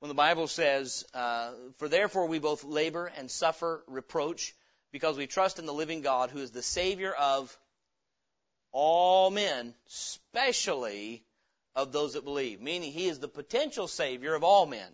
when 0.00 0.08
the 0.08 0.14
Bible 0.14 0.48
says, 0.48 1.04
uh, 1.14 1.52
For 1.78 1.88
therefore 1.88 2.26
we 2.26 2.38
both 2.38 2.64
labor 2.64 3.10
and 3.16 3.30
suffer 3.30 3.82
reproach 3.86 4.54
because 4.94 5.18
we 5.18 5.26
trust 5.26 5.58
in 5.58 5.66
the 5.66 5.74
living 5.74 6.02
God 6.02 6.30
who 6.30 6.38
is 6.38 6.52
the 6.52 6.62
Savior 6.62 7.12
of 7.12 7.58
all 8.70 9.28
men, 9.28 9.74
especially 9.88 11.24
of 11.74 11.90
those 11.90 12.12
that 12.12 12.24
believe. 12.24 12.60
Meaning 12.60 12.92
he 12.92 13.08
is 13.08 13.18
the 13.18 13.26
potential 13.26 13.88
Savior 13.88 14.34
of 14.34 14.44
all 14.44 14.66
men, 14.66 14.86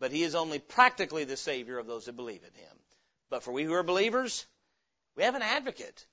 but 0.00 0.10
he 0.10 0.24
is 0.24 0.34
only 0.34 0.58
practically 0.58 1.22
the 1.22 1.36
Savior 1.36 1.78
of 1.78 1.86
those 1.86 2.06
that 2.06 2.16
believe 2.16 2.42
in 2.42 2.60
him. 2.60 2.76
But 3.30 3.44
for 3.44 3.52
we 3.52 3.62
who 3.62 3.74
are 3.74 3.84
believers, 3.84 4.44
we 5.16 5.22
have 5.22 5.36
an 5.36 5.42
advocate 5.42 6.04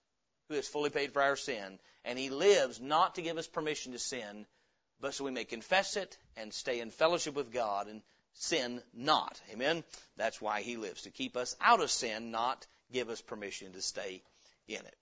who 0.47 0.53
has 0.53 0.67
fully 0.67 0.91
paid 0.91 1.11
for 1.11 1.23
our 1.23 1.35
sin, 1.35 1.79
and 2.05 2.19
he 2.19 2.29
lives 2.29 2.79
not 2.79 3.15
to 3.15 3.23
give 3.23 3.39
us 3.39 3.47
permission 3.47 3.93
to 3.93 3.99
sin, 3.99 4.45
but 5.01 5.15
so 5.15 5.23
we 5.23 5.31
may 5.31 5.45
confess 5.45 5.97
it 5.97 6.15
and 6.37 6.53
stay 6.53 6.79
in 6.79 6.91
fellowship 6.91 7.33
with 7.33 7.51
God 7.51 7.87
and 7.87 8.03
sin 8.33 8.83
not. 8.93 9.41
Amen? 9.51 9.83
That's 10.15 10.39
why 10.39 10.61
he 10.61 10.77
lives, 10.77 11.01
to 11.01 11.09
keep 11.09 11.35
us 11.35 11.55
out 11.59 11.81
of 11.81 11.89
sin, 11.89 12.29
not 12.29 12.67
give 12.91 13.09
us 13.09 13.21
permission 13.21 13.73
to 13.73 13.81
stay 13.81 14.21
in 14.67 14.77
it. 14.77 14.95